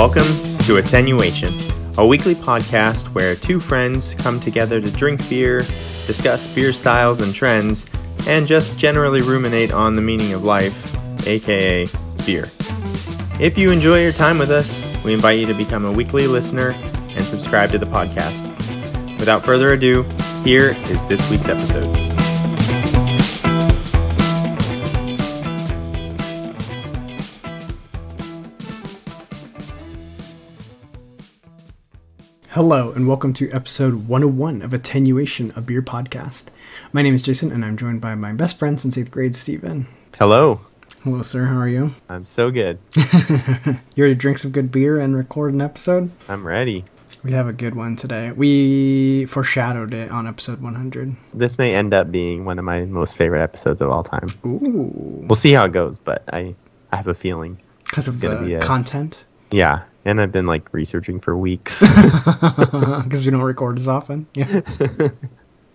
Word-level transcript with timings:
Welcome 0.00 0.32
to 0.64 0.78
Attenuation, 0.78 1.52
a 1.98 2.06
weekly 2.06 2.34
podcast 2.34 3.14
where 3.14 3.36
two 3.36 3.60
friends 3.60 4.14
come 4.14 4.40
together 4.40 4.80
to 4.80 4.90
drink 4.92 5.28
beer, 5.28 5.62
discuss 6.06 6.46
beer 6.46 6.72
styles 6.72 7.20
and 7.20 7.34
trends, 7.34 7.84
and 8.26 8.46
just 8.46 8.78
generally 8.78 9.20
ruminate 9.20 9.72
on 9.72 9.92
the 9.92 10.00
meaning 10.00 10.32
of 10.32 10.42
life, 10.42 11.26
aka 11.26 11.86
beer. 12.24 12.44
If 13.38 13.58
you 13.58 13.70
enjoy 13.70 14.00
your 14.00 14.14
time 14.14 14.38
with 14.38 14.50
us, 14.50 14.80
we 15.04 15.12
invite 15.12 15.38
you 15.38 15.44
to 15.44 15.54
become 15.54 15.84
a 15.84 15.92
weekly 15.92 16.26
listener 16.26 16.70
and 16.70 17.22
subscribe 17.22 17.70
to 17.72 17.78
the 17.78 17.84
podcast. 17.84 18.48
Without 19.18 19.44
further 19.44 19.74
ado, 19.74 20.04
here 20.44 20.74
is 20.84 21.04
this 21.04 21.30
week's 21.30 21.48
episode. 21.48 22.09
Hello, 32.60 32.92
and 32.92 33.08
welcome 33.08 33.32
to 33.32 33.50
episode 33.52 34.06
101 34.06 34.60
of 34.60 34.74
Attenuation, 34.74 35.50
a 35.56 35.62
beer 35.62 35.80
podcast. 35.80 36.48
My 36.92 37.00
name 37.00 37.14
is 37.14 37.22
Jason, 37.22 37.50
and 37.50 37.64
I'm 37.64 37.78
joined 37.78 38.02
by 38.02 38.14
my 38.14 38.34
best 38.34 38.58
friend 38.58 38.78
since 38.78 38.98
eighth 38.98 39.10
grade, 39.10 39.34
Stephen. 39.34 39.86
Hello, 40.18 40.60
Hello, 41.02 41.22
sir. 41.22 41.46
How 41.46 41.56
are 41.56 41.66
you? 41.66 41.94
I'm 42.10 42.26
so 42.26 42.50
good. 42.50 42.78
You 43.96 44.04
ready 44.04 44.14
to 44.14 44.14
drink 44.14 44.36
some 44.36 44.50
good 44.50 44.70
beer 44.70 45.00
and 45.00 45.16
record 45.16 45.54
an 45.54 45.62
episode? 45.62 46.10
I'm 46.28 46.46
ready. 46.46 46.84
We 47.24 47.32
have 47.32 47.48
a 47.48 47.54
good 47.54 47.74
one 47.74 47.96
today. 47.96 48.30
We 48.30 49.24
foreshadowed 49.24 49.94
it 49.94 50.10
on 50.10 50.26
episode 50.26 50.60
100. 50.60 51.16
This 51.32 51.56
may 51.56 51.74
end 51.74 51.94
up 51.94 52.10
being 52.12 52.44
one 52.44 52.58
of 52.58 52.66
my 52.66 52.84
most 52.84 53.16
favorite 53.16 53.42
episodes 53.42 53.80
of 53.80 53.88
all 53.88 54.04
time. 54.04 54.28
Ooh. 54.44 55.24
We'll 55.26 55.34
see 55.34 55.52
how 55.52 55.64
it 55.64 55.72
goes, 55.72 55.98
but 55.98 56.24
I, 56.30 56.54
I 56.92 56.96
have 56.96 57.08
a 57.08 57.14
feeling. 57.14 57.58
Because 57.84 58.06
of 58.06 58.20
the 58.20 58.36
be 58.44 58.52
a- 58.52 58.60
content. 58.60 59.24
Yeah, 59.50 59.84
and 60.04 60.20
I've 60.20 60.32
been 60.32 60.46
like 60.46 60.72
researching 60.72 61.20
for 61.20 61.36
weeks. 61.36 61.82
Because 63.00 63.24
we 63.24 63.30
don't 63.30 63.42
record 63.42 63.78
as 63.78 63.88
often. 63.88 64.26
Yeah. 64.34 64.60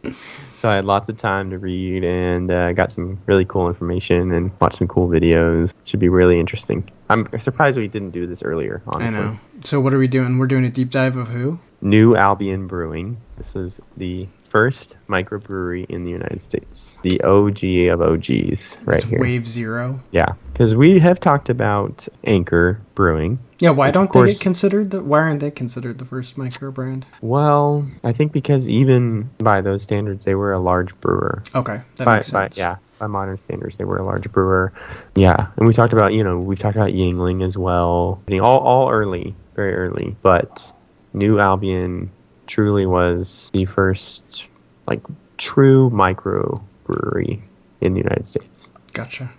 so 0.57 0.69
I 0.69 0.75
had 0.75 0.85
lots 0.85 1.09
of 1.09 1.17
time 1.17 1.49
to 1.49 1.57
read 1.57 2.03
and 2.03 2.49
uh, 2.51 2.73
got 2.73 2.91
some 2.91 3.19
really 3.25 3.45
cool 3.45 3.67
information 3.67 4.31
and 4.31 4.51
watched 4.59 4.77
some 4.77 4.87
cool 4.87 5.07
videos. 5.07 5.73
Should 5.83 5.99
be 5.99 6.09
really 6.09 6.39
interesting. 6.39 6.89
I'm 7.09 7.27
surprised 7.39 7.77
we 7.77 7.87
didn't 7.87 8.11
do 8.11 8.25
this 8.25 8.41
earlier, 8.43 8.81
I 8.87 8.95
honestly. 8.95 9.21
know. 9.21 9.39
So, 9.63 9.81
what 9.81 9.93
are 9.93 9.97
we 9.97 10.07
doing? 10.07 10.37
We're 10.37 10.47
doing 10.47 10.65
a 10.65 10.71
deep 10.71 10.89
dive 10.89 11.17
of 11.17 11.27
who? 11.27 11.59
New 11.81 12.15
Albion 12.15 12.67
Brewing. 12.67 13.17
This 13.37 13.53
was 13.53 13.79
the 13.97 14.27
first 14.55 14.95
microbrewery 15.09 15.85
in 15.89 16.05
the 16.05 16.11
United 16.11 16.41
States. 16.41 16.97
The 17.01 17.19
OG 17.23 17.91
of 17.91 18.01
OGs, 18.01 18.77
right 18.85 18.95
it's 18.95 19.03
here. 19.03 19.19
Wave 19.19 19.49
Zero. 19.49 19.99
Yeah, 20.11 20.27
because 20.53 20.73
we 20.73 20.97
have 20.99 21.19
talked 21.19 21.49
about 21.49 22.07
Anchor 22.23 22.79
Brewing. 22.95 23.37
Yeah, 23.59 23.71
why 23.71 23.91
don't 23.91 24.05
they 24.05 24.11
course. 24.13 24.37
get 24.37 24.43
considered 24.43 24.91
the 24.91 25.03
why 25.03 25.19
aren't 25.19 25.41
they 25.41 25.51
considered 25.51 25.97
the 25.97 26.05
first 26.05 26.37
micro 26.37 26.71
brand? 26.71 27.05
Well, 27.19 27.85
I 28.05 28.13
think 28.13 28.31
because 28.31 28.69
even 28.69 29.29
by 29.39 29.59
those 29.59 29.83
standards, 29.83 30.23
they 30.23 30.35
were 30.35 30.53
a 30.53 30.59
large 30.59 30.97
brewer. 31.01 31.43
Okay, 31.53 31.81
that 31.97 32.05
by, 32.05 32.15
makes 32.15 32.31
by- 32.31 32.43
sense. 32.43 32.57
yeah, 32.57 32.77
by 32.97 33.07
modern 33.07 33.37
standards, 33.41 33.75
they 33.75 33.83
were 33.83 33.97
a 33.97 34.05
large 34.05 34.31
brewer. 34.31 34.71
Yeah, 35.15 35.47
and 35.57 35.67
we 35.67 35.73
talked 35.73 35.91
about 35.91 36.13
you 36.13 36.23
know 36.23 36.39
we 36.39 36.55
talked 36.55 36.77
about 36.77 36.91
Yuengling 36.91 37.43
as 37.43 37.57
well. 37.57 38.21
All 38.31 38.59
all 38.59 38.89
early, 38.89 39.35
very 39.53 39.75
early, 39.75 40.15
but 40.21 40.71
New 41.13 41.41
Albion 41.41 42.09
truly 42.47 42.85
was 42.85 43.49
the 43.53 43.65
first 43.65 44.45
like 44.87 45.01
true 45.37 45.89
micro 45.89 46.61
brewery 46.85 47.41
in 47.81 47.93
the 47.93 47.99
United 47.99 48.25
States. 48.25 48.69
Gotcha. 48.93 49.31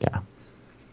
Yeah. 0.00 0.20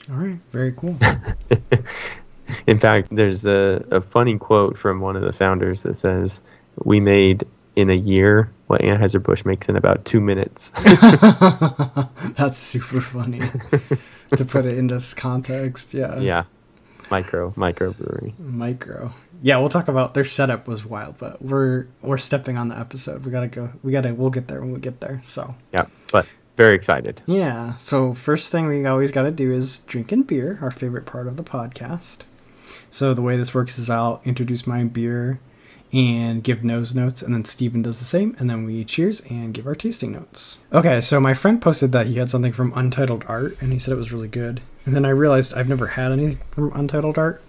All 0.10 0.18
right, 0.18 0.38
very 0.52 0.72
cool. 0.72 0.98
In 2.68 2.78
fact, 2.80 3.08
there's 3.12 3.46
a, 3.46 3.84
a 3.90 4.02
funny 4.02 4.38
quote 4.38 4.78
from 4.78 5.00
one 5.00 5.16
of 5.16 5.24
the 5.24 5.34
founders 5.34 5.84
that 5.84 5.96
says, 5.96 6.42
"We 6.84 7.00
made 7.00 7.44
in 7.76 7.90
a 7.90 7.96
year 7.96 8.52
what 8.68 8.82
Anheuser-Busch 8.82 9.46
makes 9.46 9.68
in 9.68 9.76
about 9.76 10.06
two 10.06 10.22
minutes." 10.22 10.70
That's 12.36 12.58
super 12.58 13.02
funny 13.02 13.50
to 14.36 14.46
put 14.46 14.66
it 14.66 14.78
into 14.78 15.02
context. 15.16 15.94
Yeah. 15.96 16.20
yeah, 16.20 16.44
micro 17.12 17.54
micro 17.56 17.94
brewery. 17.94 18.34
Micro. 18.40 19.14
Yeah, 19.42 19.58
we'll 19.60 19.70
talk 19.70 19.88
about 19.88 20.14
their 20.14 20.24
setup 20.24 20.68
was 20.68 20.86
wild, 20.86 21.18
but 21.18 21.42
we're 21.42 21.88
we're 22.02 22.18
stepping 22.18 22.58
on 22.58 22.70
the 22.70 22.78
episode. 22.80 23.26
We 23.26 23.32
gotta 23.32 23.48
go. 23.48 23.72
We 23.84 23.92
gotta. 23.92 24.14
We'll 24.14 24.30
get 24.30 24.48
there 24.48 24.62
when 24.62 24.74
we 24.74 24.80
get 24.80 25.00
there. 25.02 25.22
So 25.24 25.56
Yeah, 25.74 25.86
but 26.12 26.26
very 26.58 26.76
excited. 26.76 27.22
yeah. 27.26 27.76
So 27.76 28.14
first 28.14 28.52
thing 28.52 28.68
we 28.68 28.86
always 28.86 29.12
gotta 29.12 29.32
do 29.32 29.52
is 29.52 29.80
drink 29.80 30.08
drinking 30.08 30.24
beer, 30.24 30.60
our 30.62 30.72
favorite 30.72 31.06
part 31.06 31.28
of 31.28 31.38
the 31.38 31.44
podcast. 31.44 32.20
So 32.90 33.14
the 33.14 33.22
way 33.22 33.36
this 33.38 33.54
works 33.54 33.78
is 33.78 33.90
I'll 33.90 34.22
introduce 34.24 34.66
my 34.66 34.84
beer 34.86 35.40
and 35.94 36.44
give 36.44 36.64
nose 36.64 36.94
notes, 36.94 37.22
and 37.22 37.34
then 37.34 37.46
Stephen 37.46 37.82
does 37.82 38.00
the 38.00 38.06
same, 38.06 38.36
and 38.40 38.50
then 38.50 38.66
we 38.66 38.84
cheers 38.84 39.22
and 39.30 39.54
give 39.54 39.66
our 39.68 39.76
tasting 39.76 40.12
notes. 40.12 40.58
Okay, 40.74 41.00
so 41.00 41.20
my 41.20 41.34
friend 41.34 41.62
posted 41.62 41.92
that 41.94 42.08
he 42.08 42.16
had 42.18 42.30
something 42.30 42.52
from 42.54 42.74
Untitled 42.76 43.24
Art, 43.28 43.62
and 43.62 43.72
he 43.72 43.80
said 43.80 43.94
it 43.94 43.98
was 43.98 44.12
really 44.12 44.28
good. 44.28 44.62
And 44.86 44.96
then 44.96 45.06
I 45.06 45.10
realized 45.10 45.54
I've 45.54 45.70
never 45.70 45.88
had 45.88 46.12
anything 46.12 46.40
from 46.52 46.72
Untitled 46.76 47.18
Art. 47.18 47.42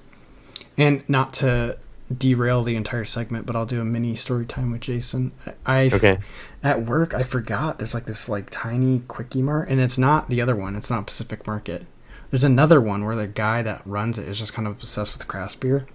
And 0.79 1.09
not 1.09 1.33
to 1.35 1.77
derail 2.17 2.63
the 2.63 2.77
entire 2.77 3.05
segment, 3.05 3.47
but 3.47 3.57
I'll 3.57 3.67
do 3.67 3.81
a 3.81 3.85
mini 3.85 4.15
story 4.15 4.47
time 4.47 4.71
with 4.71 4.83
Jason. 4.83 5.33
I 5.65 5.91
Okay. 5.93 6.19
at 6.63 6.87
work 6.87 7.15
I 7.15 7.25
forgot 7.25 7.79
there's 7.79 7.95
like 7.95 8.05
this 8.05 8.29
like 8.29 8.49
tiny 8.51 9.03
quickie 9.09 9.43
mart, 9.43 9.69
and 9.69 9.81
it's 9.81 9.99
not 9.99 10.29
the 10.29 10.41
other 10.41 10.55
one. 10.55 10.77
It's 10.77 10.91
not 10.91 11.07
Pacific 11.07 11.47
Market. 11.49 11.87
There's 12.31 12.45
another 12.45 12.81
one 12.81 13.05
where 13.05 13.17
the 13.17 13.27
guy 13.27 13.63
that 13.63 13.83
runs 13.85 14.19
it 14.19 14.29
is 14.29 14.39
just 14.39 14.53
kind 14.53 14.69
of 14.69 14.75
obsessed 14.75 15.13
with 15.15 15.27
craft 15.27 15.59
beer. 15.61 15.87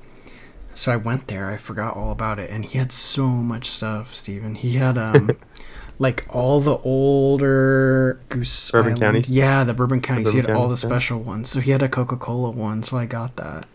So 0.73 0.91
I 0.91 0.95
went 0.95 1.27
there. 1.27 1.49
I 1.49 1.57
forgot 1.57 1.95
all 1.95 2.11
about 2.11 2.39
it, 2.39 2.49
and 2.49 2.63
he 2.65 2.77
had 2.77 2.91
so 2.91 3.27
much 3.27 3.69
stuff, 3.69 4.13
Stephen. 4.13 4.55
He 4.55 4.73
had 4.77 4.97
um, 4.97 5.31
like 5.99 6.25
all 6.29 6.59
the 6.61 6.77
older 6.77 8.19
Goose 8.29 8.71
Bourbon 8.71 8.91
Island- 8.93 9.01
counties? 9.01 9.31
Yeah, 9.31 9.63
the 9.63 9.73
bourbon 9.73 10.01
counties. 10.01 10.31
he 10.31 10.39
Bourbon 10.39 10.55
had 10.55 10.61
all 10.61 10.67
the 10.67 10.75
counties, 10.75 10.83
yeah. 10.83 10.89
special 10.89 11.19
ones. 11.19 11.49
So 11.49 11.59
he 11.59 11.71
had 11.71 11.81
a 11.83 11.89
Coca 11.89 12.15
Cola 12.17 12.51
one, 12.51 12.83
so 12.83 12.97
I 12.97 13.05
got 13.05 13.35
that. 13.37 13.65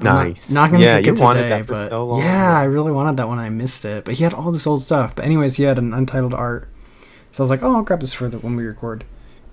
I'm 0.00 0.04
not- 0.04 0.24
Nice. 0.28 0.50
Not, 0.50 0.70
gonna 0.70 0.82
Yeah, 0.82 0.92
drink 0.94 1.06
you 1.06 1.12
it 1.12 1.20
wanted 1.20 1.42
today, 1.42 1.48
that 1.50 1.66
for 1.66 1.74
but 1.74 1.88
so 1.90 2.04
long. 2.06 2.20
yeah, 2.22 2.58
I 2.58 2.64
really 2.64 2.92
wanted 2.92 3.18
that 3.18 3.28
one. 3.28 3.38
I 3.38 3.50
missed 3.50 3.84
it. 3.84 4.04
But 4.06 4.14
he 4.14 4.24
had 4.24 4.32
all 4.32 4.50
this 4.50 4.66
old 4.66 4.80
stuff. 4.82 5.14
But 5.14 5.26
anyways, 5.26 5.56
he 5.56 5.64
had 5.64 5.76
an 5.78 5.92
untitled 5.92 6.32
art, 6.34 6.68
so 7.32 7.42
I 7.42 7.44
was 7.44 7.50
like, 7.50 7.62
oh, 7.62 7.76
I'll 7.76 7.82
grab 7.82 8.00
this 8.00 8.14
for 8.14 8.28
the 8.28 8.38
when 8.38 8.56
we 8.56 8.64
record. 8.64 9.04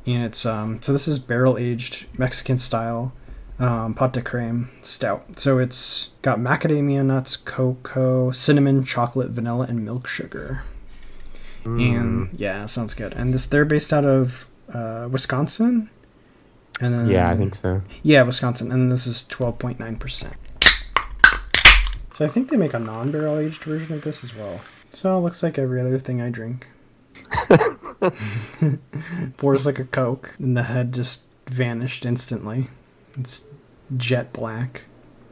And 0.06 0.24
it's 0.24 0.46
um, 0.46 0.82
so 0.82 0.94
this 0.94 1.06
is 1.10 1.20
barrel 1.20 1.58
aged 1.58 2.06
Mexican 2.18 2.58
style, 2.58 3.12
um, 3.60 3.94
pot 3.94 4.14
de 4.14 4.22
creme 4.22 4.70
stout. 4.82 5.40
So 5.40 5.58
it's 5.60 6.10
got 6.22 6.40
macadamia 6.40 7.04
nuts, 7.06 7.36
cocoa, 7.38 8.32
cinnamon, 8.32 8.84
chocolate, 8.84 9.30
vanilla, 9.32 9.66
and 9.70 9.84
milk 9.84 10.08
sugar. 10.08 10.64
And 11.66 12.30
yeah, 12.34 12.66
sounds 12.66 12.94
good. 12.94 13.12
And 13.14 13.34
this 13.34 13.46
they're 13.46 13.66
based 13.66 13.92
out 13.92 14.06
of 14.06 14.48
uh, 14.74 15.10
Wisconsin. 15.12 15.90
And 16.80 16.94
then, 16.94 17.08
Yeah, 17.08 17.30
I 17.30 17.36
think 17.36 17.56
so. 17.56 17.82
yeah, 18.04 18.22
Wisconsin, 18.24 18.72
and 18.72 18.84
then 18.84 18.90
this 18.90 19.06
is 19.06 19.24
twelve 19.28 19.60
point 19.60 19.78
nine 19.80 19.98
percent. 19.98 20.36
So 22.14 22.24
I 22.24 22.30
think 22.30 22.50
they 22.50 22.58
make 22.58 22.74
a 22.74 22.80
non-barrel 22.80 23.38
aged 23.40 23.64
version 23.64 23.94
of 23.96 24.04
this 24.04 24.24
as 24.24 24.34
well. 24.34 24.62
So 24.92 25.18
it 25.18 25.22
looks 25.22 25.44
like 25.44 25.60
every 25.60 25.82
other 25.82 26.00
thing 26.00 26.22
I 26.22 26.30
drink. 26.30 26.68
Pours 29.38 29.66
like 29.66 29.80
a 29.80 29.84
Coke, 29.86 30.36
and 30.40 30.56
the 30.56 30.64
head 30.64 30.94
just 30.94 31.22
vanished 31.48 32.06
instantly. 32.06 32.70
It's 33.20 33.46
jet 33.96 34.34
black. 34.34 34.84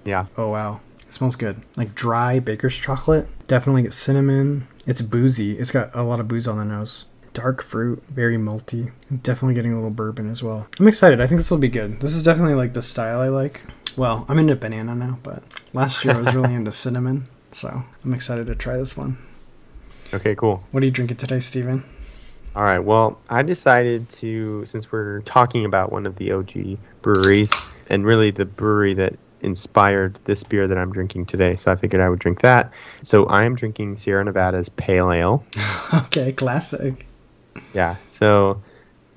Yeah. 0.03 0.25
Oh 0.37 0.49
wow, 0.49 0.81
it 0.99 1.13
smells 1.13 1.35
good. 1.35 1.61
Like 1.75 1.95
dry 1.95 2.39
baker's 2.39 2.75
chocolate. 2.75 3.27
Definitely 3.47 3.83
get 3.83 3.93
cinnamon. 3.93 4.67
It's 4.85 5.01
boozy. 5.01 5.57
It's 5.57 5.71
got 5.71 5.93
a 5.95 6.03
lot 6.03 6.19
of 6.19 6.27
booze 6.27 6.47
on 6.47 6.57
the 6.57 6.65
nose. 6.65 7.05
Dark 7.33 7.61
fruit, 7.61 8.01
very 8.07 8.37
malty. 8.37 8.91
Definitely 9.23 9.55
getting 9.55 9.73
a 9.73 9.75
little 9.75 9.89
bourbon 9.89 10.29
as 10.29 10.41
well. 10.41 10.67
I'm 10.79 10.87
excited. 10.87 11.19
I 11.19 11.27
think 11.27 11.39
this 11.39 11.51
will 11.51 11.57
be 11.57 11.67
good. 11.67 11.99
This 11.99 12.15
is 12.15 12.23
definitely 12.23 12.55
like 12.55 12.73
the 12.73 12.81
style 12.81 13.19
I 13.19 13.27
like. 13.27 13.61
Well, 13.97 14.25
I'm 14.29 14.39
into 14.39 14.55
banana 14.55 14.95
now, 14.95 15.19
but 15.23 15.43
last 15.73 16.05
year 16.05 16.13
I 16.13 16.17
was 16.19 16.33
really 16.33 16.53
into 16.55 16.71
cinnamon, 16.71 17.27
so 17.51 17.83
I'm 18.03 18.13
excited 18.13 18.47
to 18.47 18.55
try 18.55 18.77
this 18.77 18.95
one. 18.95 19.17
Okay, 20.13 20.35
cool. 20.35 20.63
What 20.71 20.83
are 20.83 20.85
you 20.85 20.91
drinking 20.91 21.17
today, 21.17 21.39
Stephen? 21.39 21.83
All 22.55 22.63
right. 22.63 22.79
Well, 22.79 23.19
I 23.29 23.41
decided 23.41 24.07
to, 24.09 24.65
since 24.65 24.91
we're 24.91 25.21
talking 25.21 25.65
about 25.65 25.91
one 25.91 26.05
of 26.05 26.15
the 26.15 26.31
OG 26.31 26.77
breweries, 27.01 27.51
and 27.89 28.05
really 28.05 28.31
the 28.31 28.45
brewery 28.45 28.93
that 28.95 29.15
inspired 29.41 30.19
this 30.25 30.43
beer 30.43 30.67
that 30.67 30.77
I'm 30.77 30.91
drinking 30.91 31.25
today, 31.27 31.55
so 31.55 31.71
I 31.71 31.75
figured 31.75 32.01
I 32.01 32.09
would 32.09 32.19
drink 32.19 32.41
that. 32.41 32.71
So 33.03 33.25
I 33.27 33.43
am 33.43 33.55
drinking 33.55 33.97
Sierra 33.97 34.23
Nevada's 34.23 34.69
Pale 34.69 35.11
Ale. 35.11 35.43
okay, 35.93 36.33
classic. 36.33 37.07
Yeah. 37.73 37.95
So 38.07 38.61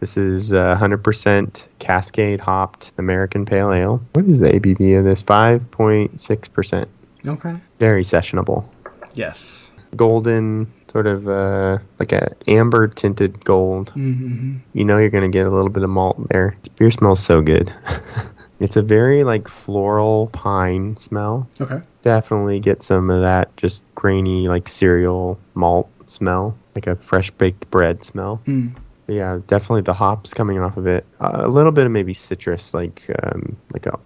this 0.01 0.17
is 0.17 0.53
uh, 0.53 0.77
100% 0.77 1.67
Cascade 1.79 2.41
hopped 2.41 2.93
American 2.99 3.45
Pale 3.45 3.73
Ale. 3.73 4.03
What 4.13 4.27
is 4.27 4.41
the 4.41 4.51
ABV 4.51 4.99
of 4.99 5.05
this? 5.05 5.23
5.6%. 5.23 6.87
Okay. 7.27 7.57
Very 7.79 8.05
sessionable. 8.05 8.69
Yes. 9.15 9.73
Golden, 9.97 10.71
sort 10.89 11.07
of 11.07 11.29
uh, 11.29 11.79
like 11.99 12.13
a 12.13 12.35
amber 12.47 12.87
tinted 12.89 13.45
gold. 13.45 13.93
Mm-hmm. 13.97 14.59
You 14.75 14.85
know 14.85 14.99
you're 14.99 15.09
gonna 15.09 15.29
get 15.29 15.47
a 15.47 15.51
little 15.51 15.71
bit 15.71 15.83
of 15.83 15.91
malt 15.91 16.29
there. 16.29 16.57
This 16.63 16.69
beer 16.69 16.91
smells 16.91 17.25
so 17.25 17.41
good. 17.41 17.73
It's 18.61 18.77
a 18.77 18.83
very 18.83 19.25
like 19.25 19.49
floral 19.49 20.29
pine 20.29 20.97
smell. 20.97 21.49
Okay. 21.61 21.81
Definitely 22.03 22.61
get 22.61 22.83
some 22.83 23.11
of 23.11 23.21
that 23.23 23.57
just 23.57 23.83
grainy 23.95 24.49
like 24.49 24.69
cereal 24.69 25.39
malt 25.55 25.89
smell, 26.07 26.57
like 26.75 26.87
a 26.87 26.97
fresh 26.97 27.31
baked 27.31 27.71
bread 27.71 28.05
smell. 28.05 28.41
Mm. 28.47 28.73
Yeah, 29.07 29.41
definitely 29.47 29.83
the 29.83 29.95
hops 29.95 30.35
coming 30.35 30.59
off 30.59 30.77
of 30.77 30.87
it. 30.87 31.07
Uh, 31.21 31.43
a 31.45 31.49
little 31.49 31.73
bit 31.73 31.87
of 31.87 31.93
maybe 31.93 32.13
citrus, 32.15 32.75
like 32.75 33.09
um, 33.23 33.57
like 33.73 33.87
a 33.87 33.99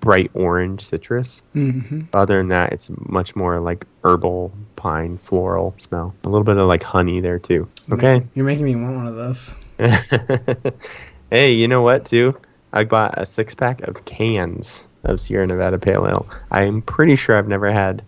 bright 0.00 0.30
orange 0.34 0.82
citrus. 0.82 1.42
hmm 1.52 2.02
Other 2.14 2.38
than 2.38 2.48
that, 2.48 2.72
it's 2.72 2.88
much 3.06 3.34
more 3.34 3.60
like 3.60 3.86
herbal 4.04 4.52
pine 4.76 5.18
floral 5.18 5.74
smell. 5.78 6.14
A 6.24 6.28
little 6.28 6.44
bit 6.44 6.56
of 6.56 6.68
like 6.68 6.82
honey 6.82 7.20
there 7.20 7.38
too. 7.38 7.68
Okay. 7.90 8.24
You're 8.34 8.44
making 8.46 8.64
me 8.64 8.76
want 8.76 8.96
one 8.96 9.06
of 9.08 9.16
those. 9.16 9.54
hey, 11.30 11.52
you 11.52 11.68
know 11.68 11.82
what 11.82 12.06
too? 12.06 12.38
I 12.72 12.84
bought 12.84 13.14
a 13.18 13.24
six 13.26 13.54
pack 13.54 13.80
of 13.82 14.04
cans 14.04 14.86
of 15.04 15.20
Sierra 15.20 15.46
Nevada 15.46 15.78
Pale 15.78 16.06
Ale. 16.06 16.26
I'm 16.50 16.82
pretty 16.82 17.16
sure 17.16 17.36
I've 17.38 17.48
never 17.48 17.70
had 17.72 18.02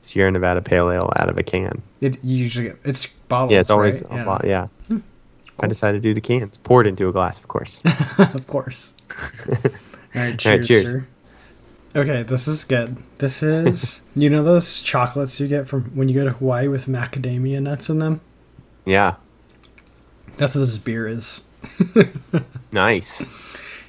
Sierra 0.00 0.30
Nevada 0.30 0.60
Pale 0.62 0.90
Ale 0.90 1.12
out 1.16 1.28
of 1.28 1.38
a 1.38 1.42
can. 1.42 1.82
It 2.00 2.22
you 2.24 2.36
usually 2.38 2.68
get 2.68 2.78
it's 2.84 3.06
bottles. 3.06 3.52
Yeah, 3.52 3.60
it's 3.60 3.70
always 3.70 4.02
right? 4.10 4.20
a 4.22 4.24
lot. 4.28 4.44
Yeah. 4.46 4.68
Hmm. 4.88 4.96
I 4.96 5.62
Cool. 5.62 5.68
decided 5.68 6.02
to 6.02 6.08
do 6.08 6.14
the 6.14 6.20
cans. 6.20 6.58
Poured 6.58 6.86
into 6.86 7.08
a 7.08 7.12
glass, 7.12 7.38
of 7.38 7.46
course. 7.46 7.80
of 8.18 8.46
course. 8.48 8.92
All 9.48 9.56
right, 10.14 10.38
cheers, 10.38 10.66
cheers. 10.66 10.90
sir. 10.90 11.06
Okay, 11.96 12.24
this 12.24 12.48
is 12.48 12.64
good. 12.64 12.96
This 13.18 13.40
is 13.42 14.00
you 14.16 14.28
know 14.30 14.42
those 14.42 14.80
chocolates 14.80 15.38
you 15.38 15.46
get 15.46 15.68
from 15.68 15.84
when 15.96 16.08
you 16.08 16.14
go 16.14 16.24
to 16.24 16.30
Hawaii 16.32 16.66
with 16.68 16.86
macadamia 16.86 17.62
nuts 17.62 17.88
in 17.88 17.98
them. 18.00 18.20
yeah. 18.84 19.14
That's 20.36 20.56
what 20.56 20.62
this 20.62 20.78
beer 20.78 21.06
is. 21.06 21.42
Nice. 22.72 23.28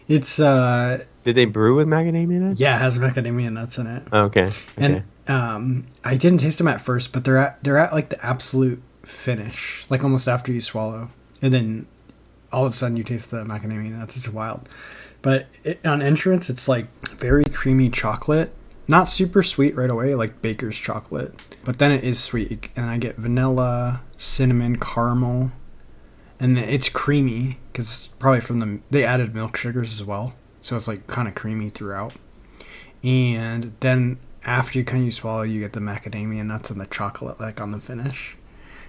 It's 0.07 0.40
uh 0.40 1.04
Did 1.24 1.36
they 1.36 1.46
brew 1.46 1.75
with 1.75 1.88
macadamia 1.88 2.40
nuts? 2.40 2.60
yeah, 2.60 2.75
it 2.75 2.80
has 2.80 2.98
macadamia 3.00 3.52
nuts 3.52 3.78
in 3.78 3.88
it. 3.88 4.04
Okay. 4.12 4.46
okay. 4.46 4.54
And 4.78 5.04
um 5.28 5.86
I 6.04 6.18
didn't 6.18 6.40
taste 6.40 6.57
them 6.57 6.68
at 6.68 6.81
first, 6.81 7.13
but 7.13 7.24
they're 7.24 7.38
at 7.38 7.63
they're 7.63 7.78
at 7.78 7.94
like 7.94 8.10
the 8.10 8.25
absolute 8.25 8.81
finish, 9.04 9.86
like 9.90 10.04
almost 10.04 10.28
after 10.28 10.52
you 10.52 10.62
swallow. 10.62 11.10
And 11.42 11.54
then 11.54 11.88
all 12.52 12.66
of 12.66 12.72
a 12.72 12.75
sudden 12.75 12.98
you 12.98 13.04
taste 13.04 13.31
the 13.31 13.44
macadamia 13.44 13.92
nuts. 13.92 14.16
It's 14.18 14.30
wild. 14.30 14.69
But 15.22 15.48
it, 15.63 15.84
on 15.86 16.02
entrance, 16.02 16.50
it's 16.50 16.68
like 16.68 16.88
very 17.18 17.46
creamy 17.46 17.90
chocolate. 17.90 18.54
Not 18.88 19.06
super 19.06 19.42
sweet 19.42 19.75
right 19.75 19.90
away, 19.90 20.13
like 20.13 20.42
baker's 20.44 20.78
chocolate. 20.78 21.34
But 21.63 21.80
then 21.80 21.92
it 21.92 22.04
is 22.04 22.19
sweet. 22.24 22.69
And 22.75 22.88
I 22.92 23.00
get 23.00 23.16
vanilla, 23.16 24.02
cinnamon, 24.18 24.78
caramel. 24.78 25.52
And 26.40 26.58
it's 26.58 26.90
creamy 26.90 27.60
because 27.72 28.10
probably 28.20 28.42
from 28.42 28.60
the. 28.60 28.80
They 28.92 29.04
added 29.04 29.34
milk 29.34 29.56
sugars 29.56 29.94
as 29.94 30.04
well. 30.06 30.34
So 30.62 30.76
it's 30.76 30.88
like 30.88 31.08
kind 31.08 31.28
of 31.28 31.36
creamy 31.36 31.70
throughout. 31.70 32.14
And 33.04 33.74
then 33.82 34.18
after 34.46 34.80
you 34.80 34.86
kind 34.86 35.02
of 35.02 35.06
you 35.06 35.12
swallow, 35.12 35.44
you 35.44 35.60
get 35.60 35.74
the 35.74 35.80
macadamia 35.80 36.46
nuts 36.46 36.70
and 36.70 36.80
the 36.80 36.86
chocolate 36.86 37.40
like 37.40 37.62
on 37.62 37.72
the 37.72 37.80
finish. 37.80 38.36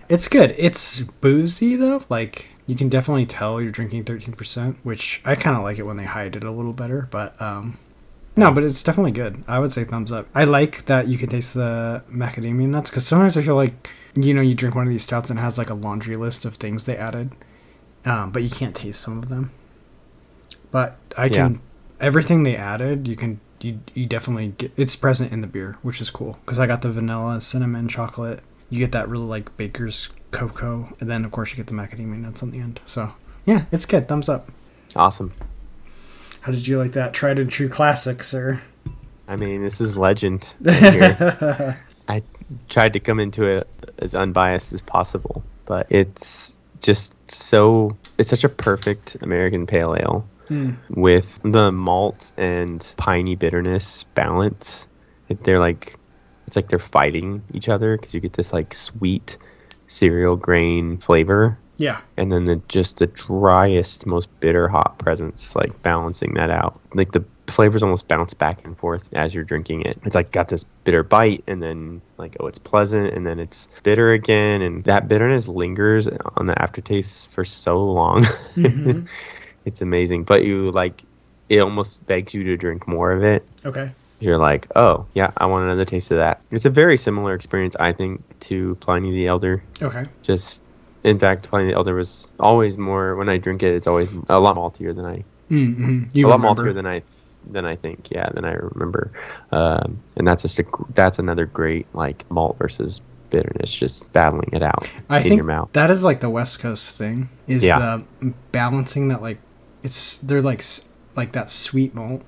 It's 0.08 0.28
good. 0.28 0.54
It's 0.56 1.00
boozy 1.02 1.76
though. 1.76 2.02
Like 2.08 2.46
you 2.66 2.75
can 2.76 2.88
definitely 2.88 3.26
tell 3.26 3.60
you're 3.60 3.70
drinking 3.70 4.04
13%, 4.04 4.76
which 4.82 5.20
I 5.25 5.34
kind 5.34 5.56
of 5.56 5.62
like 5.62 5.78
it 5.78 5.82
when 5.82 5.96
they 5.96 6.04
hide 6.04 6.37
it 6.37 6.44
a 6.44 6.50
little 6.50 6.72
better, 6.72 7.08
but 7.10 7.40
um 7.40 7.78
no, 8.38 8.50
but 8.50 8.64
it's 8.64 8.82
definitely 8.82 9.12
good. 9.12 9.42
I 9.49 9.58
would 9.58 9.72
say 9.72 9.84
thumbs 9.84 10.12
up. 10.12 10.28
I 10.34 10.44
like 10.44 10.84
that 10.87 11.08
you 11.08 11.16
can 11.16 11.31
taste 11.31 11.54
the 11.54 12.02
macadamia 12.10 12.69
nuts 12.69 12.90
cuz 12.90 13.06
sometimes 13.06 13.37
I 13.37 13.42
feel 13.42 13.56
like 13.56 13.88
you 14.16 14.32
know, 14.34 14.40
you 14.40 14.54
drink 14.54 14.74
one 14.74 14.86
of 14.86 14.90
these 14.90 15.02
stouts 15.02 15.30
and 15.30 15.38
it 15.38 15.42
has 15.42 15.58
like 15.58 15.70
a 15.70 15.74
laundry 15.74 16.16
list 16.16 16.44
of 16.44 16.54
things 16.56 16.86
they 16.86 16.96
added. 16.96 17.32
Um, 18.04 18.30
but 18.30 18.42
you 18.42 18.50
can't 18.50 18.74
taste 18.74 19.00
some 19.00 19.18
of 19.18 19.28
them. 19.28 19.50
But 20.70 20.98
I 21.16 21.28
can 21.28 21.54
Yeah. 21.54 21.58
everything 22.00 22.42
they 22.42 22.56
added, 22.56 23.08
you 23.08 23.16
can 23.16 23.40
you 23.60 23.80
you 23.94 24.04
definitely 24.06 24.48
get 24.58 24.72
it's 24.76 24.94
present 24.96 25.32
in 25.32 25.40
the 25.40 25.46
beer, 25.46 25.76
which 25.82 26.00
is 26.00 26.10
cool 26.10 26.38
because 26.44 26.58
I 26.58 26.66
got 26.66 26.82
the 26.82 26.90
vanilla, 26.90 27.40
cinnamon, 27.40 27.88
chocolate. 27.88 28.40
You 28.68 28.78
get 28.78 28.92
that 28.92 29.08
really 29.08 29.24
like 29.24 29.56
baker's 29.56 30.08
cocoa, 30.30 30.94
and 31.00 31.08
then 31.10 31.24
of 31.24 31.30
course 31.32 31.50
you 31.50 31.56
get 31.56 31.66
the 31.68 31.72
macadamia 31.72 32.18
nuts 32.18 32.42
on 32.42 32.50
the 32.50 32.58
end. 32.58 32.80
So 32.84 33.12
yeah, 33.44 33.64
it's 33.72 33.86
good. 33.86 34.08
Thumbs 34.08 34.28
up. 34.28 34.50
Awesome. 34.94 35.32
How 36.42 36.52
did 36.52 36.66
you 36.68 36.78
like 36.78 36.92
that? 36.92 37.12
Tried 37.12 37.38
and 37.38 37.50
true 37.50 37.68
classic, 37.68 38.22
sir. 38.22 38.62
I 39.26 39.34
mean, 39.36 39.62
this 39.62 39.80
is 39.80 39.96
legend. 39.96 40.52
I 40.66 41.76
tried 42.69 42.93
to 42.94 43.00
come 43.00 43.20
into 43.20 43.44
it 43.44 43.69
as 43.98 44.14
unbiased 44.14 44.72
as 44.72 44.82
possible, 44.82 45.43
but 45.64 45.87
it's 45.90 46.54
just 46.82 47.14
so 47.31 47.96
it's 48.19 48.28
such 48.28 48.44
a 48.44 48.48
perfect 48.48 49.16
American 49.22 49.66
pale 49.66 49.94
ale 49.98 50.26
Hmm. 50.48 50.75
with 50.90 51.40
the 51.43 51.72
malt 51.72 52.31
and 52.37 52.81
piney 52.96 53.34
bitterness 53.34 54.04
balance. 54.14 54.87
They're 55.43 55.58
like 55.58 55.98
it's 56.46 56.54
like 56.54 56.69
they're 56.69 56.78
fighting 56.78 57.43
each 57.52 57.69
other 57.69 57.96
because 57.96 58.14
you 58.14 58.20
get 58.20 58.34
this 58.34 58.52
like 58.52 58.72
sweet 58.72 59.38
cereal 59.88 60.37
grain 60.37 60.99
flavor 60.99 61.58
Yeah. 61.78 61.99
and 62.16 62.31
then 62.31 62.44
the 62.44 62.60
just 62.69 62.99
the 62.99 63.08
driest, 63.08 64.06
most 64.06 64.28
bitter 64.38 64.69
hop 64.69 64.99
presence, 64.99 65.56
like 65.56 65.82
balancing 65.82 66.34
that 66.34 66.50
out. 66.50 66.78
Like 66.94 67.10
the 67.10 67.25
flavors 67.48 67.82
almost 67.82 68.08
bounce 68.08 68.34
back 68.34 68.64
and 68.64 68.76
forth 68.76 69.08
as 69.12 69.34
you're 69.34 69.44
drinking 69.44 69.82
it. 69.82 69.98
It's 70.04 70.14
like 70.14 70.31
got 70.31 70.48
this 70.48 70.64
bitter 70.84 71.02
bite, 71.02 71.44
and 71.46 71.62
then 71.62 72.02
like 72.19 72.37
oh, 72.40 72.46
it's 72.46 72.58
pleasant, 72.58 73.14
and 73.14 73.26
then 73.26 73.38
it's 73.38 73.69
bitter 73.82 74.12
again, 74.12 74.62
and 74.62 74.84
that 74.84 75.08
bitterness 75.08 75.48
lingers 75.48 76.08
on 76.37 76.46
the 76.46 76.60
aftertaste 76.60 77.31
for 77.31 77.44
so 77.44 77.84
long. 77.84 78.25
Mhm. 78.54 79.06
it's 79.64 79.81
amazing, 79.82 80.25
but 80.25 80.44
you 80.44 80.70
like 80.70 81.02
it 81.48 81.60
almost 81.60 82.06
begs 82.06 82.34
you 82.34 82.43
to 82.44 82.56
drink 82.56 82.88
more 82.88 83.12
of 83.12 83.22
it 83.22 83.46
Okay. 83.64 83.92
you're 84.19 84.37
like, 84.38 84.66
oh 84.75 85.06
yeah, 85.14 85.31
I 85.37 85.46
want 85.46 85.64
another 85.64 85.84
taste 85.84 86.10
of 86.10 86.16
that. 86.19 86.40
It's 86.50 86.64
a 86.64 86.70
very 86.70 86.96
similar 86.96 87.34
experience, 87.34 87.76
I 87.78 87.92
think, 87.92 88.22
to 88.40 88.75
Pliny 88.76 89.12
the 89.12 89.28
Elder. 89.28 89.62
Okay. 89.81 90.04
Just, 90.22 90.60
in 91.04 91.19
fact, 91.20 91.49
Pliny 91.49 91.69
the 91.70 91.76
Elder 91.76 91.94
was 91.94 92.32
always 92.40 92.76
more. 92.78 93.14
When 93.14 93.28
I 93.28 93.37
drink 93.37 93.62
it, 93.62 93.75
it's 93.75 93.87
always 93.87 94.08
a 94.28 94.40
lot 94.40 94.56
maltier 94.56 94.92
than 94.94 95.04
I, 95.06 95.22
Mm-hmm. 95.49 96.06
You 96.12 96.26
a 96.26 96.28
lot 96.31 96.40
remember. 96.40 96.64
maltier 96.64 96.75
than 96.75 96.87
I, 96.87 97.02
than 97.50 97.64
I 97.64 97.76
think. 97.76 98.10
Yeah, 98.10 98.28
than 98.34 98.44
I 98.44 98.52
remember. 98.52 99.12
Um, 99.52 99.98
and 100.16 100.26
that's 100.26 100.43
just 100.43 100.58
a, 100.58 100.64
that's 100.94 101.19
another 101.19 101.46
great 101.46 101.87
like 101.94 102.28
malt 102.31 102.56
versus 102.58 103.00
bitterness, 103.31 103.75
just 103.75 104.10
battling 104.12 104.50
it 104.52 104.62
out 104.62 104.88
I 105.08 105.19
in 105.19 105.22
think 105.25 105.37
your 105.37 105.44
mouth. 105.44 105.70
that 105.72 105.90
is 105.90 106.04
like 106.04 106.20
the 106.20 106.31
West 106.31 106.60
Coast 106.60 106.97
thing. 106.97 107.28
Is 107.47 107.64
Yeah. 107.64 107.78
the 108.20 108.32
balancing 108.52 109.09
that 109.09 109.20
like 109.23 109.38
it's 109.82 110.18
they're 110.18 110.42
like 110.42 110.62
like 111.16 111.32
that 111.32 111.50
sweet 111.50 111.94
malt 111.94 112.23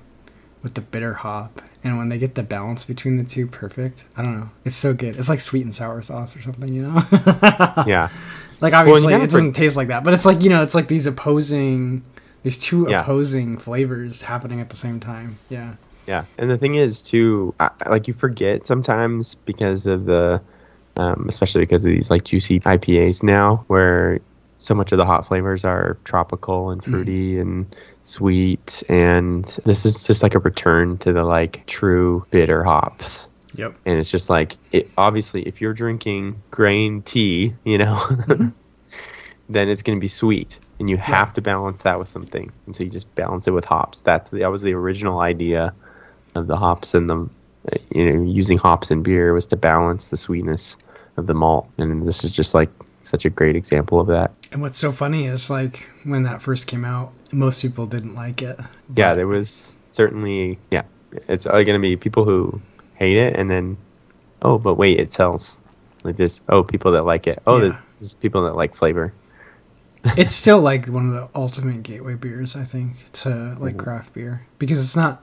with 0.61 0.73
the 0.73 0.81
bitter 0.81 1.13
hop, 1.13 1.61
and 1.85 1.97
when 1.97 2.09
they 2.09 2.17
get 2.17 2.35
the 2.35 2.43
balance 2.43 2.83
between 2.83 3.17
the 3.17 3.23
two 3.23 3.47
perfect, 3.47 4.05
I 4.17 4.23
don't 4.23 4.37
know. 4.37 4.49
It's 4.65 4.75
so 4.75 4.93
good. 4.93 5.15
It's 5.15 5.29
like 5.29 5.39
sweet 5.39 5.63
and 5.63 5.73
sour 5.73 6.01
sauce 6.01 6.35
or 6.35 6.41
something, 6.41 6.73
you 6.73 6.81
know? 6.81 7.01
yeah, 7.87 8.09
Like 8.59 8.73
obviously 8.73 9.13
gotta 9.13 9.23
it 9.23 9.29
doesn't 9.31 9.53
taste 9.53 9.77
like 9.77 9.87
that, 9.87 10.03
but 10.03 10.11
it's 10.13 10.25
like 10.25 10.43
you 10.43 10.49
know, 10.49 10.61
it's 10.61 10.75
like 10.75 10.89
these 10.89 11.07
opposing, 11.07 12.03
these 12.43 12.57
two 12.57 12.87
Yeah. 12.89 13.01
opposing 13.01 13.57
flavors 13.57 14.21
happening 14.23 14.59
at 14.61 14.69
the 14.69 14.75
same 14.77 14.99
time. 14.99 15.37
Yeah. 15.49 15.73
Yeah, 16.07 16.25
and 16.39 16.49
the 16.49 16.57
thing 16.57 16.73
is 16.75 17.01
too, 17.03 17.53
I, 17.59 17.69
like 17.87 18.07
you 18.07 18.15
forget 18.15 18.65
sometimes 18.65 19.35
because 19.35 19.85
of 19.85 20.05
the, 20.05 20.41
um, 20.97 21.25
especially 21.29 21.61
because 21.61 21.85
of 21.85 21.91
these 21.91 22.09
like 22.09 22.23
juicy 22.23 22.59
IPAs 22.61 23.21
now, 23.21 23.63
where 23.67 24.19
so 24.57 24.73
much 24.73 24.91
of 24.91 24.97
the 24.97 25.05
hot 25.05 25.27
flavors 25.27 25.63
are 25.63 25.97
tropical 26.05 26.71
and 26.71 26.83
fruity 26.83 27.37
and 27.39 27.75
sweet, 28.05 28.81
and 28.89 29.45
this 29.65 29.85
is 29.85 30.03
just 30.07 30.23
like 30.23 30.33
a 30.33 30.39
return 30.39 30.97
to 30.97 31.13
the 31.13 31.23
like 31.23 31.63
true 31.67 32.25
bitter 32.31 32.63
hops. 32.63 33.27
Yep. 33.53 33.75
And 33.85 33.99
it's 33.99 34.09
just 34.09 34.29
like 34.31 34.57
it. 34.71 34.89
Obviously, 34.97 35.43
if 35.43 35.61
you're 35.61 35.73
drinking 35.73 36.41
grain 36.49 37.03
tea, 37.03 37.53
you 37.63 37.77
know, 37.77 38.03
then 39.49 39.69
it's 39.69 39.83
going 39.83 39.97
to 39.97 40.01
be 40.01 40.07
sweet, 40.07 40.59
and 40.79 40.89
you 40.89 40.97
have 40.97 41.33
to 41.33 41.41
balance 41.41 41.81
that 41.83 41.99
with 41.99 42.07
something. 42.07 42.51
And 42.65 42.75
so 42.75 42.83
you 42.83 42.89
just 42.89 43.13
balance 43.15 43.47
it 43.47 43.51
with 43.51 43.65
hops. 43.65 44.01
That's 44.01 44.29
that 44.31 44.47
was 44.51 44.61
the 44.61 44.73
original 44.73 45.19
idea 45.19 45.73
of 46.35 46.47
the 46.47 46.55
hops 46.57 46.93
and 46.93 47.09
the, 47.09 47.29
uh, 47.71 47.77
you 47.93 48.11
know, 48.11 48.23
using 48.23 48.57
hops 48.57 48.91
in 48.91 49.03
beer 49.03 49.33
was 49.33 49.45
to 49.47 49.57
balance 49.57 50.07
the 50.07 50.17
sweetness 50.17 50.77
of 51.17 51.27
the 51.27 51.33
malt. 51.33 51.69
And 51.77 52.07
this 52.07 52.23
is 52.23 52.31
just 52.31 52.53
like 52.53 52.69
such 53.01 53.25
a 53.25 53.29
great 53.29 53.55
example 53.55 53.99
of 53.99 54.07
that. 54.07 54.31
And 54.51 54.61
what's 54.61 54.77
so 54.77 54.91
funny 54.91 55.25
is 55.25 55.49
like 55.49 55.87
when 56.03 56.23
that 56.23 56.41
first 56.41 56.67
came 56.67 56.85
out, 56.85 57.11
most 57.31 57.61
people 57.61 57.85
didn't 57.85 58.15
like 58.15 58.41
it. 58.41 58.59
Yeah, 58.95 59.13
there 59.13 59.27
was 59.27 59.75
certainly 59.89 60.57
yeah. 60.71 60.83
It's 61.27 61.45
going 61.45 61.65
to 61.65 61.79
be 61.79 61.95
people 61.97 62.23
who 62.23 62.61
hate 62.95 63.17
it, 63.17 63.35
and 63.35 63.49
then 63.49 63.77
oh, 64.43 64.57
but 64.59 64.75
wait, 64.75 64.99
it 64.99 65.11
sells. 65.11 65.59
Like 66.03 66.17
there's 66.17 66.41
oh 66.49 66.63
people 66.63 66.91
that 66.93 67.03
like 67.03 67.27
it. 67.27 67.41
Oh, 67.47 67.55
Yeah. 67.57 67.61
there's, 67.69 67.81
there's 67.99 68.13
people 68.13 68.43
that 68.43 68.55
like 68.55 68.75
flavor. 68.75 69.11
It's 70.17 70.31
still 70.33 70.59
like 70.59 70.87
one 70.87 71.07
of 71.07 71.13
the 71.13 71.29
ultimate 71.35 71.83
gateway 71.83 72.15
beers, 72.15 72.55
I 72.55 72.63
think, 72.63 73.11
to 73.13 73.29
like 73.59 73.73
Mm-hmm. 73.75 73.77
craft 73.79 74.13
beer 74.13 74.45
because 74.57 74.79
it's 74.83 74.95
not 74.95 75.21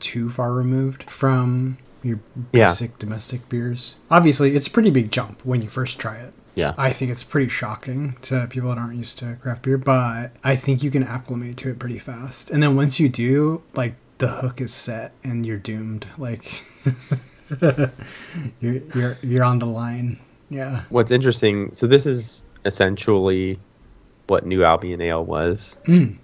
too 0.00 0.28
far 0.30 0.52
removed 0.52 1.08
from 1.10 1.78
your 2.02 2.20
Yeah. 2.52 2.66
basic 2.68 2.98
domestic 2.98 3.48
beers. 3.48 3.96
Obviously, 4.10 4.54
it's 4.54 4.66
a 4.66 4.70
pretty 4.70 4.90
big 4.90 5.10
jump 5.10 5.44
when 5.44 5.62
you 5.62 5.68
first 5.68 5.98
try 5.98 6.16
it. 6.16 6.34
Yeah. 6.54 6.74
I 6.76 6.92
think 6.92 7.10
it's 7.12 7.22
pretty 7.24 7.48
shocking 7.48 8.16
to 8.22 8.46
people 8.48 8.68
that 8.70 8.78
aren't 8.78 8.96
used 8.96 9.18
to 9.18 9.36
craft 9.40 9.62
beer, 9.62 9.78
but 9.78 10.32
I 10.42 10.56
think 10.56 10.82
you 10.82 10.90
can 10.90 11.04
acclimate 11.04 11.56
to 11.58 11.70
it 11.70 11.78
pretty 11.78 11.98
fast. 12.00 12.50
And 12.50 12.60
then 12.62 12.74
once 12.76 12.98
you 12.98 13.08
do, 13.08 13.62
like 13.74 13.94
the 14.18 14.28
hook 14.28 14.60
is 14.60 14.74
set 14.74 15.12
and 15.22 15.46
you're 15.46 15.58
doomed. 15.58 16.06
Like 16.18 16.60
you're 17.60 17.92
you're 18.94 19.18
you're 19.22 19.44
on 19.44 19.58
the 19.58 19.66
line. 19.66 20.18
Yeah. 20.50 20.82
What's 20.88 21.10
interesting, 21.10 21.72
so 21.74 21.86
this 21.86 22.06
is 22.06 22.42
essentially 22.64 23.58
what 24.28 24.46
New 24.46 24.64
Albion 24.64 25.00
Ale 25.00 25.24
was, 25.24 25.76
Mm. 25.86 26.16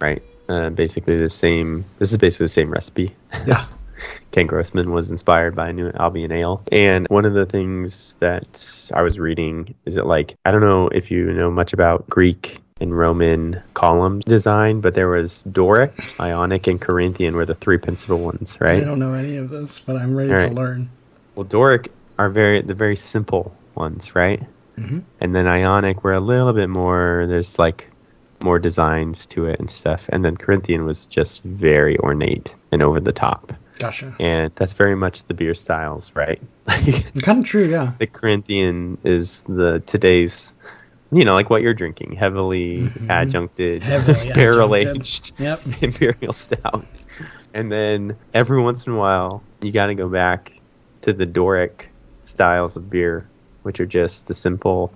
right? 0.00 0.22
Uh, 0.48 0.70
basically 0.70 1.18
the 1.18 1.28
same. 1.28 1.84
This 1.98 2.12
is 2.12 2.18
basically 2.18 2.44
the 2.44 2.48
same 2.48 2.70
recipe. 2.70 3.14
Yeah. 3.46 3.66
Ken 4.32 4.46
Grossman 4.46 4.90
was 4.90 5.10
inspired 5.10 5.54
by 5.54 5.70
New 5.72 5.90
Albion 5.98 6.32
Ale. 6.32 6.62
And 6.72 7.06
one 7.08 7.24
of 7.24 7.32
the 7.34 7.46
things 7.46 8.14
that 8.20 8.90
I 8.92 9.00
was 9.02 9.18
reading 9.18 9.74
is 9.86 9.94
that, 9.94 10.06
like, 10.06 10.34
I 10.44 10.50
don't 10.50 10.60
know 10.60 10.88
if 10.88 11.10
you 11.10 11.32
know 11.32 11.50
much 11.50 11.72
about 11.72 12.08
Greek 12.10 12.58
and 12.80 12.96
Roman 12.98 13.62
column 13.74 14.18
design, 14.20 14.80
but 14.80 14.94
there 14.94 15.08
was 15.08 15.44
Doric, 15.44 15.92
Ionic, 16.20 16.66
and 16.66 16.80
Corinthian 16.80 17.36
were 17.36 17.46
the 17.46 17.54
three 17.54 17.78
principal 17.78 18.18
ones, 18.18 18.60
right? 18.60 18.82
I 18.82 18.84
don't 18.84 18.98
know 18.98 19.14
any 19.14 19.36
of 19.36 19.48
this, 19.50 19.78
but 19.78 19.96
I'm 19.96 20.14
ready 20.16 20.32
All 20.34 20.40
to 20.40 20.48
learn. 20.48 20.90
Well, 21.36 21.44
Doric 21.44 21.90
are 22.18 22.28
very 22.28 22.60
the 22.60 22.74
very 22.74 22.96
simple 22.96 23.54
ones, 23.76 24.14
right? 24.16 24.42
Mhm. 24.78 25.02
And 25.20 25.34
then 25.34 25.46
Ionic 25.46 26.02
were 26.04 26.14
a 26.14 26.20
little 26.20 26.52
bit 26.52 26.68
more. 26.68 27.24
There's 27.28 27.58
like 27.58 27.90
more 28.42 28.58
designs 28.58 29.26
to 29.26 29.46
it 29.46 29.58
and 29.60 29.70
stuff. 29.70 30.06
And 30.10 30.24
then 30.24 30.36
Corinthian 30.36 30.84
was 30.84 31.06
just 31.06 31.42
very 31.44 31.98
ornate 32.00 32.54
and 32.72 32.82
over 32.82 33.00
the 33.00 33.12
top. 33.12 33.52
Gotcha. 33.78 34.14
And 34.20 34.52
that's 34.54 34.74
very 34.74 34.94
much 34.94 35.24
the 35.24 35.34
beer 35.34 35.54
styles, 35.54 36.12
right? 36.14 36.40
Kind 37.22 37.38
of 37.40 37.44
true, 37.44 37.64
yeah. 37.68 37.92
the 37.98 38.06
Corinthian 38.06 38.98
is 39.04 39.42
the 39.48 39.82
today's, 39.86 40.52
you 41.10 41.24
know, 41.24 41.34
like 41.34 41.50
what 41.50 41.62
you're 41.62 41.74
drinking, 41.74 42.12
heavily 42.16 42.82
Mhm. 42.82 43.22
adjuncted, 43.22 43.82
Heavily 43.82 44.32
barrel 44.34 44.74
aged 44.74 45.32
Yep. 45.38 45.60
imperial 45.80 46.32
stout. 46.32 46.84
And 47.54 47.70
then 47.72 48.16
every 48.34 48.60
once 48.60 48.86
in 48.86 48.92
a 48.92 48.96
while, 48.96 49.42
you 49.62 49.72
got 49.72 49.86
to 49.86 49.94
go 49.94 50.08
back 50.08 50.52
to 51.02 51.12
the 51.12 51.24
Doric 51.26 51.88
styles 52.24 52.76
of 52.76 52.90
beer, 52.90 53.26
which 53.64 53.80
are 53.80 53.86
just 53.86 54.26
the 54.28 54.34
simple 54.34 54.92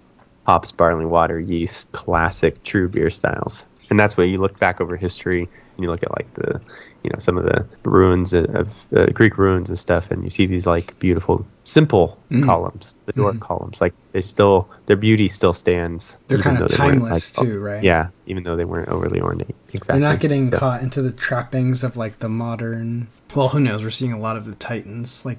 hops, 0.47 0.73
barley, 0.73 1.05
water, 1.05 1.39
yeast, 1.41 1.93
classic 1.93 2.63
true 2.63 2.89
beer 2.89 3.11
styles. 3.11 3.67
And 3.91 3.99
that's 3.99 4.17
where 4.17 4.27
you 4.27 4.39
look 4.39 4.59
back 4.59 4.81
over 4.81 4.97
history 4.97 5.43
and 5.43 5.83
you 5.85 5.91
look 5.91 6.03
at 6.03 6.11
like 6.17 6.33
the, 6.35 6.61
you 7.05 7.11
know, 7.11 7.19
some 7.19 7.39
of 7.39 7.45
the 7.45 7.67
ruins 7.89 8.33
of, 8.35 8.69
uh, 8.95 9.07
Greek 9.07 9.39
ruins 9.39 9.69
and 9.71 9.79
stuff, 9.79 10.11
and 10.11 10.25
you 10.25 10.31
see 10.31 10.45
these 10.47 10.67
like 10.67 10.99
beautiful, 10.99 11.47
simple 11.65 12.19
Mm. 12.31 12.45
columns, 12.45 12.99
the 13.07 13.13
Doric 13.13 13.37
Mhm. 13.37 13.41
columns. 13.41 13.81
Like 13.81 13.95
they 14.13 14.21
still, 14.21 14.69
their 14.87 14.97
beauty 14.97 15.29
still 15.29 15.53
stands. 15.53 16.19
They're 16.29 16.39
kind 16.39 16.61
of 16.61 16.69
they 16.69 16.77
timeless 16.77 17.37
like, 17.39 17.47
too, 17.47 17.61
right? 17.61 17.83
Yeah, 17.83 18.09
even 18.27 18.43
though 18.43 18.57
they 18.57 18.65
weren't 18.65 18.89
overly 18.89 19.21
ornate. 19.21 19.55
Exactly. 19.73 20.01
They're 20.01 20.11
not 20.11 20.21
getting 20.21 20.45
So- 20.45 20.59
caught 20.59 20.83
into 20.83 21.01
the 21.01 21.13
trappings 21.13 21.83
of 21.85 21.97
like 21.97 22.19
the 22.19 22.29
modern. 22.29 23.09
Well, 23.35 23.49
who 23.51 23.61
knows? 23.61 23.83
We're 23.83 23.91
seeing 23.91 24.13
a 24.13 24.19
lot 24.19 24.37
of 24.37 24.45
the 24.47 24.55
Titans 24.55 25.25
like 25.25 25.39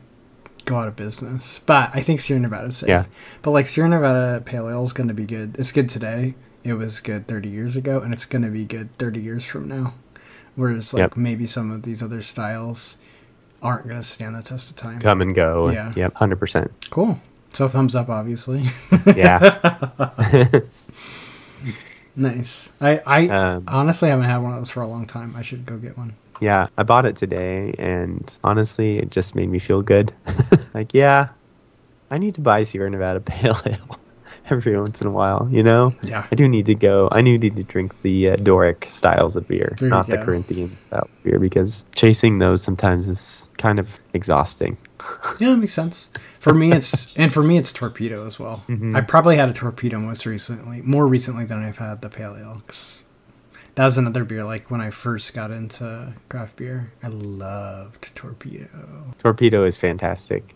go 0.66 0.78
out 0.78 0.88
of 0.88 0.96
business, 0.96 1.60
but 1.66 1.90
I 1.94 2.02
think 2.02 2.20
Sierra 2.20 2.40
Nevada's 2.42 2.78
safe. 2.78 2.90
Yeah. 2.90 3.06
But 3.42 3.52
like 3.52 3.68
Sierra 3.68 3.90
Nevada 3.90 4.42
Pale 4.42 4.70
Ale 4.70 4.84
is 4.84 4.94
going 4.94 5.08
to 5.08 5.14
be 5.14 5.26
good. 5.26 5.56
It's 5.58 5.72
good 5.72 5.90
today. 5.90 6.36
It 6.64 6.74
was 6.74 7.00
good 7.02 7.28
30 7.28 7.50
years 7.50 7.76
ago, 7.76 8.00
and 8.02 8.14
it's 8.14 8.26
going 8.26 8.44
to 8.44 8.50
be 8.52 8.66
good 8.66 8.96
30 8.98 9.22
years 9.22 9.46
from 9.46 9.68
now. 9.68 9.94
Whereas 10.56 10.94
like 10.94 11.00
Yep. 11.02 11.18
maybe 11.18 11.46
some 11.48 11.72
of 11.72 11.84
these 11.84 12.04
other 12.04 12.22
styles 12.22 12.98
aren't 13.62 13.86
going 13.88 13.98
to 13.98 14.04
stand 14.04 14.36
the 14.36 14.42
test 14.44 14.70
of 14.70 14.76
time. 14.76 15.00
come 15.00 15.22
and 15.22 15.34
go. 15.34 15.70
Yeah. 15.70 15.94
Yep. 15.96 16.14
Hundred 16.16 16.38
percent. 16.40 16.72
Cool. 16.90 17.20
So 17.54 17.68
thumbs 17.68 17.96
up, 17.96 18.10
obviously. 18.10 18.66
Yeah. 19.16 19.90
nice. 22.20 22.72
I 22.82 23.02
I 23.06 23.28
um, 23.30 23.64
honestly 23.68 24.10
haven't 24.10 24.26
had 24.26 24.38
one 24.38 24.52
of 24.54 24.60
those 24.60 24.70
for 24.70 24.82
a 24.82 24.88
long 24.88 25.06
time. 25.06 25.34
I 25.36 25.42
should 25.42 25.66
go 25.66 25.78
get 25.78 25.98
one. 25.98 26.16
yeah. 26.42 26.68
I 26.78 26.84
bought 26.84 27.06
it 27.06 27.16
today, 27.16 27.74
and 27.80 28.30
honestly, 28.44 28.98
it 29.00 29.10
just 29.10 29.36
made 29.36 29.50
me 29.50 29.60
feel 29.60 29.82
good. 29.82 30.14
like, 30.74 30.94
yeah, 30.94 31.30
I 32.12 32.18
need 32.18 32.36
to 32.36 32.42
buy 32.42 32.64
Sierra 32.64 32.90
Nevada 32.90 33.20
Pale 33.32 33.60
Ale 33.66 34.00
every 34.50 34.80
once 34.80 35.02
in 35.02 35.08
a 35.08 35.12
while. 35.12 35.48
You 35.52 35.64
know, 35.64 35.94
Yeah. 36.04 36.26
I 36.32 36.36
do 36.36 36.48
need 36.48 36.66
to 36.68 36.76
go. 36.76 37.08
I 37.12 37.22
do 37.22 37.38
need 37.38 37.56
to 37.56 37.64
drink 37.64 37.94
the 38.02 38.32
uh, 38.32 38.36
Doric 38.38 38.86
styles 38.90 39.36
of 39.36 39.48
beer, 39.48 39.76
There 39.80 39.90
not 39.90 40.08
the. 40.08 40.18
Corinthian 40.18 40.78
style 40.78 41.10
beer, 41.24 41.40
because 41.40 41.86
chasing 41.94 42.40
those 42.40 42.64
sometimes 42.64 43.08
is 43.08 43.50
kind 43.58 43.80
of 43.80 44.00
exhausting. 44.14 44.78
Yeah, 45.40 45.50
that 45.52 45.58
makes 45.58 45.74
sense. 45.74 46.10
For 46.40 46.54
me, 46.54 46.72
it's 46.74 47.14
and 47.16 47.32
for 47.32 47.42
me, 47.44 47.58
it's 47.58 47.72
torpedo 47.72 48.26
as 48.26 48.38
well. 48.40 48.64
Mhm. 48.68 48.96
I 48.96 49.02
probably 49.02 49.38
had 49.38 49.50
a 49.50 49.54
torpedo 49.54 49.98
most 50.00 50.26
recently, 50.26 50.82
more 50.82 51.08
recently 51.08 51.46
than 51.46 51.64
I've 51.64 51.78
had 51.78 52.02
the 52.02 52.10
pale 52.10 52.36
ale. 52.38 52.62
'cause 52.68 53.06
that 53.76 53.86
was 53.86 53.98
another 53.98 54.26
beer. 54.26 54.44
Like 54.44 54.70
when 54.70 54.82
I 54.82 54.90
first 54.90 55.34
got 55.34 55.52
into 55.52 56.14
craft 56.28 56.58
beer, 56.58 56.92
I 57.02 57.08
loved 57.08 58.14
torpedo. 58.16 58.68
Torpedo 59.20 59.64
is 59.66 59.78
fantastic. 59.78 60.56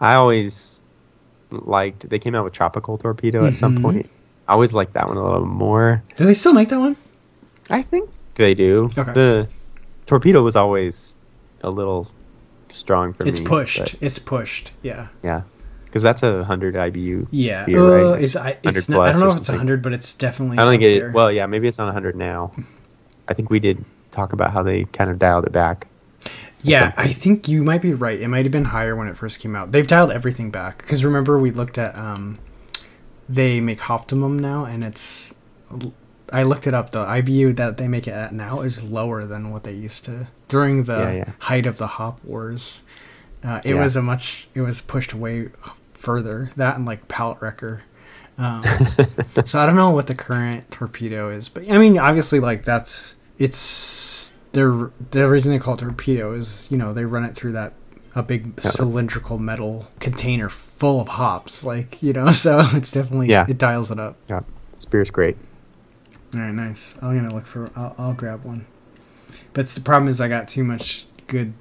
I 0.00 0.14
always 0.14 0.80
liked. 1.50 2.08
They 2.08 2.18
came 2.18 2.34
out 2.34 2.44
with 2.44 2.52
tropical 2.52 2.96
torpedo 2.98 3.44
at 3.46 3.58
some 3.58 3.78
Mhm. 3.78 3.82
point. 3.82 4.10
I 4.46 4.52
always 4.52 4.72
liked 4.72 4.92
that 4.92 5.08
one 5.08 5.16
a 5.16 5.22
little 5.24 5.46
more. 5.46 6.02
Do 6.16 6.26
they 6.26 6.34
still 6.34 6.52
make 6.52 6.68
that 6.68 6.78
one? 6.78 6.96
I 7.70 7.82
think 7.82 8.08
they 8.36 8.54
do. 8.54 8.90
Okay. 8.96 9.12
The 9.12 9.48
torpedo 10.06 10.42
was 10.42 10.54
always 10.54 11.16
a 11.62 11.70
little 11.70 12.06
strong 12.74 13.12
for 13.12 13.26
it's 13.26 13.40
me. 13.40 13.46
pushed. 13.46 13.78
but 13.78 13.94
It's 14.00 14.18
pushed. 14.18 14.72
Yeah. 14.82 15.08
yeah, 15.22 15.42
because 15.86 16.02
that's 16.02 16.22
a 16.22 16.44
hundred 16.44 16.74
IBU. 16.74 17.28
Yeah. 17.30 17.64
Beer, 17.64 17.80
uh, 17.80 18.12
right? 18.12 18.22
is 18.22 18.36
I, 18.36 18.58
it's 18.62 18.88
not, 18.88 19.08
I 19.08 19.12
don't 19.12 19.20
know 19.20 19.30
if 19.30 19.36
it's 19.38 19.46
something. 19.46 19.58
hundred, 19.58 19.82
but 19.82 19.92
it's 19.92 20.14
definitely. 20.14 20.58
I 20.58 20.64
don't 20.64 20.72
think 20.72 20.82
up 20.82 20.96
it. 20.96 20.98
there. 21.00 21.12
Well, 21.12 21.32
yeah, 21.32 21.46
maybe 21.46 21.68
it's 21.68 21.78
on 21.78 21.92
hundred 21.92 22.16
now. 22.16 22.52
I 23.28 23.34
think 23.34 23.50
we 23.50 23.58
did 23.60 23.84
talk 24.10 24.32
about 24.32 24.52
how 24.52 24.62
they 24.62 24.84
kind 24.84 25.10
of 25.10 25.18
dialed 25.18 25.44
it 25.46 25.52
back. 25.52 25.86
Yeah, 26.62 26.94
I 26.96 27.08
think 27.08 27.46
you 27.46 27.62
might 27.62 27.82
be 27.82 27.92
right. 27.92 28.18
It 28.18 28.28
might 28.28 28.46
have 28.46 28.52
been 28.52 28.64
higher 28.66 28.96
when 28.96 29.06
it 29.06 29.16
first 29.18 29.38
came 29.40 29.54
out. 29.54 29.72
They've 29.72 29.86
dialed 29.86 30.10
everything 30.12 30.50
back 30.50 30.78
because 30.78 31.04
remember 31.04 31.38
we 31.38 31.50
looked 31.50 31.76
at 31.76 31.94
um, 31.94 32.38
they 33.28 33.60
make 33.60 33.90
Optimum 33.90 34.38
now, 34.38 34.64
and 34.64 34.82
it's 34.82 35.34
I 36.32 36.42
looked 36.42 36.66
it 36.66 36.74
up. 36.74 36.90
The 36.90 37.04
IBU 37.04 37.56
that 37.56 37.76
they 37.76 37.86
make 37.88 38.06
it 38.08 38.12
at 38.12 38.32
now 38.32 38.60
is 38.62 38.82
lower 38.82 39.24
than 39.24 39.50
what 39.50 39.64
they 39.64 39.72
used 39.72 40.04
to 40.06 40.28
during 40.48 40.84
the 40.84 40.98
Yeah, 40.98 41.12
yeah. 41.12 41.30
height 41.40 41.66
of 41.66 41.78
the 41.78 41.86
hop 41.86 42.22
wars. 42.24 42.82
Uh, 43.44 43.60
it 43.64 43.74
Yeah. 43.74 43.82
was 43.82 43.94
a 43.96 44.02
much. 44.02 44.48
It 44.54 44.62
was 44.62 44.80
pushed 44.80 45.12
way 45.14 45.48
further. 45.92 46.50
That 46.56 46.76
and 46.76 46.86
like 46.86 47.08
Palate 47.08 47.40
Wrecker. 47.42 47.82
Um, 48.38 48.64
so 49.44 49.60
I 49.60 49.66
don't 49.66 49.76
know 49.76 49.90
what 49.90 50.06
the 50.06 50.14
current 50.14 50.70
torpedo 50.70 51.30
is, 51.30 51.48
but 51.48 51.70
I 51.70 51.78
mean, 51.78 51.98
obviously, 51.98 52.40
like 52.40 52.64
that's 52.64 53.16
it's 53.38 54.32
their 54.52 54.90
the 55.10 55.28
reason 55.28 55.52
they 55.52 55.58
call 55.58 55.74
it 55.74 55.80
torpedo 55.80 56.32
is 56.32 56.66
you 56.70 56.76
know 56.78 56.92
they 56.92 57.04
run 57.04 57.24
it 57.24 57.34
through 57.36 57.52
that 57.52 57.74
a 58.16 58.22
big 58.22 58.60
cylindrical 58.60 59.38
metal 59.38 59.86
container 60.00 60.48
full 60.48 61.00
of 61.00 61.08
hops, 61.08 61.64
like 61.64 62.02
you 62.02 62.12
know, 62.12 62.32
so 62.32 62.66
it's 62.72 62.90
definitely 62.90 63.28
Yeah. 63.28 63.44
it 63.48 63.58
dials 63.58 63.90
it 63.90 63.98
up. 63.98 64.16
Yeah, 64.28 64.40
spear's 64.78 65.10
great. 65.10 65.36
All 66.34 66.40
right, 66.40 66.52
nice. 66.52 66.96
I'm 67.00 67.16
gonna 67.16 67.34
look 67.34 67.46
for. 67.46 67.70
I'll, 67.76 67.94
I'll 67.98 68.12
grab 68.12 68.44
one. 68.44 68.66
But 69.52 69.66
the 69.66 69.80
problem 69.80 70.08
is 70.08 70.20
I 70.20 70.28
got 70.28 70.48
too 70.48 70.64
much 70.64 71.06
good 71.26 71.54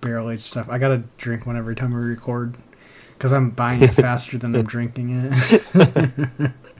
barrel 0.00 0.30
aged 0.30 0.42
stuff. 0.42 0.68
I 0.68 0.78
gotta 0.78 1.02
drink 1.18 1.46
one 1.46 1.56
every 1.56 1.74
time 1.74 1.90
we 1.90 2.00
record 2.00 2.56
because 3.14 3.32
I'm 3.32 3.50
buying 3.50 3.82
it 3.82 3.94
faster 3.94 4.38
than 4.38 4.54
I'm 4.54 4.66
drinking 4.66 5.30
it. 5.74 6.52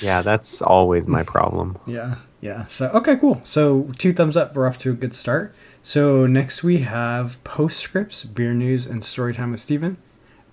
Yeah, 0.00 0.22
that's 0.22 0.62
always 0.62 1.08
my 1.08 1.22
problem. 1.22 1.78
Yeah, 1.86 2.16
yeah. 2.40 2.64
So 2.66 2.90
okay, 2.90 3.16
cool. 3.16 3.40
So 3.44 3.90
two 3.98 4.12
thumbs 4.12 4.36
up. 4.36 4.54
We're 4.54 4.66
off 4.66 4.78
to 4.80 4.90
a 4.90 4.94
good 4.94 5.14
start. 5.14 5.54
So 5.82 6.26
next 6.26 6.62
we 6.62 6.78
have 6.78 7.42
postscripts, 7.44 8.24
beer 8.24 8.52
news, 8.54 8.86
and 8.86 9.04
story 9.04 9.34
time 9.34 9.52
with 9.52 9.60
Stephen. 9.60 9.96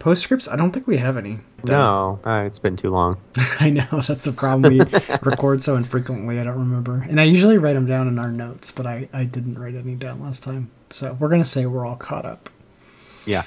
Postscripts, 0.03 0.49
I 0.49 0.57
don't 0.57 0.73
think 0.73 0.85
we 0.85 0.97
have 0.97 1.15
any. 1.15 1.39
No, 1.63 2.19
uh, 2.25 2.43
it's 2.45 2.59
been 2.59 2.75
too 2.75 2.89
long. 2.89 3.21
I 3.61 3.69
know 3.69 3.87
that's 3.89 4.25
the 4.25 4.33
problem. 4.33 4.73
We 4.73 4.79
record 5.21 5.63
so 5.63 5.77
infrequently. 5.77 6.41
I 6.41 6.43
don't 6.43 6.59
remember, 6.59 7.05
and 7.07 7.21
I 7.21 7.23
usually 7.23 7.57
write 7.57 7.71
them 7.71 7.85
down 7.85 8.09
in 8.09 8.19
our 8.19 8.29
notes, 8.29 8.69
but 8.69 8.85
I 8.85 9.07
I 9.13 9.23
didn't 9.23 9.57
write 9.57 9.75
any 9.75 9.95
down 9.95 10.21
last 10.21 10.43
time. 10.43 10.71
So 10.91 11.15
we're 11.17 11.29
gonna 11.29 11.45
say 11.45 11.65
we're 11.67 11.85
all 11.85 11.95
caught 11.95 12.25
up. 12.25 12.49
Yeah. 13.25 13.43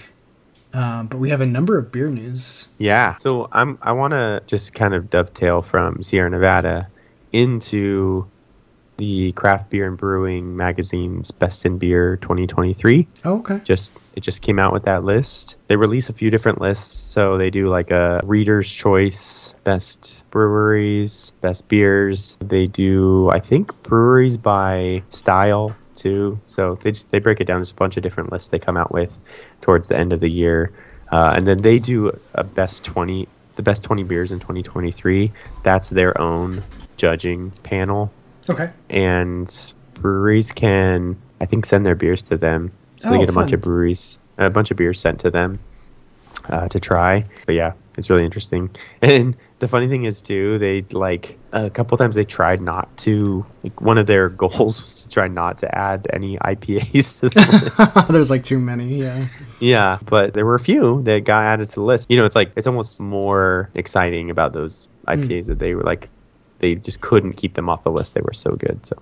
Um, 0.73 1.09
but 1.09 1.19
we 1.19 1.29
have 1.29 1.43
a 1.43 1.47
number 1.47 1.77
of 1.79 1.93
beer 1.93 2.09
news. 2.09 2.69
Yeah. 2.79 3.17
So 3.17 3.51
I'm 3.53 3.79
I 3.83 3.93
want 3.93 4.13
to 4.13 4.43
just 4.47 4.73
kind 4.73 4.95
of 4.95 5.11
dovetail 5.11 5.61
from 5.61 6.03
Sierra 6.03 6.31
Nevada 6.31 6.89
into 7.33 8.27
the 8.97 9.33
craft 9.33 9.71
beer 9.71 9.87
and 9.87 9.97
brewing 9.97 10.57
magazine's 10.57 11.31
best 11.31 11.65
in 11.65 11.79
beer 11.79 12.17
2023. 12.19 13.07
Oh, 13.25 13.39
okay. 13.39 13.61
Just 13.65 13.93
it 14.15 14.23
just 14.23 14.43
came 14.43 14.59
out 14.59 14.73
with 14.73 14.85
that 14.85 15.05
list. 15.05 15.57
They 15.69 15.77
release 15.77 16.09
a 16.09 16.13
few 16.13 16.31
different 16.31 16.61
lists, 16.61 16.97
so 16.97 17.37
they 17.37 17.51
do 17.51 17.69
like 17.69 17.91
a 17.91 18.21
reader's 18.25 18.73
choice, 18.73 19.55
best 19.65 20.23
breweries, 20.31 21.33
best 21.41 21.69
beers. 21.69 22.37
They 22.41 22.67
do 22.67 23.31
I 23.31 23.41
think 23.41 23.83
breweries 23.83 24.37
by 24.37 25.03
style 25.09 25.77
too. 25.95 26.41
So 26.47 26.77
they 26.77 26.93
just 26.93 27.11
they 27.11 27.19
break 27.19 27.41
it 27.41 27.45
down. 27.45 27.59
There's 27.59 27.71
a 27.71 27.75
bunch 27.75 27.97
of 27.97 28.03
different 28.03 28.33
lists 28.33 28.49
they 28.49 28.59
come 28.59 28.77
out 28.77 28.93
with 28.93 29.13
towards 29.61 29.89
the 29.89 29.99
end 29.99 30.13
of 30.13 30.21
the 30.21 30.31
year, 30.31 30.73
uh, 31.13 31.35
and 31.37 31.47
then 31.47 31.63
they 31.63 31.79
do 31.79 32.19
a 32.35 32.45
best 32.45 32.85
20 32.85 33.29
the 33.57 33.63
best 33.63 33.83
20 33.83 34.03
beers 34.03 34.33
in 34.33 34.39
2023. 34.39 35.33
That's 35.63 35.89
their 35.89 36.21
own 36.21 36.63
judging 36.99 37.51
panel 37.63 38.13
Okay. 38.49 38.71
and 38.91 39.73
breweries 39.95 40.53
can 40.53 41.17
I 41.41 41.47
think 41.47 41.67
send 41.67 41.85
their 41.85 41.95
beers 41.95 42.23
to 42.25 42.37
them. 42.37 42.71
So 43.01 43.11
they 43.11 43.17
Oh, 43.17 43.21
get 43.21 43.29
a 43.29 43.33
bunch 43.33 43.53
of 43.53 43.61
breweries, 43.61 44.19
a 44.39 44.49
bunch 44.51 44.71
of 44.71 44.77
beers 44.77 44.99
sent 45.01 45.21
to 45.21 45.31
them 45.31 45.59
uh, 46.49 46.69
to 46.69 46.81
try. 46.81 47.25
But 47.45 47.55
yeah, 47.57 47.73
it's 47.99 48.09
really 48.11 48.25
interesting. 48.25 48.71
And 49.03 49.37
the 49.59 49.69
funny 49.69 49.89
thing 49.89 50.05
is 50.05 50.21
too, 50.23 50.59
they 50.59 50.83
like 50.93 51.39
a 51.53 51.69
couple 51.71 51.97
times 51.99 52.15
they 52.15 52.25
tried 52.25 52.61
not 52.61 52.95
to. 52.99 53.45
Like 53.65 53.81
one 53.81 53.99
of 53.99 54.07
their 54.07 54.29
goals 54.43 54.83
was 54.83 55.03
to 55.03 55.09
try 55.09 55.29
not 55.29 55.59
to 55.59 55.75
add 55.79 56.07
any 56.13 56.37
IPAs 56.39 57.21
to 57.21 57.29
the 57.31 57.95
list. 57.97 58.09
There's 58.09 58.31
like 58.31 58.45
too 58.45 58.59
many. 58.61 59.01
Yeah. 59.01 59.29
Yeah, 59.61 59.99
but 60.07 60.35
there 60.35 60.45
were 60.47 60.55
a 60.55 60.61
few 60.61 61.03
that 61.05 61.25
got 61.25 61.45
added 61.45 61.69
to 61.71 61.75
the 61.77 61.83
list. 61.83 62.11
You 62.11 62.17
know, 62.19 62.25
it's 62.25 62.37
like 62.37 62.53
it's 62.57 62.67
almost 62.67 63.01
more 63.01 63.69
exciting 63.75 64.31
about 64.31 64.53
those 64.53 64.89
IPAs 65.09 65.47
that 65.47 65.59
they 65.59 65.75
were 65.75 65.83
like 65.83 66.09
they 66.59 66.75
just 66.77 67.01
couldn't 67.01 67.35
keep 67.35 67.55
them 67.55 67.69
off 67.69 67.83
the 67.83 67.91
list. 67.91 68.15
They 68.15 68.21
were 68.23 68.33
so 68.35 68.53
good. 68.57 68.85
So, 68.87 68.97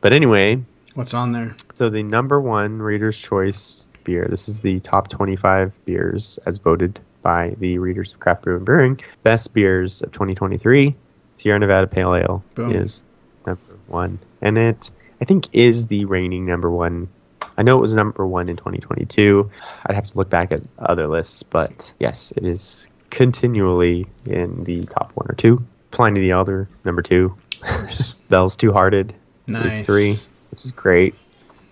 but 0.00 0.12
anyway, 0.12 0.62
What's 0.94 1.14
on 1.14 1.32
there? 1.32 1.56
so 1.74 1.90
the 1.90 2.02
number 2.02 2.40
one 2.40 2.80
Reader's 2.80 3.18
Choice 3.18 3.86
beer. 4.04 4.26
This 4.30 4.48
is 4.48 4.60
the 4.60 4.80
top 4.80 5.08
25 5.08 5.72
beers 5.86 6.38
as 6.46 6.58
voted 6.58 7.00
by 7.22 7.54
the 7.58 7.78
readers 7.78 8.12
of 8.12 8.20
Craft 8.20 8.42
Brew 8.42 8.56
and 8.56 8.64
Brewing. 8.66 9.00
Best 9.22 9.54
beers 9.54 10.02
of 10.02 10.12
2023. 10.12 10.94
Sierra 11.32 11.58
Nevada 11.58 11.86
Pale 11.86 12.14
Ale 12.16 12.44
Boom. 12.54 12.72
is 12.72 13.02
number 13.46 13.62
one, 13.88 14.18
and 14.42 14.56
it 14.58 14.90
I 15.20 15.24
think 15.24 15.48
is 15.52 15.86
the 15.86 16.04
reigning 16.04 16.44
number 16.46 16.70
one. 16.70 17.08
I 17.56 17.62
know 17.62 17.78
it 17.78 17.80
was 17.80 17.94
number 17.94 18.26
one 18.26 18.48
in 18.48 18.56
2022. 18.56 19.48
I'd 19.86 19.94
have 19.94 20.06
to 20.08 20.18
look 20.18 20.28
back 20.28 20.52
at 20.52 20.60
other 20.80 21.06
lists, 21.08 21.42
but 21.42 21.92
yes, 21.98 22.32
it 22.36 22.44
is 22.44 22.88
continually 23.10 24.06
in 24.26 24.64
the 24.64 24.84
top 24.86 25.12
one 25.14 25.26
or 25.30 25.34
two. 25.34 25.64
Pliny 25.94 26.20
the 26.20 26.32
Elder, 26.32 26.68
number 26.84 27.02
two. 27.02 27.36
Bell's 28.28 28.56
Two 28.56 28.72
Hearted 28.72 29.14
Nice. 29.46 29.80
is 29.80 29.86
three, 29.86 30.14
which 30.50 30.64
is 30.64 30.72
great. 30.72 31.14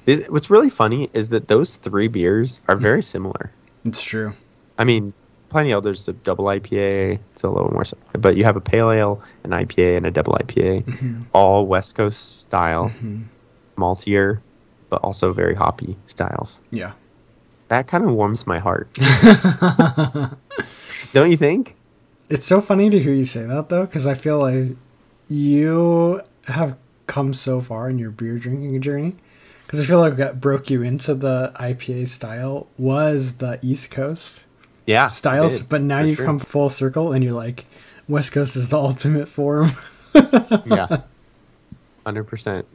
It- 0.07 0.33
What's 0.33 0.49
really 0.49 0.71
funny 0.71 1.11
is 1.13 1.29
that 1.31 1.49
those 1.49 1.77
three 1.77 2.09
beers 2.09 2.61
are 2.69 2.77
very 2.77 3.03
similar. 3.03 3.51
It's 3.85 4.01
true. 4.03 4.33
I 4.79 4.85
mean, 4.85 5.13
Pliny 5.51 5.73
Elder's 5.73 6.07
a 6.09 6.13
double 6.13 6.47
IPA. 6.47 7.19
It's 7.33 7.43
a 7.43 7.49
little 7.51 7.71
more, 7.73 7.85
but 8.13 8.37
you 8.37 8.45
have 8.45 8.57
a 8.57 8.61
pale 8.61 8.91
ale, 8.91 9.23
an 9.45 9.51
IPA, 9.51 9.99
and 9.99 10.07
a 10.07 10.11
double 10.11 10.35
IPA, 10.35 10.85
Mm-hmm. 10.85 11.23
all 11.35 11.67
West 11.67 11.95
Coast 11.95 12.41
style, 12.41 12.91
maltier, 13.77 14.41
but 14.89 15.03
also 15.03 15.33
very 15.33 15.55
hoppy 15.55 15.97
styles. 16.07 16.63
Yeah. 16.71 16.93
That 17.69 17.87
kind 17.89 18.05
of 18.05 18.11
warms 18.13 18.47
my 18.47 18.59
heart. 18.61 18.89
Don't 21.13 21.31
you 21.31 21.37
think? 21.37 21.75
It's 22.31 22.47
so 22.47 22.61
funny 22.61 22.89
to 22.91 22.99
hear 22.99 23.13
you 23.13 23.25
say 23.25 23.43
that 23.45 23.69
though, 23.69 23.85
because 23.87 24.07
I 24.07 24.15
feel 24.15 24.39
like 24.39 24.77
you 25.29 26.21
have 26.47 26.77
come 27.07 27.35
so 27.35 27.61
far 27.61 27.91
in 27.91 27.99
your 27.99 28.11
beer 28.11 28.39
drinking 28.39 28.81
journey. 28.81 29.17
Because 29.67 29.81
I 29.81 29.85
feel 29.85 30.01
like 30.01 30.19
what 30.19 30.41
broke 30.41 30.69
you 30.71 30.83
into 30.83 31.15
the 31.15 31.53
IPA 31.59 32.09
style 32.09 32.67
was 32.77 33.39
the 33.39 33.59
East 33.63 33.91
Coast 33.91 34.45
Yeah, 34.87 35.07
styles, 35.07 35.61
did, 35.61 35.69
but 35.71 35.81
now 35.81 36.01
you've 36.01 36.17
sure. 36.19 36.27
come 36.27 36.39
full 36.39 36.69
circle 36.69 37.13
and 37.13 37.25
you're 37.25 37.33
like, 37.33 37.65
West 38.07 38.33
Coast 38.33 38.55
is 38.57 38.69
the 38.69 38.77
ultimate 38.79 39.29
form. 39.29 39.73
yeah, 40.15 40.99
hundred 42.05 42.25
percent. 42.25 42.67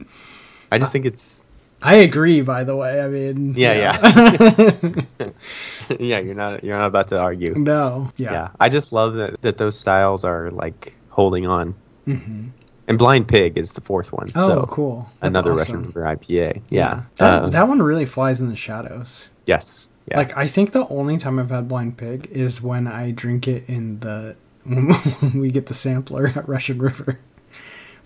I 0.72 0.78
just 0.78 0.90
think 0.90 1.06
it's 1.06 1.46
I 1.80 1.96
agree, 1.96 2.40
by 2.42 2.64
the 2.64 2.74
way. 2.76 3.00
I 3.00 3.08
mean, 3.08 3.54
yeah, 3.56 3.72
yeah, 3.74 5.00
yeah. 5.98 6.18
You're 6.18 6.34
not 6.34 6.64
you're 6.64 6.76
not 6.78 6.86
about 6.86 7.08
to 7.08 7.18
argue. 7.20 7.54
no, 7.56 8.10
Yeah. 8.16 8.32
yeah, 8.32 8.48
I 8.60 8.68
just 8.68 8.92
love 8.92 9.14
that 9.14 9.40
that 9.42 9.58
those 9.58 9.78
styles 9.78 10.24
are 10.24 10.50
like 10.50 10.94
holding 11.10 11.46
on. 11.46 11.74
Mhm. 12.06 12.50
And 12.88 12.96
Blind 12.98 13.28
Pig 13.28 13.58
is 13.58 13.72
the 13.74 13.80
fourth 13.82 14.12
one. 14.12 14.28
Oh, 14.34 14.48
so 14.48 14.66
cool. 14.66 15.10
That's 15.20 15.28
Another 15.30 15.52
awesome. 15.52 15.76
Russian 15.76 15.92
River 15.92 16.16
IPA. 16.16 16.62
Yeah. 16.70 17.02
That, 17.16 17.42
Uh, 17.42 17.48
that 17.50 17.68
one 17.68 17.82
really 17.82 18.06
flies 18.06 18.40
in 18.40 18.48
the 18.48 18.56
shadows. 18.56 19.28
yes. 19.46 19.88
Yeah. 20.10 20.16
Like 20.16 20.34
I 20.36 20.46
think 20.46 20.72
the 20.72 20.88
only 20.88 21.18
time 21.18 21.38
I've 21.38 21.50
had 21.50 21.68
blind 21.68 21.98
pig 21.98 22.28
is 22.32 22.62
when 22.62 22.86
I 22.86 23.10
drink 23.10 23.46
it 23.46 23.64
in 23.68 24.00
the 24.00 24.36
when 24.64 25.38
we 25.38 25.50
get 25.50 25.66
the 25.66 25.74
sampler 25.74 26.32
at 26.34 26.48
Russian 26.48 26.78
River. 26.78 27.18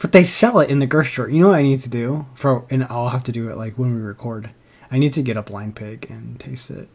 But 0.02 0.12
they 0.12 0.24
sell 0.24 0.58
it 0.60 0.68
in 0.68 0.80
the 0.80 0.86
grocery 0.86 1.10
store. 1.12 1.28
You 1.30 1.40
know 1.40 1.48
what 1.48 1.58
I 1.58 1.62
need 1.62 1.78
to 1.80 1.88
do 1.88 2.26
for, 2.34 2.64
and 2.70 2.84
I'll 2.84 3.08
have 3.10 3.22
to 3.24 3.32
do 3.32 3.48
it 3.48 3.56
like 3.56 3.78
when 3.78 3.94
we 3.94 4.00
record. 4.02 4.50
I 4.90 4.98
need 4.98 5.12
to 5.14 5.22
get 5.22 5.36
a 5.38 5.42
blind 5.42 5.74
pig 5.76 6.06
and 6.10 6.38
taste 6.38 6.70
it, 6.70 6.88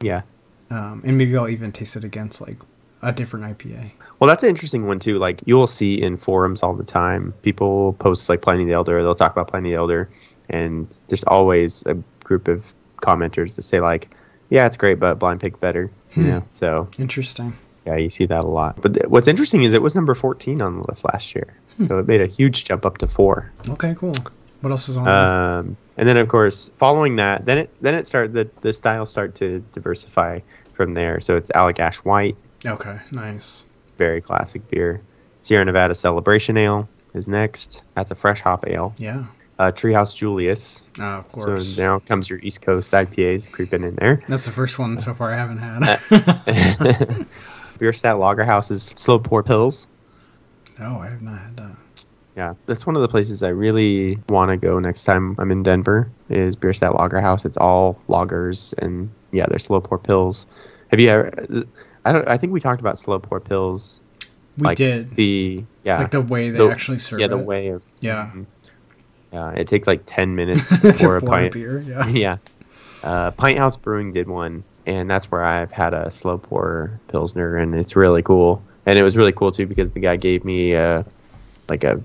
yeah. 0.00 0.22
um, 0.70 1.02
and 1.04 1.16
maybe 1.16 1.36
I'll 1.36 1.48
even 1.48 1.70
taste 1.70 1.94
it 1.94 2.02
against 2.04 2.40
like 2.40 2.56
a 3.02 3.12
different 3.12 3.44
IPA. 3.58 3.92
Well, 4.18 4.26
that's 4.28 4.42
an 4.42 4.48
interesting 4.48 4.86
one 4.86 4.98
too. 4.98 5.18
Like 5.18 5.40
you'll 5.44 5.66
see 5.68 6.00
in 6.02 6.16
forums 6.16 6.62
all 6.64 6.74
the 6.74 6.82
time, 6.84 7.32
people 7.42 7.92
post 8.00 8.28
like 8.28 8.42
Pliny 8.42 8.64
the 8.64 8.72
Elder. 8.72 9.02
They'll 9.02 9.14
talk 9.14 9.30
about 9.32 9.46
Pliny 9.48 9.70
the 9.70 9.76
Elder, 9.76 10.08
and 10.50 10.98
there's 11.08 11.22
always 11.24 11.84
a 11.86 11.94
group 12.24 12.48
of 12.48 12.72
commenters 13.02 13.54
that 13.56 13.62
say 13.62 13.80
like, 13.80 14.12
"Yeah, 14.50 14.66
it's 14.66 14.76
great, 14.78 14.98
but 14.98 15.18
Blind 15.20 15.40
Pig 15.40 15.60
better." 15.60 15.90
You 16.16 16.22
Hmm. 16.22 16.28
know. 16.30 16.44
So 16.54 16.88
Interesting. 16.98 17.52
yeah, 17.86 17.96
you 17.96 18.08
see 18.10 18.24
that 18.26 18.42
a 18.42 18.48
lot. 18.48 18.80
But 18.80 18.94
th- 18.94 19.06
what's 19.06 19.28
interesting 19.28 19.62
is 19.64 19.74
it 19.74 19.82
was 19.82 19.94
number 19.94 20.14
14 20.14 20.60
on 20.62 20.78
the 20.78 20.84
list 20.88 21.04
last 21.04 21.34
year. 21.34 21.52
So 21.78 21.98
it 21.98 22.06
made 22.06 22.20
a 22.20 22.26
huge 22.26 22.64
jump 22.64 22.86
up 22.86 22.98
to 22.98 23.06
four. 23.08 23.50
Okay, 23.68 23.94
cool. 23.98 24.12
What 24.60 24.70
else 24.70 24.88
is 24.88 24.96
on? 24.96 25.08
Um, 25.08 25.76
and 25.96 26.08
then 26.08 26.16
of 26.16 26.28
course, 26.28 26.68
following 26.70 27.16
that, 27.16 27.44
then 27.44 27.58
it 27.58 27.70
then 27.82 27.94
it 27.94 28.06
started 28.06 28.32
the 28.32 28.48
the 28.62 28.72
styles 28.72 29.10
start 29.10 29.34
to 29.36 29.64
diversify 29.72 30.40
from 30.74 30.94
there. 30.94 31.20
So 31.20 31.36
it's 31.36 31.50
Allagash 31.52 31.96
White, 31.96 32.36
Okay, 32.64 32.98
nice. 33.10 33.64
very 33.98 34.20
classic 34.20 34.68
beer. 34.70 35.00
Sierra 35.40 35.64
Nevada 35.64 35.94
Celebration 35.94 36.56
Ale 36.56 36.88
is 37.12 37.28
next. 37.28 37.82
That's 37.94 38.10
a 38.10 38.14
fresh 38.14 38.40
hop 38.40 38.66
ale. 38.66 38.94
Yeah. 38.96 39.24
Uh, 39.58 39.70
Treehouse 39.70 40.14
Julius. 40.16 40.82
Oh, 40.98 41.02
of 41.04 41.30
course. 41.30 41.76
So 41.76 41.82
now 41.82 41.98
comes 42.00 42.28
your 42.28 42.40
East 42.40 42.62
Coast 42.62 42.92
IPAs 42.92 43.48
creeping 43.52 43.84
in 43.84 43.94
there. 43.96 44.20
That's 44.26 44.46
the 44.46 44.50
first 44.50 44.78
one 44.80 44.98
so 44.98 45.14
far 45.14 45.32
I 45.32 45.36
haven't 45.36 45.58
had. 45.58 46.00
Beer 47.78 47.92
Bierstadt 47.92 48.16
Lagerhaus's 48.16 48.82
Slow 48.96 49.18
Pour 49.18 49.42
Pills. 49.42 49.86
Oh, 50.80 50.98
I 50.98 51.08
have 51.08 51.22
not 51.22 51.38
had 51.38 51.56
that. 51.58 51.76
Yeah, 52.36 52.54
that's 52.66 52.84
one 52.84 52.96
of 52.96 53.02
the 53.02 53.08
places 53.08 53.42
I 53.44 53.48
really 53.50 54.18
want 54.28 54.50
to 54.50 54.56
go 54.56 54.80
next 54.80 55.04
time 55.04 55.36
I'm 55.38 55.52
in 55.52 55.62
Denver. 55.62 56.08
Is 56.28 56.56
Bierstadt 56.56 56.92
Lagerhaus? 56.94 57.44
It's 57.44 57.56
all 57.56 57.96
lagers 58.08 58.76
and 58.78 59.08
yeah, 59.30 59.46
they're 59.48 59.60
slow 59.60 59.80
pour 59.80 59.98
pills. 59.98 60.46
Have 60.88 60.98
you 60.98 61.08
ever? 61.10 61.64
I 62.04 62.12
don't. 62.12 62.26
I 62.26 62.36
think 62.36 62.52
we 62.52 62.58
talked 62.60 62.80
about 62.80 62.98
slow 62.98 63.20
pour 63.20 63.38
pills. 63.38 64.00
We 64.58 64.64
like 64.66 64.76
did. 64.78 65.10
the 65.16 65.64
yeah 65.84 65.98
like 65.98 66.10
the 66.10 66.20
way 66.20 66.50
they 66.50 66.58
the- 66.58 66.68
actually 66.70 66.98
serve 66.98 67.20
yeah 67.20 67.26
the 67.28 67.38
it. 67.38 67.44
way 67.46 67.68
of 67.68 67.82
Yeah. 68.00 68.30
Mhm. 68.34 68.46
yeah. 69.32 69.50
It 69.50 69.68
takes 69.68 69.86
like 69.86 70.02
ten 70.06 70.34
minutes 70.34 70.76
to 70.82 70.92
pour 70.92 71.16
a 71.16 71.20
pint. 71.20 71.52
beer. 71.52 71.80
Yeah. 71.86 72.06
yeah. 72.08 72.36
Uh, 73.04 73.30
Pint 73.32 73.58
House 73.58 73.76
Brewing 73.76 74.12
did 74.12 74.26
one, 74.28 74.64
and 74.86 75.08
that's 75.10 75.30
where 75.30 75.44
I've 75.44 75.70
had 75.70 75.92
a 75.94 76.10
slow 76.10 76.38
pour 76.38 76.98
pilsner, 77.08 77.56
and 77.58 77.74
it's 77.76 77.94
really 77.96 78.22
cool. 78.22 78.62
And 78.86 78.98
it 78.98 79.02
was 79.02 79.16
really 79.16 79.32
cool 79.32 79.50
too 79.52 79.66
because 79.66 79.90
the 79.92 80.00
guy 80.00 80.16
gave 80.16 80.44
me 80.44 80.74
uh, 80.74 81.02
like 81.68 81.84
a 81.84 82.00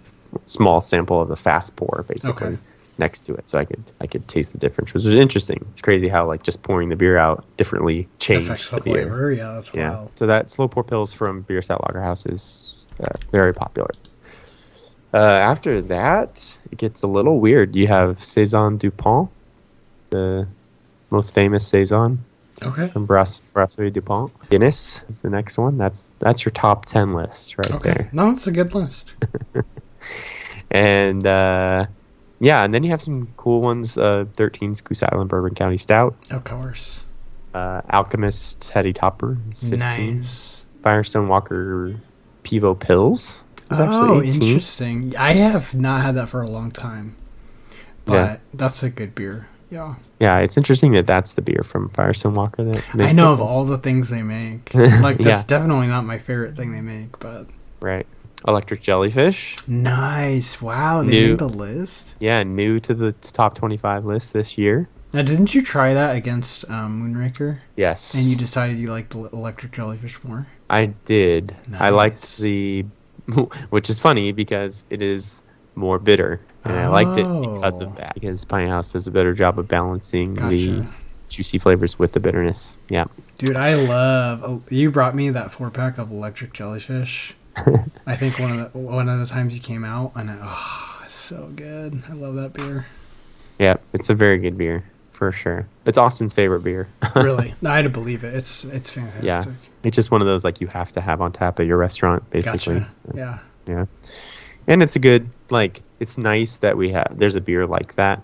small 0.46 0.82
sample 0.82 1.22
of 1.22 1.28
the 1.28 1.36
fast 1.36 1.76
pour 1.76 2.06
basically 2.08 2.48
Okay. 2.48 2.58
next 2.98 3.22
to 3.22 3.34
it, 3.34 3.50
so 3.50 3.58
I 3.58 3.66
could 3.66 3.84
I 4.02 4.08
could 4.08 4.28
taste 4.28 4.52
the 4.52 4.58
difference, 4.58 4.94
which 4.94 5.04
was 5.06 5.14
interesting. 5.14 5.66
It's 5.72 5.82
crazy 5.82 6.08
how 6.08 6.28
like 6.28 6.44
just 6.44 6.62
pouring 6.64 6.90
the 6.90 6.96
beer 6.96 7.18
out 7.18 7.46
differently 7.58 8.08
changed 8.20 8.72
the 8.76 8.82
beer. 8.82 9.02
flavor. 9.04 9.32
Yeah, 9.32 9.54
that's 9.56 9.74
Yeah. 9.74 9.92
wild. 9.92 10.12
So 10.18 10.28
that 10.28 10.52
slow 10.52 10.68
pour 10.68 10.84
pills 10.84 11.14
from 11.14 11.42
Bierstadt 11.42 11.82
Lagerhaus 11.82 12.30
is 12.32 12.86
uh, 13.02 13.06
very 13.32 13.54
popular. 13.54 13.90
Uh, 15.14 15.18
after 15.18 15.82
that, 15.82 16.60
it 16.72 16.78
gets 16.78 17.02
a 17.02 17.08
little 17.08 17.40
weird. 17.40 17.76
You 17.76 17.88
have 17.88 18.24
Saison 18.24 18.78
Dupont, 18.78 19.30
the 20.12 20.48
most 21.10 21.34
famous 21.34 21.68
Saison 21.68 22.24
Okay. 22.64 22.88
from 22.90 23.06
Brass- 23.06 23.42
Brasserie 23.54 23.92
Dupont. 23.92 24.32
Guinness 24.50 25.02
is 25.08 25.22
the 25.22 25.30
next 25.30 25.58
one. 25.58 25.78
That's 25.78 26.12
that's 26.20 26.44
your 26.46 26.52
top 26.52 26.86
ten 26.86 27.14
list 27.14 27.58
right 27.58 27.72
Okay. 27.72 27.90
there. 27.94 28.10
No, 28.12 28.32
it's 28.32 28.48
a 28.48 28.52
good 28.52 28.74
list. 28.74 29.14
And 30.72 31.26
uh, 31.26 31.88
yeah, 32.40 32.64
and 32.64 32.74
then 32.74 32.84
you 32.84 32.92
have 32.92 33.02
some 33.02 33.28
cool 33.38 33.62
ones. 33.62 33.98
Uh, 33.98 34.26
13's 34.36 34.82
Goose 34.82 35.02
Island 35.04 35.30
Bourbon 35.30 35.56
County 35.56 35.78
Stout. 35.78 36.16
Of 36.30 36.44
course. 36.44 37.06
Uh, 37.54 37.82
Alchemist 37.90 38.70
Heady 38.70 38.94
Topper 38.94 39.38
is 39.52 39.62
15. 39.64 39.80
Nice. 39.80 40.66
Firestone 40.84 41.28
Walker 41.28 41.96
Pivo 42.44 42.78
Pils. 42.78 43.42
Oh, 43.72 44.22
18. 44.22 44.42
interesting. 44.44 45.16
I 45.18 45.34
have 45.34 45.74
not 45.74 46.02
had 46.02 46.16
that 46.16 46.30
for 46.30 46.42
a 46.42 46.48
long 46.50 46.72
time, 46.72 47.16
but 48.06 48.14
Yeah. 48.14 48.38
that's 48.54 48.84
a 48.84 48.90
good 48.90 49.16
beer. 49.16 49.48
Yeah. 49.72 49.96
Yeah, 50.20 50.40
it's 50.40 50.58
interesting 50.58 50.92
that 50.94 51.08
that's 51.08 51.34
the 51.34 51.42
beer 51.42 51.64
from 51.64 51.90
Firestone 51.90 52.34
Walker 52.34 52.64
that 52.66 52.84
I 53.00 53.14
know 53.14 53.30
it. 53.32 53.34
of 53.36 53.42
all 53.42 53.64
the 53.64 53.78
things 53.78 54.10
they 54.10 54.22
make. 54.24 54.74
Like 54.76 55.18
that's 55.18 55.44
Yeah. 55.44 55.58
definitely 55.58 55.88
not 55.88 56.06
my 56.06 56.18
favorite 56.18 56.56
thing 56.56 56.72
they 56.74 56.82
make, 56.82 57.18
but 57.20 57.48
Right. 57.80 58.06
Electric 58.48 58.82
Jellyfish. 58.82 59.56
nice. 59.68 60.62
Wow, 60.62 61.04
they 61.04 61.12
New- 61.12 61.28
made 61.30 61.40
the 61.40 61.50
list. 61.50 62.16
Yeah, 62.20 62.44
new 62.44 62.80
to 62.82 62.94
the 62.94 63.12
top 63.14 63.56
25 63.56 64.06
list 64.06 64.34
this 64.34 64.58
year. 64.58 64.88
Now, 65.12 65.24
didn't 65.24 65.56
you 65.56 65.62
try 65.64 65.94
that 65.96 66.16
against 66.16 66.70
um, 66.70 67.02
Moonraker, 67.02 67.60
Yes. 67.76 68.14
and 68.14 68.24
you 68.26 68.36
decided 68.36 68.78
you 68.78 68.92
liked 68.92 69.10
the 69.12 69.24
electric 69.34 69.72
jellyfish 69.72 70.24
more? 70.24 70.46
I 70.70 70.88
did. 71.06 71.56
I 71.80 71.90
liked 71.90 72.38
the 72.38 72.86
which 73.70 73.90
is 73.90 74.00
funny 74.00 74.32
because 74.32 74.84
it 74.90 75.02
is 75.02 75.42
more 75.76 75.98
bitter, 76.00 76.40
and 76.66 76.74
I 76.76 76.88
liked 76.88 77.18
it 77.18 77.26
because 77.42 77.82
Oh. 77.82 77.86
of 77.86 77.96
that. 77.98 78.14
Because 78.16 78.46
Pint 78.46 78.70
House 78.70 78.92
does 78.94 79.08
a 79.08 79.12
better 79.12 79.34
job 79.34 79.58
of 79.60 79.68
balancing 79.68 80.36
the 80.36 80.86
juicy 81.30 81.58
flavors 81.58 81.98
with 82.00 82.14
the 82.14 82.20
bitterness. 82.20 82.78
Yeah, 82.90 83.06
Dude, 83.38 83.56
I 83.56 83.76
love. 83.76 84.44
Oh, 84.44 84.62
you 84.70 84.92
brought 84.92 85.16
me 85.16 85.30
that 85.30 85.52
four 85.52 85.70
pack 85.70 85.98
of 85.98 86.12
electric 86.12 86.54
jellyfish. 86.54 87.36
I 88.08 88.16
think 88.16 88.40
one 88.40 88.60
of 88.60 88.72
the 88.74 88.78
one 88.80 89.10
of 89.10 89.20
the 89.20 89.26
times 89.26 89.54
you 89.56 89.62
came 89.62 89.84
out, 89.84 90.12
and 90.16 90.30
I, 90.30 90.38
oh, 90.42 91.02
it's 91.04 91.14
so 91.14 91.52
good. 91.56 92.04
I 92.10 92.14
love 92.14 92.36
that 92.36 92.54
beer. 92.54 92.86
yeah, 93.60 93.76
it's 93.94 94.10
a 94.10 94.14
very 94.14 94.38
good 94.40 94.58
beer 94.58 94.84
for 95.12 95.32
sure. 95.34 95.68
It's 95.86 95.98
Austin's 95.98 96.34
favorite 96.34 96.64
beer. 96.64 96.88
Really, 97.16 97.54
I 97.66 97.76
had 97.76 97.84
to 97.84 97.90
believe 97.90 98.24
it. 98.24 98.34
It's 98.34 98.64
it's 98.66 98.90
fantastic. 98.90 99.24
yeah, 99.24 99.44
it's 99.84 99.96
just 99.96 100.12
one 100.12 100.22
of 100.22 100.28
those 100.28 100.44
like 100.44 100.62
you 100.62 100.68
have 100.68 100.92
to 100.94 101.02
have 101.02 101.22
on 101.22 101.32
tap 101.32 101.60
at 101.60 101.66
your 101.66 101.78
restaurant, 101.78 102.28
basically. 102.30 102.80
Gotcha. 102.80 102.94
Yeah. 103.16 103.40
Yeah. 103.68 103.86
And 104.68 104.82
it's 104.84 104.96
a 104.96 105.00
good 105.00 105.30
like 105.52 105.82
it's 106.00 106.18
nice 106.18 106.58
that 106.58 106.78
we 106.78 106.92
have 106.92 107.14
there's 107.18 107.36
a 107.36 107.42
beer 107.42 107.66
like 107.68 107.96
that 107.96 108.22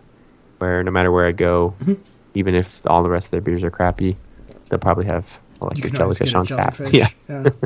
where 0.60 0.84
no 0.84 0.92
matter 0.92 1.12
where 1.12 1.26
I 1.28 1.32
go, 1.32 1.74
Mhm. 1.84 1.98
even 2.34 2.56
if 2.56 2.82
all 2.88 3.04
the 3.04 3.10
rest 3.10 3.28
of 3.28 3.32
their 3.32 3.42
beers 3.42 3.64
are 3.64 3.72
crappy, 3.72 4.16
they'll 4.70 4.80
probably 4.80 5.06
have 5.06 5.40
electric 5.62 5.94
can 5.94 6.02
always 6.02 6.20
jellyfish 6.20 6.34
on 6.36 6.46
tap. 6.46 6.76
Yeah. 6.94 7.10
yeah. 7.30 7.50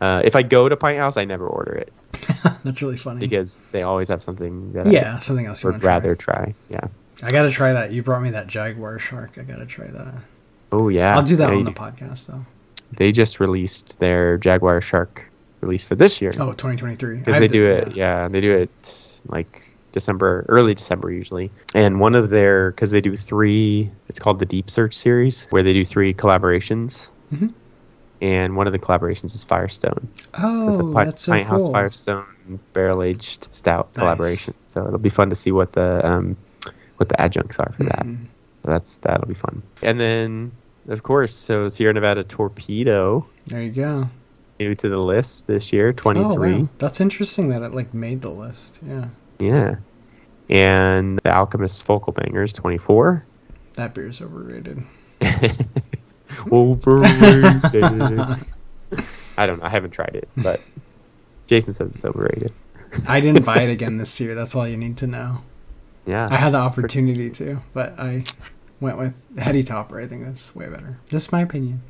Uh, 0.00 0.22
if 0.24 0.34
I 0.34 0.42
go 0.42 0.66
to 0.66 0.76
Pint 0.78 0.98
House, 0.98 1.18
I 1.18 1.26
never 1.26 1.46
order 1.46 1.74
it 1.74 1.92
That's 2.64 2.80
really 2.80 2.96
funny. 2.96 3.20
because 3.20 3.60
they 3.70 3.82
always 3.82 4.08
have 4.08 4.22
something 4.22 4.72
that 4.72 4.86
yeah, 4.86 5.18
something 5.18 5.44
else 5.44 5.62
I 5.62 5.68
you 5.68 5.72
would 5.72 5.80
to 5.80 5.84
try. 5.84 5.92
rather 5.92 6.14
try. 6.16 6.54
Yeah. 6.70 6.80
I 7.22 7.28
gotta 7.28 7.50
try 7.50 7.74
that. 7.74 7.92
You 7.92 8.02
brought 8.02 8.22
me 8.22 8.30
that 8.30 8.46
jaguar 8.46 8.98
shark. 8.98 9.32
I 9.38 9.42
gotta 9.42 9.66
try 9.66 9.88
that. 9.88 10.14
Oh 10.72 10.88
yeah. 10.88 11.14
I'll 11.14 11.22
do 11.22 11.36
that 11.36 11.50
Yeah, 11.50 11.56
on 11.56 11.64
the 11.64 11.70
do. 11.72 11.76
podcast 11.78 12.28
though. 12.28 12.46
They 12.96 13.12
just 13.12 13.40
released 13.40 13.98
their 13.98 14.38
Jaguar 14.38 14.80
Shark 14.80 15.29
release 15.60 15.84
for 15.84 15.94
this 15.94 16.20
year. 16.22 16.30
Oh, 16.38 16.52
2023. 16.52 17.18
because 17.18 17.38
they 17.38 17.48
do 17.48 17.66
it 17.66 17.94
yeah 17.96 18.28
they 18.28 18.40
do 18.40 18.52
it 18.54 19.20
like 19.28 19.62
december 19.92 20.46
early 20.48 20.72
december 20.74 21.10
usually 21.10 21.50
and 21.74 21.98
one 22.00 22.14
of 22.14 22.30
their 22.30 22.70
because 22.70 22.90
they 22.92 23.00
do 23.00 23.16
three 23.16 23.90
it's 24.08 24.18
called 24.18 24.38
the 24.38 24.46
deep 24.46 24.70
search 24.70 24.94
series 24.94 25.46
where 25.50 25.62
they 25.62 25.72
do 25.72 25.84
three 25.84 26.14
collaborations 26.14 27.10
Mhm. 27.32 27.52
and 28.22 28.56
one 28.56 28.66
of 28.66 28.72
the 28.72 28.78
collaborations 28.78 29.34
is 29.34 29.42
firestone 29.44 30.08
so 30.16 30.68
it's 30.70 30.78
a 30.80 30.82
Oh, 30.82 30.92
Pi- 30.92 31.04
that's 31.06 31.22
so 31.22 31.32
pint 31.32 31.46
house 31.46 31.68
firestone 31.68 32.24
barrel 32.72 33.02
aged 33.02 33.48
stout 33.52 33.88
Nice. 33.94 34.00
collaboration 34.00 34.54
so 34.68 34.86
it'll 34.86 34.98
be 34.98 35.10
fun 35.10 35.28
to 35.30 35.36
see 35.36 35.50
what 35.52 35.72
the 35.72 36.00
um 36.06 36.36
what 36.96 37.08
the 37.08 37.20
adjuncts 37.20 37.58
are 37.58 37.72
for 37.76 37.84
that 37.84 38.04
Mhm. 38.06 38.26
so 38.64 38.70
that's 38.70 38.96
that'll 38.98 39.26
be 39.28 39.34
fun 39.34 39.62
and 39.82 39.98
then 40.00 40.52
of 40.88 41.02
course 41.02 41.34
so 41.34 41.68
sierra 41.68 41.92
nevada 41.92 42.22
torpedo 42.24 43.26
There 43.48 43.62
you 43.62 43.70
go. 43.72 44.08
New 44.60 44.74
to 44.76 44.88
the 44.88 44.98
list 44.98 45.46
this 45.46 45.72
year 45.72 45.92
23 45.92 46.24
Oh, 46.54 46.58
wow. 46.60 46.68
That's 46.78 47.00
interesting 47.00 47.48
that 47.48 47.62
it 47.62 47.74
like 47.74 47.92
made 47.94 48.20
the 48.20 48.28
list. 48.30 48.78
Yeah. 48.86 49.08
Yeah. 49.40 49.76
And 50.48 51.18
the 51.24 51.34
Alchemist 51.34 51.82
Focal 51.84 52.12
Bangers 52.12 52.52
24. 52.52 53.24
That 53.74 53.94
beer's 53.94 54.20
overrated. 54.20 54.82
overrated. 56.52 57.64
I 59.38 59.46
don't 59.46 59.58
know. 59.60 59.64
I 59.64 59.68
haven't 59.68 59.92
tried 59.92 60.14
it, 60.14 60.28
but 60.36 60.60
Jason 61.46 61.72
says 61.72 61.94
it's 61.94 62.04
overrated. 62.04 62.52
I 63.08 63.20
didn't 63.20 63.44
buy 63.44 63.62
it 63.62 63.70
again 63.76 63.96
this 63.96 64.20
year. 64.20 64.34
That's 64.34 64.54
all 64.54 64.68
you 64.68 64.76
need 64.76 64.98
to 64.98 65.06
know. 65.06 65.38
Yeah. 66.06 66.26
I 66.30 66.36
had 66.36 66.52
the 66.52 66.58
that's 66.60 66.74
pretty- 66.74 66.86
opportunity 66.86 67.30
to, 67.30 67.58
but 67.72 67.98
I 67.98 68.24
went 68.80 68.98
with 68.98 69.38
Heady 69.38 69.62
Topper. 69.62 70.00
I 70.00 70.06
think 70.06 70.24
that's 70.24 70.54
way 70.54 70.66
better. 70.68 70.98
Just 71.08 71.32
my 71.32 71.40
opinion. 71.40 71.82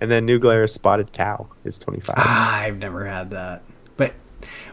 And 0.00 0.10
then 0.10 0.26
New 0.26 0.38
Glarus 0.38 0.74
Spotted 0.74 1.12
Cow 1.12 1.48
is 1.64 1.78
25. 1.78 2.14
Ah, 2.18 2.60
I've 2.60 2.78
never 2.78 3.06
had 3.06 3.30
that. 3.30 3.62
But 3.96 4.14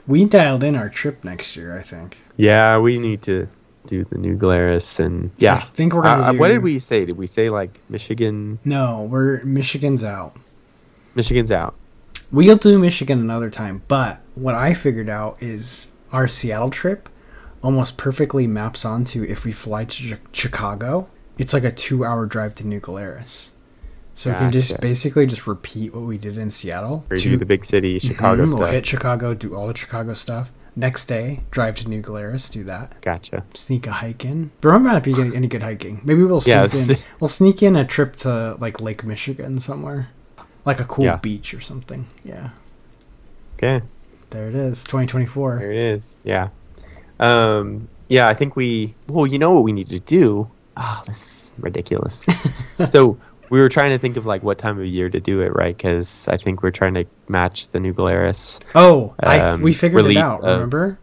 we 0.06 0.26
dialed 0.26 0.64
in 0.64 0.76
our 0.76 0.90
trip 0.90 1.24
next 1.24 1.56
year, 1.56 1.78
I 1.78 1.82
think. 1.82 2.18
Yeah, 2.38 2.78
we 2.80 2.98
need 2.98 3.22
to 3.24 3.48
do 3.88 4.04
the 4.04 4.18
New 4.18 4.36
Glarus 4.36 5.00
and 5.00 5.32
yeah. 5.38 5.56
I 5.56 5.60
think 5.60 5.94
we're 5.94 6.04
gonna 6.04 6.24
Uh, 6.24 6.30
uh, 6.32 6.34
what 6.34 6.50
did 6.50 6.62
we 6.62 6.78
say? 6.80 7.06
Did 7.06 7.18
we 7.18 7.28
say 7.28 7.50
like 7.50 7.80
Michigan? 7.90 8.60
No, 8.66 9.04
we're 9.04 9.44
Michigan's 9.44 10.04
out. 10.04 10.36
Michigan's 11.16 11.52
out. 11.52 11.74
We'll 12.32 12.58
do 12.58 12.78
Michigan 12.78 13.20
another 13.20 13.50
time, 13.50 13.84
but 13.88 14.20
what 14.36 14.56
I 14.56 14.74
figured 14.74 15.08
out 15.10 15.42
is 15.42 15.88
our 16.12 16.28
Seattle 16.28 16.70
trip 16.70 17.08
almost 17.64 17.98
perfectly 17.98 18.48
maps 18.48 18.86
onto 18.86 19.24
if 19.24 19.46
we 19.46 19.52
fly 19.52 19.86
to 19.86 20.10
Chi- 20.16 20.20
Chicago, 20.32 21.08
it's 21.38 21.54
like 21.54 21.64
a 21.64 21.72
two 21.72 22.06
hour 22.06 22.26
drive 22.26 22.56
to 22.56 22.68
New 22.68 22.80
Glarus. 22.80 23.52
So 24.18 24.32
we 24.32 24.36
can 24.38 24.52
just 24.52 24.82
basically 24.82 25.28
just 25.28 25.46
repeat 25.46 25.94
what 25.94 26.02
we 26.02 26.18
did 26.18 26.40
in 26.40 26.50
Seattle. 26.50 27.06
Or 27.12 27.18
to- 27.18 27.22
do 27.22 27.38
the 27.38 27.46
big 27.46 27.64
city 27.64 28.00
Chicago 28.00 28.46
Mhm, 28.46 28.50
stuff. 28.50 28.60
We'll 28.62 28.72
hit 28.72 28.86
Chicago, 28.88 29.36
do 29.36 29.54
all 29.56 29.68
the 29.68 29.78
Chicago 29.78 30.16
stuff. 30.16 30.52
Next 30.76 31.06
day, 31.06 31.42
drive 31.52 31.76
to 31.76 31.88
New 31.88 32.02
Glarus, 32.02 32.50
do 32.50 32.64
that. 32.64 33.00
Gotcha. 33.02 33.44
Sneak 33.54 33.86
a 33.86 33.92
hike 33.92 34.26
in. 34.26 34.50
But 34.62 34.72
I'm 34.74 34.84
not 34.84 35.04
be 35.04 35.14
any 35.14 35.36
any 35.36 35.48
good 35.48 35.62
hiking. 35.62 36.02
Maybe 36.04 36.24
we'll 36.24 36.42
sneak 36.42 36.74
Yeah, 36.74 36.80
in. 36.80 36.98
We'll 37.20 37.28
sneak 37.28 37.62
in 37.62 37.76
a 37.76 37.86
trip 37.86 38.16
to 38.18 38.58
like 38.60 38.82
Lake 38.82 39.04
Michigan 39.06 39.60
somewhere, 39.60 40.10
like 40.66 40.80
a 40.80 40.86
cool 40.86 41.06
Yeah. 41.06 41.18
beach 41.18 41.54
or 41.54 41.62
something. 41.62 42.08
Yeah, 42.24 42.50
Okay. 43.58 43.86
there 44.32 44.48
it 44.50 44.56
is, 44.56 44.84
2024. 44.84 45.58
There 45.60 45.72
it 45.72 45.94
is. 45.96 46.16
Yeah. 46.24 46.48
Um, 47.20 47.88
yeah, 48.08 48.28
I 48.28 48.34
think 48.34 48.56
we. 48.56 48.96
Well, 49.08 49.28
you 49.28 49.38
know 49.38 49.52
what 49.52 49.64
we 49.64 49.72
need 49.74 49.90
to 49.90 50.00
do. 50.00 50.48
Ah, 50.76 51.04
this 51.08 51.20
is 51.20 51.52
ridiculous. 51.60 52.22
so 52.86 53.18
we 53.50 53.60
were 53.60 53.70
trying 53.70 53.92
to 53.92 53.98
think 53.98 54.18
of 54.18 54.26
like 54.26 54.44
what 54.44 54.58
time 54.58 54.80
of 54.80 54.86
year 54.86 55.10
to 55.10 55.20
do 55.20 55.42
it, 55.42 55.54
right? 55.56 55.76
Because 55.76 56.28
I 56.28 56.38
think 56.38 56.64
we're 56.64 56.72
trying 56.72 56.94
to 56.96 57.06
match 57.28 57.68
the 57.70 57.80
new 57.80 57.94
Glarus. 57.94 58.60
Oh, 58.76 59.14
I 59.20 59.40
Um, 59.40 59.62
we 59.62 59.74
figured 59.74 60.06
it 60.06 60.18
out. 60.18 60.40
of- 60.40 60.46
remember? 60.46 61.00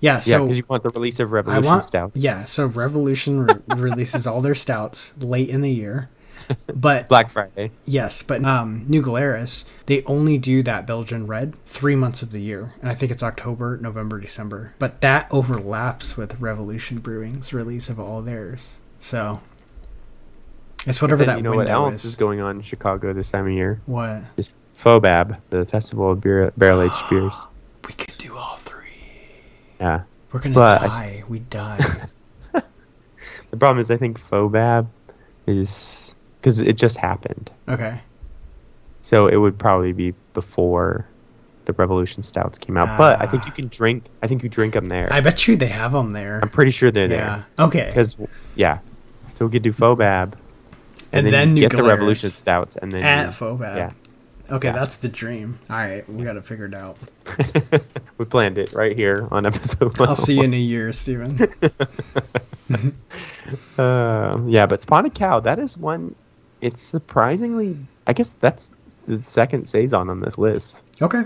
Yeah. 0.00 0.14
yeah, 0.14 0.18
So 0.20 0.44
because 0.44 0.58
you 0.58 0.64
want 0.68 0.82
the 0.82 0.88
release 0.90 1.20
of 1.20 1.28
I 1.28 1.32
Revolution 1.32 1.64
want. 1.66 1.84
Stout, 1.84 2.12
Yeah. 2.14 2.44
So 2.44 2.66
Revolution 2.66 3.46
re- 3.46 3.54
releases 3.76 4.26
all 4.26 4.40
their 4.40 4.54
stouts 4.54 5.12
late 5.18 5.48
in 5.50 5.60
the 5.60 5.70
year, 5.70 6.08
but 6.74 7.06
Black 7.08 7.30
Friday. 7.30 7.70
Yes, 7.84 8.22
but 8.22 8.42
um, 8.44 8.84
New 8.88 9.02
Glarus, 9.02 9.66
they 9.86 10.02
only 10.04 10.38
do 10.38 10.62
that 10.62 10.86
Belgian 10.86 11.26
red 11.26 11.54
three 11.66 11.96
months 11.96 12.22
of 12.22 12.32
the 12.32 12.40
year, 12.40 12.72
and 12.80 12.90
I 12.90 12.94
think 12.94 13.12
it's 13.12 13.22
October, 13.22 13.76
November, 13.76 14.18
December. 14.20 14.74
But 14.78 15.00
that 15.02 15.28
overlaps 15.30 16.16
with 16.16 16.40
Revolution 16.40 16.98
Brewing's 16.98 17.52
release 17.52 17.88
of 17.90 18.00
all 18.00 18.22
theirs, 18.22 18.76
so 18.98 19.40
it's 20.86 21.00
whatever 21.02 21.24
Then 21.24 21.28
that 21.28 21.36
you 21.38 21.42
know 21.42 21.54
what 21.56 21.68
else 21.68 22.04
is. 22.04 22.16
going 22.16 22.40
on 22.40 22.56
in 22.56 22.62
Chicago 22.62 23.12
this 23.12 23.30
time 23.30 23.46
of 23.46 23.52
year? 23.52 23.80
What 23.86 24.22
Is 24.36 24.52
Fobab, 24.76 25.38
the 25.50 25.64
festival 25.66 26.10
of 26.12 26.20
beer, 26.20 26.52
barrel 26.56 26.82
aged 26.82 26.94
beers. 27.10 27.48
we 27.86 27.92
could 27.94 28.16
do 28.18 28.36
all 28.36 28.56
three. 28.56 28.88
Yeah. 29.80 30.02
We're 30.32 30.40
gonna 30.40 30.54
But 30.54 30.82
I- 30.82 30.86
die. 30.86 31.24
We 31.28 31.40
die. 31.40 31.78
The 33.50 33.56
problem 33.56 33.80
is, 33.80 33.90
I 33.90 33.96
think 33.96 34.20
Fobab 34.20 34.86
is 35.48 36.14
because 36.40 36.60
it 36.60 36.74
just 36.74 36.96
happened. 36.96 37.50
okay. 37.68 38.00
So 39.02 39.26
it 39.26 39.36
would 39.38 39.58
probably 39.58 39.92
be 39.92 40.14
before 40.34 41.04
the 41.64 41.72
Revolution 41.72 42.22
Stouts 42.22 42.58
came 42.58 42.76
out. 42.76 42.96
But 42.96 43.20
I 43.20 43.26
think 43.26 43.46
you 43.46 43.50
can 43.52 43.66
drink. 43.66 44.04
I 44.22 44.28
think 44.28 44.44
you 44.44 44.48
drink 44.48 44.74
them 44.74 44.86
there. 44.86 45.12
I 45.12 45.20
bet 45.20 45.48
you 45.48 45.56
they 45.56 45.66
have 45.66 45.90
them 45.90 46.10
there. 46.10 46.38
I'm 46.40 46.48
pretty 46.48 46.70
sure 46.70 46.92
they're 46.92 47.08
there. 47.08 47.18
yeah. 47.18 47.42
there 47.56 47.66
Okay. 47.66 47.86
because 47.86 48.16
yeah. 48.54 48.78
So 49.34 49.46
we 49.46 49.50
could 49.50 49.62
do 49.62 49.72
Fobab, 49.72 50.34
and, 51.12 51.26
And 51.26 51.26
then, 51.26 51.32
then 51.32 51.48
you 51.50 51.54
New 51.54 51.60
get 51.62 51.70
the 51.72 51.76
Glarus 51.78 51.90
Revolution 51.90 52.30
Stouts, 52.30 52.76
and 52.76 52.92
then 52.92 53.02
At 53.02 53.26
you- 53.26 53.30
Fobab. 53.32 53.76
yeah. 53.76 53.90
Okay, 54.50 54.68
Yeah. 54.68 54.72
that's 54.74 54.96
the 54.96 55.08
dream. 55.08 55.58
All 55.70 55.76
right, 55.76 56.08
we 56.10 56.24
got 56.24 56.32
to 56.32 56.42
figure 56.42 56.66
it 56.66 56.74
figured 56.74 56.74
out. 56.74 56.96
we 58.18 58.24
planned 58.24 58.58
it 58.58 58.72
right 58.72 58.96
here 58.96 59.28
on 59.30 59.46
episode. 59.46 59.96
One. 59.98 60.08
I'll 60.08 60.16
see 60.16 60.34
you 60.34 60.42
in 60.42 60.52
a 60.54 60.56
year, 60.56 60.92
Stephen. 60.92 61.38
Um, 63.78 64.48
yeah, 64.48 64.66
but 64.66 64.80
Spotted 64.80 65.14
Cow, 65.14 65.40
that 65.40 65.58
is 65.58 65.76
one. 65.78 66.14
It's 66.60 66.80
surprisingly. 66.82 67.76
I 68.06 68.12
guess 68.12 68.32
that's 68.40 68.70
the 69.06 69.22
second 69.22 69.66
saison 69.66 70.10
on 70.10 70.20
this 70.20 70.36
list, 70.36 70.82
Okay. 71.00 71.22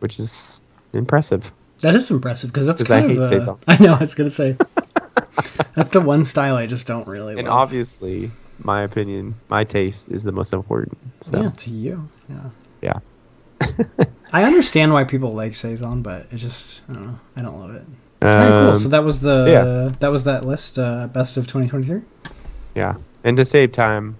which 0.00 0.18
is 0.18 0.60
impressive. 0.92 1.50
That 1.80 1.94
is 1.94 2.10
impressive 2.10 2.50
because 2.52 2.66
that's 2.66 2.82
'Cause 2.82 2.90
I 2.90 3.00
kind 3.00 3.10
of. 3.12 3.16
hate 3.18 3.24
uh, 3.24 3.28
saison. 3.40 3.56
I 3.68 3.78
know. 3.82 3.94
I 3.94 3.98
was 3.98 4.14
gonna 4.14 4.30
say. 4.30 4.56
that's 5.74 5.90
the 5.90 6.00
one 6.00 6.24
style 6.24 6.56
I 6.56 6.66
just 6.66 6.86
don't 6.86 7.06
really. 7.06 7.36
And 7.38 7.48
love. 7.48 7.58
obviously, 7.58 8.30
my 8.62 8.82
opinion, 8.82 9.34
my 9.48 9.64
taste 9.64 10.08
is 10.10 10.22
the 10.22 10.32
most 10.32 10.52
important. 10.52 10.96
So 11.22 11.42
yeah, 11.42 11.50
to 11.50 11.70
you. 11.70 12.08
Yeah. 12.28 12.50
yeah. 12.82 12.98
I 14.32 14.44
understand 14.44 14.92
why 14.92 15.04
people 15.04 15.32
like 15.32 15.54
saison, 15.54 16.02
but 16.02 16.26
it 16.32 16.36
just 16.36 16.82
I 16.88 16.92
don't 16.94 17.06
know. 17.06 17.18
I 17.36 17.42
don't 17.42 17.60
love 17.60 17.74
it. 17.74 17.84
All 18.22 18.28
right, 18.28 18.48
cool. 18.60 18.68
Um, 18.70 18.74
So 18.74 18.88
that 18.88 19.04
was 19.04 19.20
the 19.20 19.46
yeah. 19.50 19.96
that 20.00 20.08
was 20.08 20.24
that 20.24 20.44
list. 20.44 20.78
Uh, 20.78 21.06
best 21.08 21.36
of 21.36 21.46
2023. 21.46 22.02
Yeah, 22.74 22.94
and 23.22 23.36
to 23.36 23.44
save 23.44 23.72
time, 23.72 24.16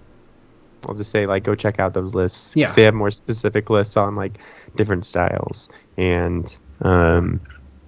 I'll 0.87 0.95
just 0.95 1.11
say 1.11 1.25
like 1.25 1.43
go 1.43 1.55
check 1.55 1.79
out 1.79 1.93
those 1.93 2.13
lists. 2.15 2.55
Yeah. 2.55 2.71
they 2.71 2.83
have 2.83 2.93
more 2.93 3.11
specific 3.11 3.69
lists 3.69 3.97
on 3.97 4.15
like 4.15 4.37
different 4.75 5.05
styles 5.05 5.69
and 5.97 6.55
um, 6.81 7.39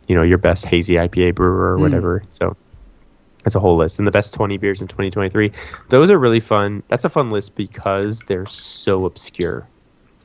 you 0.08 0.16
know 0.16 0.24
your 0.24 0.38
best 0.38 0.66
hazy 0.66 0.96
IPA 0.96 1.36
brewer 1.36 1.74
or 1.74 1.78
Mm. 1.78 1.82
whatever. 1.82 2.24
So 2.28 2.56
that's 3.48 3.56
a 3.56 3.62
whole 3.62 3.78
list 3.78 3.98
and 3.98 4.06
the 4.06 4.12
best 4.12 4.34
20 4.34 4.58
beers 4.58 4.82
in 4.82 4.90
2023. 4.90 5.54
Those 5.88 6.12
are 6.12 6.20
really 6.20 6.42
fun. 6.42 6.84
That's 6.90 7.06
a 7.06 7.10
fun 7.10 7.32
list 7.32 7.56
because 7.56 8.20
they're 8.24 8.46
so 8.46 9.06
obscure. 9.06 9.66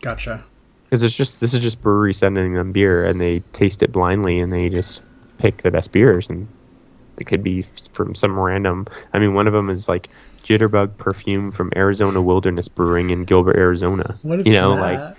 Gotcha. 0.01 0.43
because 0.87 1.05
it's 1.05 1.17
just 1.17 1.39
this 1.39 1.55
is 1.55 1.61
just 1.61 1.81
brewery 1.81 2.15
sending 2.15 2.55
them 2.55 2.73
beer 2.73 3.07
and 3.07 3.21
they 3.21 3.39
taste 3.53 3.85
it 3.85 3.93
blindly 3.93 4.41
and 4.41 4.53
they 4.53 4.69
just 4.69 5.03
pick 5.39 5.59
the 5.59 5.71
best 5.71 5.93
beers 5.93 6.29
and 6.29 6.49
it 7.19 7.29
could 7.29 7.45
be 7.45 7.63
from 7.93 8.17
some 8.17 8.37
random. 8.37 8.89
I 9.13 9.21
mean, 9.21 9.35
one 9.35 9.47
of 9.47 9.53
them 9.53 9.71
is 9.71 9.89
like 9.89 10.09
Jitterbug 10.43 10.97
perfume 10.97 11.53
from 11.53 11.71
Arizona 11.77 12.21
Wilderness 12.21 12.69
Brewing 12.69 13.11
in 13.11 13.25
Gilbert, 13.25 13.55
Arizona. 13.55 14.19
What 14.23 14.41
is 14.41 14.47
you 14.47 14.55
know, 14.55 14.75
that? 14.75 14.81
like 14.81 15.17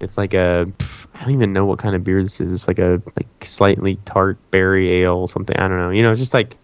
it's 0.00 0.18
like 0.18 0.34
a 0.34 0.66
I 1.14 1.20
don't 1.20 1.34
even 1.34 1.52
know 1.52 1.66
what 1.66 1.78
kind 1.78 1.94
of 1.94 2.02
beer 2.02 2.20
this 2.20 2.40
is. 2.40 2.52
It's 2.52 2.66
like 2.66 2.80
a 2.80 3.00
like 3.14 3.44
slightly 3.44 3.94
tart 4.06 4.38
berry 4.50 5.02
ale, 5.02 5.28
something. 5.28 5.56
I 5.56 5.68
don't 5.68 5.78
know. 5.78 5.90
You 5.90 6.02
know, 6.02 6.10
it's 6.10 6.20
just 6.20 6.34
like 6.34 6.56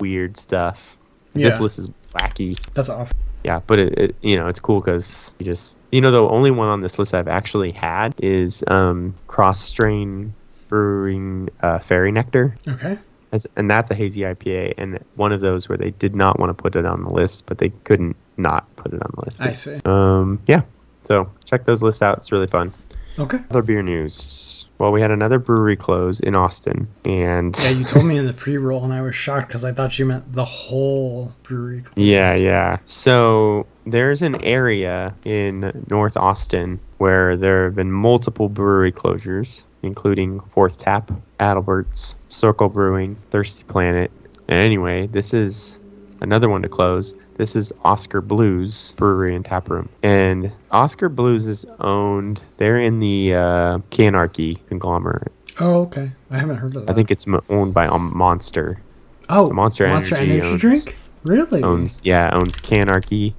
weird 0.00 0.38
stuff. 0.38 0.96
Yeah. 1.34 1.48
This 1.48 1.60
list 1.60 1.78
is 1.78 1.90
wacky. 2.14 2.58
That's 2.74 2.88
awesome. 2.88 3.18
Yeah, 3.44 3.60
but 3.66 3.78
it, 3.78 3.98
it 3.98 4.16
you 4.20 4.36
know 4.36 4.48
it's 4.48 4.60
cool 4.60 4.80
because 4.80 5.34
you 5.38 5.46
just 5.46 5.78
you 5.92 6.00
know 6.00 6.10
the 6.10 6.20
only 6.20 6.50
one 6.50 6.68
on 6.68 6.80
this 6.80 6.98
list 6.98 7.14
I've 7.14 7.28
actually 7.28 7.72
had 7.72 8.14
is 8.18 8.62
um, 8.66 9.14
Cross 9.28 9.62
Strain 9.62 10.34
Brewing 10.68 11.48
uh, 11.60 11.78
Fairy 11.78 12.12
Nectar. 12.12 12.56
Okay. 12.68 12.98
That's, 13.30 13.46
and 13.56 13.70
that's 13.70 13.90
a 13.90 13.94
hazy 13.94 14.22
IPA, 14.22 14.74
and 14.76 14.98
one 15.14 15.32
of 15.32 15.40
those 15.40 15.68
where 15.68 15.78
they 15.78 15.90
did 15.90 16.16
not 16.16 16.40
want 16.40 16.50
to 16.50 16.60
put 16.60 16.74
it 16.74 16.84
on 16.84 17.04
the 17.04 17.10
list, 17.10 17.46
but 17.46 17.58
they 17.58 17.68
couldn't 17.84 18.16
not 18.36 18.66
put 18.76 18.92
it 18.92 19.00
on 19.00 19.12
the 19.14 19.24
list. 19.24 19.40
I 19.40 19.52
see. 19.52 19.80
Um, 19.84 20.42
yeah. 20.46 20.62
So 21.04 21.30
check 21.44 21.64
those 21.64 21.82
lists 21.82 22.02
out. 22.02 22.18
It's 22.18 22.32
really 22.32 22.48
fun. 22.48 22.72
Okay. 23.18 23.38
Other 23.50 23.62
beer 23.62 23.82
news. 23.82 24.66
Well, 24.78 24.92
we 24.92 25.00
had 25.02 25.10
another 25.10 25.38
brewery 25.38 25.76
close 25.76 26.20
in 26.20 26.34
Austin, 26.34 26.88
and 27.04 27.54
Yeah, 27.62 27.70
you 27.70 27.84
told 27.84 28.06
me 28.06 28.16
in 28.16 28.26
the 28.26 28.32
pre-roll, 28.44 28.82
and 28.84 28.94
I 28.94 29.02
was 29.02 29.14
shocked 29.14 29.48
because 29.48 29.64
I 29.64 29.72
thought 29.72 29.98
you 29.98 30.06
meant 30.06 30.32
the 30.32 30.44
whole 30.44 31.34
brewery. 31.42 31.82
closed. 31.82 31.98
Yeah, 31.98 32.34
yeah. 32.34 32.78
So 32.86 33.66
there's 33.86 34.22
an 34.22 34.42
area 34.42 35.14
in 35.24 35.84
North 35.90 36.16
Austin 36.16 36.80
where 36.98 37.36
there 37.36 37.64
have 37.64 37.74
been 37.74 37.92
multiple 37.92 38.48
brewery 38.48 38.92
closures, 38.92 39.62
including 39.82 40.40
Fourth 40.40 40.78
Tap, 40.78 41.10
Adelbert's, 41.40 42.14
Circle 42.28 42.70
Brewing, 42.70 43.16
Thirsty 43.30 43.64
Planet. 43.64 44.10
And 44.48 44.58
anyway, 44.58 45.08
this 45.08 45.34
is 45.34 45.78
another 46.22 46.48
one 46.48 46.62
to 46.62 46.68
close. 46.68 47.14
This 47.40 47.56
is 47.56 47.72
Oskar 47.86 48.20
Blues 48.20 48.92
Brewery 48.98 49.34
and 49.34 49.42
Tap 49.42 49.70
Room. 49.70 49.88
And 50.02 50.52
Oskar 50.72 51.08
Blues 51.08 51.48
is 51.48 51.64
owned, 51.80 52.38
they're 52.58 52.78
in 52.78 52.98
the 53.00 53.32
uh, 53.32 53.78
Canarchy 53.90 54.58
conglomerate. 54.68 55.32
Oh, 55.58 55.84
okay. 55.84 56.12
I 56.30 56.36
haven't 56.36 56.56
heard 56.56 56.76
of 56.76 56.84
that. 56.84 56.92
I 56.92 56.94
think 56.94 57.10
it's 57.10 57.24
owned 57.48 57.72
by 57.72 57.86
a 57.86 57.98
Monster. 57.98 58.82
oh, 59.30 59.50
Monster 59.54 59.86
Energy 59.86 60.42
owns- 60.42 60.60
drink. 60.60 60.96
Really? 61.24 61.62
owns 61.62 62.02
yeah 62.04 62.28
owns 62.34 62.58
Canarchy, 62.58 63.32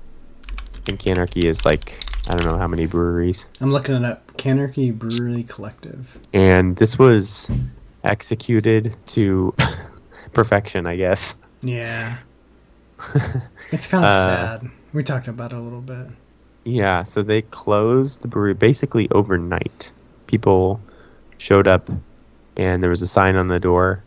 and 0.88 0.98
Canarchy 0.98 1.44
is 1.44 1.64
like 1.64 2.04
I 2.28 2.36
don't 2.36 2.52
know 2.52 2.58
how 2.58 2.68
many 2.68 2.88
breweries. 2.88 3.46
I'm 3.60 3.72
looking 3.72 3.94
it 3.94 4.04
up. 4.04 4.36
Canarchy 4.36 4.98
Brewery 4.98 5.44
Collective. 5.44 6.18
And 6.34 6.76
this 6.76 6.98
was 6.98 7.52
executed 8.04 8.96
to 9.08 9.54
perfection, 10.34 10.88
I 10.88 10.96
guess. 10.96 11.36
Yeah. 11.62 12.18
it's 13.72 13.88
kind 13.88 14.06
of 14.06 14.12
Uh, 14.12 14.26
sad. 14.60 14.72
We 14.94 15.04
talked 15.04 15.28
about 15.28 15.52
it 15.54 15.58
a 15.58 15.62
little 15.62 15.82
bit. 15.82 16.08
Yeah, 16.64 17.04
so 17.04 17.24
they 17.24 17.42
closed 17.44 18.22
the 18.22 18.28
brewery 18.28 18.54
basically 18.54 19.10
overnight. 19.12 19.92
People 20.28 20.80
showed 21.38 21.68
up, 21.68 21.90
and 22.58 22.84
there 22.84 22.90
was 22.90 23.02
a 23.02 23.08
sign 23.08 23.36
on 23.36 23.48
the 23.48 23.60
door 23.60 24.04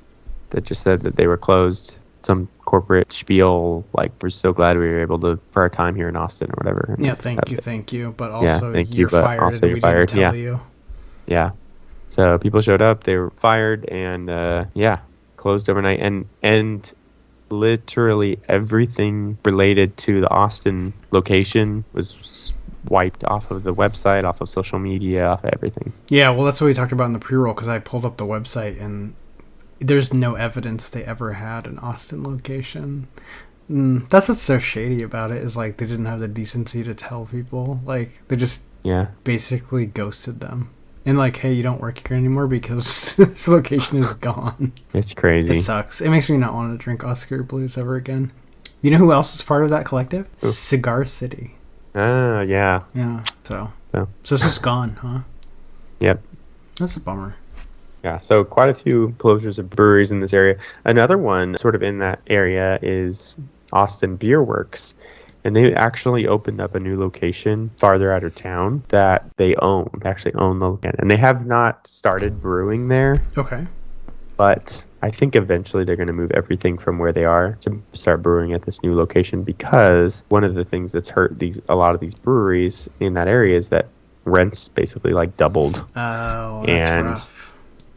that 0.51 0.65
just 0.65 0.83
said 0.83 1.01
that 1.03 1.17
they 1.17 1.27
were 1.27 1.37
closed. 1.37 1.97
Some 2.23 2.49
corporate 2.65 3.13
spiel 3.13 3.85
like 3.93 4.11
we're 4.23 4.31
so 4.31 4.53
glad 4.53 4.79
we 4.79 4.87
were 4.89 5.01
able 5.03 5.19
to 5.21 5.39
for 5.51 5.63
our 5.63 5.69
time 5.69 5.95
here 5.95 6.09
in 6.09 6.17
Austin 6.17 6.51
or 6.51 6.55
whatever. 6.57 6.95
And 6.97 7.05
Yeah, 7.05 7.15
thank 7.15 7.51
you, 7.51 7.59
it. 7.59 7.65
thank 7.65 7.93
you. 7.93 8.15
But 8.17 8.31
also, 8.31 8.73
thank 8.73 8.91
you, 8.91 9.01
you're 9.01 9.09
but 9.11 9.23
fired 9.25 9.43
also 9.43 9.67
you're 9.67 9.75
we 9.75 9.81
fired, 9.81 10.09
didn't 10.09 10.23
tell 10.23 10.35
yeah. 10.35 10.41
you. 10.41 10.61
Yeah. 11.27 11.51
So 12.09 12.39
people 12.39 12.61
showed 12.61 12.81
up, 12.81 13.05
they 13.05 13.17
were 13.17 13.31
fired, 13.31 13.85
and 13.87 14.31
uh, 14.31 14.65
yeah, 14.75 15.01
closed 15.37 15.69
overnight. 15.69 16.01
And 16.01 16.27
and 16.43 16.91
literally 17.59 18.39
everything 18.49 19.39
related 19.45 19.97
to 19.99 20.21
the 20.21 20.31
Austin 20.31 20.93
location 21.11 21.85
was 21.93 22.53
wiped 22.89 23.25
off 23.25 23.51
of 23.51 23.63
the 23.63 23.75
website, 23.75 24.25
off 24.25 24.41
of 24.41 24.49
social 24.49 24.79
media, 24.79 25.27
off 25.27 25.45
of 25.45 25.51
everything. 25.55 25.93
Yeah, 26.09 26.31
well, 26.31 26.45
that's 26.45 26.61
what 26.61 26.67
we 26.67 26.75
talked 26.75 26.93
about 26.93 27.07
in 27.07 27.13
the 27.15 27.19
pre-roll 27.19 27.55
because 27.55 27.69
I 27.69 27.79
pulled 27.79 28.05
up 28.05 28.17
the 28.19 28.27
website 28.27 28.81
and 28.81 29.15
there's 29.79 30.13
no 30.13 30.35
evidence 30.35 30.89
they 30.91 31.05
ever 31.05 31.35
had 31.35 31.67
an 31.67 31.79
Austin 31.79 32.23
location. 32.23 33.09
Mm, 33.71 34.09
that's 34.11 34.29
what's 34.29 34.43
so 34.43 34.59
shady 34.59 35.03
about 35.03 35.31
it 35.31 35.39
is 35.39 35.57
like 35.57 35.79
they 35.79 35.87
didn't 35.87 36.05
have 36.05 36.21
the 36.21 36.29
decency 36.29 36.85
to 36.85 36.95
tell 36.95 37.25
people. 37.25 37.81
Like 37.85 38.21
they 38.29 38.37
just 38.37 38.63
Yeah. 38.83 39.09
basically 39.25 39.87
ghosted 39.87 40.41
them. 40.41 40.69
And 41.07 41.19
like, 41.19 41.37
hey, 41.37 41.53
you 41.53 41.63
don't 41.63 41.81
work 41.81 42.07
here 42.07 42.17
anymore 42.17 42.47
because 42.47 43.15
this 43.17 43.47
location 43.47 43.99
is 43.99 44.13
gone. 44.15 44.73
It's 44.95 45.13
crazy. 45.13 45.59
It 45.59 45.63
sucks. 45.63 46.01
It 46.01 46.09
makes 46.09 46.31
me 46.31 46.37
not 46.37 46.55
want 46.55 46.79
to 46.79 46.83
drink 46.83 47.05
Oskar 47.05 47.43
Blues 47.43 47.77
ever 47.77 47.97
again. 47.97 48.33
You 48.81 48.91
know 48.91 48.99
who 48.99 49.13
else 49.13 49.35
is 49.35 49.43
part 49.43 49.65
of 49.65 49.71
that 49.71 49.85
collective? 49.85 50.27
Cigar 50.39 51.05
City. 51.05 51.55
Ah, 51.95 52.41
yeah. 52.41 52.83
Yeah. 52.95 53.25
So. 53.45 53.73
So. 53.93 54.09
So 54.25 54.35
it's 54.35 54.45
just 54.45 54.63
gone, 54.63 54.97
huh? 54.97 55.21
Yep. 56.01 56.23
That's 56.79 56.97
a 56.97 57.01
bummer. 57.01 57.37
Yeah, 58.03 58.21
so 58.21 58.45
quite 58.45 58.69
a 58.69 58.75
few 58.75 59.15
closures 59.19 59.59
of 59.59 59.71
breweries 59.71 60.11
in 60.11 60.21
this 60.21 60.35
area. 60.35 60.59
Another 60.85 61.17
one, 61.17 61.57
sort 61.57 61.75
of 61.75 61.83
in 61.83 61.99
that 62.01 62.21
area, 62.27 62.79
is 62.83 63.37
Austin 63.73 64.17
Beer 64.17 64.43
Works. 64.43 64.95
And 65.45 65.55
they 65.55 65.75
actually 65.75 66.27
opened 66.27 66.61
up 66.61 66.75
a 66.75 66.81
new 66.81 66.99
location 66.99 67.71
farther 67.77 68.13
out 68.13 68.25
of 68.25 68.35
town 68.35 68.83
that 68.89 69.29
they 69.37 69.55
own. 69.57 69.91
Actually 70.05 70.35
own 70.35 70.59
the 70.59 70.71
land. 70.71 70.97
And 70.99 71.11
they 71.11 71.17
have 71.19 71.47
not 71.47 71.87
started 71.87 72.41
brewing 72.41 72.89
there, 72.89 73.23
Okay. 73.37 73.67
but 74.39 74.83
I 75.03 75.11
think 75.11 75.37
eventually 75.37 75.85
they're 75.85 75.97
going 75.97 76.07
to 76.07 76.15
move 76.15 76.31
everything 76.31 76.79
from 76.79 76.99
where 76.99 77.13
they 77.13 77.27
are 77.27 77.59
to 77.61 77.79
start 77.93 78.23
brewing 78.23 78.55
at 78.55 78.63
this 78.63 78.83
new 78.83 78.95
location 78.97 79.43
because 79.43 80.23
one 80.31 80.45
of 80.45 80.55
the 80.55 80.65
things 80.65 80.93
that's 80.93 81.11
hurt 81.11 81.39
these 81.39 81.61
a 81.69 81.75
lot 81.75 81.95
of 81.95 82.01
these 82.01 82.15
breweries 82.15 82.89
in 83.01 83.13
that 83.13 83.29
area 83.29 83.55
is 83.57 83.69
that 83.69 83.89
rents 84.25 84.69
basically 84.71 85.13
like 85.13 85.37
doubled 85.37 85.77
Oh, 85.95 86.63
that's 86.65 86.89
And- 86.91 87.05
rough. 87.07 87.34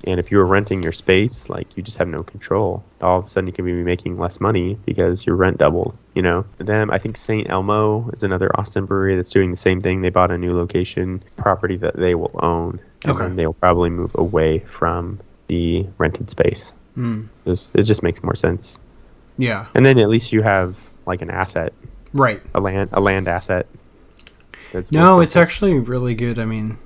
And 0.06 0.20
if 0.20 0.32
you 0.32 0.38
were 0.38 0.46
renting 0.46 0.84
your 0.84 0.92
space, 0.92 1.50
like 1.50 1.76
you 1.76 1.82
just 1.84 1.98
have 1.98 2.08
no 2.08 2.24
control. 2.24 2.84
All 3.02 3.20
of 3.20 3.26
a 3.26 3.28
sudden, 3.28 3.48
you 3.48 3.54
can 3.54 3.66
be 3.66 3.74
making 3.74 4.18
less 4.20 4.40
money 4.40 4.78
because 4.86 5.26
your 5.26 5.36
rent 5.36 5.58
doubled. 5.58 5.98
You 6.14 6.22
know. 6.22 6.46
Then 6.58 6.90
I 6.92 6.98
think 7.00 7.18
Saint 7.18 7.50
Elmo 7.50 8.10
is 8.12 8.24
another 8.24 8.50
Austin 8.60 8.86
brewery 8.86 9.16
that's 9.16 9.32
doing 9.32 9.52
the 9.52 9.58
same 9.58 9.80
thing. 9.80 10.02
They 10.02 10.10
bought 10.10 10.32
a 10.32 10.38
new 10.38 10.56
location 10.56 11.24
property 11.36 11.78
that 11.78 11.96
they 11.96 12.16
will 12.16 12.32
own, 12.42 12.80
and 13.06 13.14
Okay. 13.14 13.24
then 13.24 13.36
they'll 13.36 13.54
probably 13.54 13.90
move 13.90 14.12
away 14.16 14.60
from 14.60 15.20
the 15.48 15.86
rented 15.98 16.30
space. 16.30 16.74
Hmm. 16.96 17.24
Just, 17.46 17.76
it 17.76 17.84
just 17.84 18.04
makes 18.04 18.22
more 18.24 18.36
sense. 18.36 18.78
Yeah. 19.38 19.68
And 19.76 19.86
then 19.86 19.98
at 20.00 20.10
least 20.10 20.34
you 20.34 20.42
have 20.42 20.80
like 21.06 21.22
an 21.22 21.30
asset, 21.30 21.72
Right. 22.14 22.42
a 22.56 22.60
land, 22.60 22.90
a 22.92 23.00
land 23.00 23.28
asset. 23.28 23.66
That's 24.74 24.92
No, 24.92 25.22
it's 25.22 25.36
actually 25.36 25.80
really 25.80 26.16
good. 26.16 26.38
I 26.40 26.46
mean, 26.46 26.78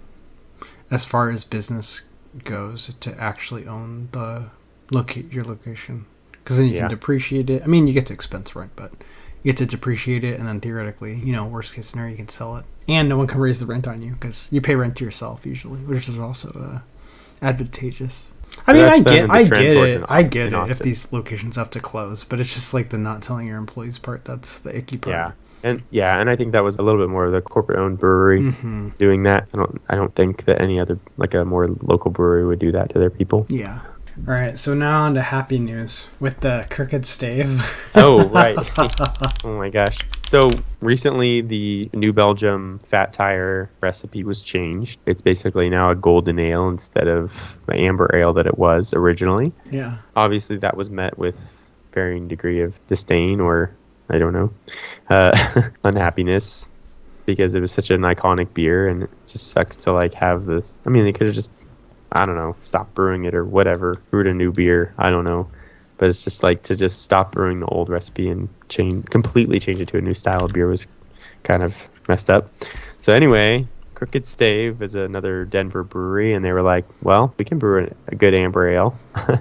as 0.91 1.05
far 1.05 1.29
as 1.29 1.43
business 1.43 2.03
goes, 2.43 2.93
to 2.99 3.19
actually 3.21 3.67
own 3.67 4.09
the 4.11 4.49
locate 4.91 5.31
your 5.31 5.43
location, 5.43 6.05
because 6.31 6.57
then 6.57 6.67
you 6.67 6.73
Yeah. 6.73 6.79
can 6.81 6.89
depreciate 6.89 7.49
it. 7.49 7.61
I 7.63 7.67
mean, 7.67 7.87
you 7.87 7.93
get 7.93 8.05
to 8.07 8.13
expense 8.13 8.55
rent, 8.55 8.71
but 8.75 8.91
you 9.43 9.51
get 9.51 9.57
to 9.57 9.65
depreciate 9.65 10.23
it, 10.23 10.37
and 10.39 10.47
then 10.47 10.59
theoretically, 10.59 11.15
you 11.15 11.31
know, 11.33 11.45
worst 11.45 11.73
case 11.75 11.87
scenario, 11.87 12.11
you 12.11 12.17
can 12.17 12.27
sell 12.29 12.57
it, 12.57 12.65
and 12.87 13.07
no 13.09 13.17
one 13.17 13.27
can 13.27 13.39
raise 13.39 13.59
the 13.59 13.65
rent 13.65 13.87
on 13.87 14.01
you 14.01 14.11
because 14.11 14.49
you 14.51 14.61
pay 14.61 14.75
rent 14.75 14.95
to 14.97 15.05
yourself 15.05 15.45
usually, 15.45 15.79
which 15.81 16.07
is 16.09 16.19
also 16.19 16.49
uh, 16.49 17.45
advantageous. 17.45 18.25
I 18.67 18.73
mean, 18.73 18.83
I 18.83 18.99
get, 18.99 19.31
I 19.31 19.43
get 19.43 19.61
it, 19.77 19.97
in- 19.97 20.05
I 20.09 20.23
get 20.23 20.51
it. 20.53 20.69
If 20.69 20.79
these 20.79 21.11
locations 21.13 21.55
have 21.55 21.69
to 21.71 21.79
close, 21.79 22.23
but 22.25 22.39
it's 22.39 22.53
just 22.53 22.73
like 22.73 22.89
the 22.89 22.97
not 22.97 23.21
telling 23.21 23.47
your 23.47 23.57
employees 23.57 23.97
part. 23.97 24.25
That's 24.25 24.59
the 24.59 24.75
icky 24.77 24.97
part. 24.97 25.15
Yeah, 25.15 25.31
and 25.63 25.83
yeah, 25.91 26.19
and 26.19 26.29
I 26.29 26.35
think 26.35 26.53
that 26.53 26.63
was 26.63 26.77
a 26.77 26.81
little 26.81 26.99
bit 27.01 27.09
more 27.09 27.25
of 27.25 27.31
the 27.31 27.41
corporate-owned 27.41 27.99
brewery. 27.99 28.51
hmm 28.51 28.89
doing 28.97 29.23
that. 29.23 29.47
I 29.53 29.57
don't 29.57 29.81
I 29.89 29.95
don't 29.95 30.13
think 30.15 30.45
that 30.45 30.61
any 30.61 30.79
other 30.79 30.99
like 31.17 31.33
a 31.33 31.45
more 31.45 31.67
local 31.81 32.11
brewery 32.11 32.45
would 32.45 32.59
do 32.59 32.71
that 32.71 32.89
to 32.91 32.99
their 32.99 33.09
people. 33.09 33.45
Yeah. 33.49 33.79
All 34.27 34.33
right, 34.33 34.59
so 34.59 34.73
now 34.73 35.03
on 35.03 35.13
to 35.13 35.21
happy 35.21 35.57
news 35.57 36.09
with 36.19 36.41
the 36.41 36.67
crooked 36.69 37.05
stave. 37.05 37.63
Oh 37.95 38.27
right. 38.27 38.57
oh 39.45 39.57
my 39.57 39.69
gosh. 39.69 39.97
So 40.25 40.51
recently 40.81 41.41
the 41.41 41.89
New 41.93 42.11
Belgium 42.13 42.79
Fat 42.83 43.13
Tire 43.13 43.71
recipe 43.79 44.23
was 44.23 44.43
changed. 44.43 44.99
It's 45.05 45.21
basically 45.21 45.69
now 45.69 45.89
a 45.91 45.95
golden 45.95 46.39
ale 46.39 46.67
instead 46.67 47.07
of 47.07 47.57
the 47.67 47.75
amber 47.75 48.13
ale 48.13 48.33
that 48.33 48.45
it 48.45 48.57
was 48.57 48.93
originally. 48.93 49.53
yeah. 49.71 49.97
Obviously 50.15 50.57
that 50.57 50.75
was 50.75 50.89
met 50.89 51.17
with 51.17 51.35
varying 51.93 52.27
degree 52.27 52.61
of 52.61 52.85
disdain 52.87 53.39
or 53.39 53.71
I 54.11 54.17
don't 54.17 54.33
know 54.33 54.51
uh, 55.09 55.69
unhappiness 55.83 56.67
because 57.25 57.55
it 57.55 57.61
was 57.61 57.71
such 57.71 57.89
an 57.91 58.01
iconic 58.01 58.53
beer 58.53 58.87
and 58.87 59.03
it 59.03 59.09
just 59.27 59.51
sucks 59.51 59.77
to 59.77 59.93
like 59.93 60.13
have 60.15 60.45
this. 60.45 60.77
I 60.85 60.89
mean 60.89 61.05
they 61.05 61.13
could 61.13 61.27
have 61.27 61.35
just 61.35 61.49
I 62.11 62.25
don't 62.25 62.35
know, 62.35 62.55
stop 62.61 62.93
brewing 62.93 63.23
it 63.23 63.33
or 63.33 63.45
whatever, 63.45 63.95
brewed 64.09 64.27
a 64.27 64.33
new 64.33 64.51
beer. 64.51 64.93
I 64.97 65.09
don't 65.09 65.23
know. 65.23 65.49
But 65.97 66.09
it's 66.09 66.23
just 66.23 66.43
like 66.43 66.63
to 66.63 66.75
just 66.75 67.03
stop 67.03 67.31
brewing 67.31 67.59
the 67.59 67.67
old 67.67 67.87
recipe 67.87 68.27
and 68.27 68.49
change 68.69 69.05
completely 69.05 69.59
change 69.59 69.79
it 69.79 69.87
to 69.89 69.97
a 69.97 70.01
new 70.01 70.15
style 70.15 70.45
of 70.45 70.51
beer 70.51 70.67
was 70.67 70.87
kind 71.43 71.63
of 71.63 71.75
messed 72.07 72.29
up. 72.29 72.49
So 73.01 73.13
anyway, 73.13 73.67
Crooked 74.01 74.25
Stave 74.25 74.81
is 74.81 74.95
another 74.95 75.45
Denver 75.45 75.83
brewery, 75.83 76.33
and 76.33 76.43
they 76.43 76.51
were 76.51 76.63
like, 76.63 76.85
"Well, 77.03 77.35
we 77.37 77.45
can 77.45 77.59
brew 77.59 77.87
a 78.07 78.15
good 78.15 78.33
amber 78.33 78.67
ale," 78.67 78.97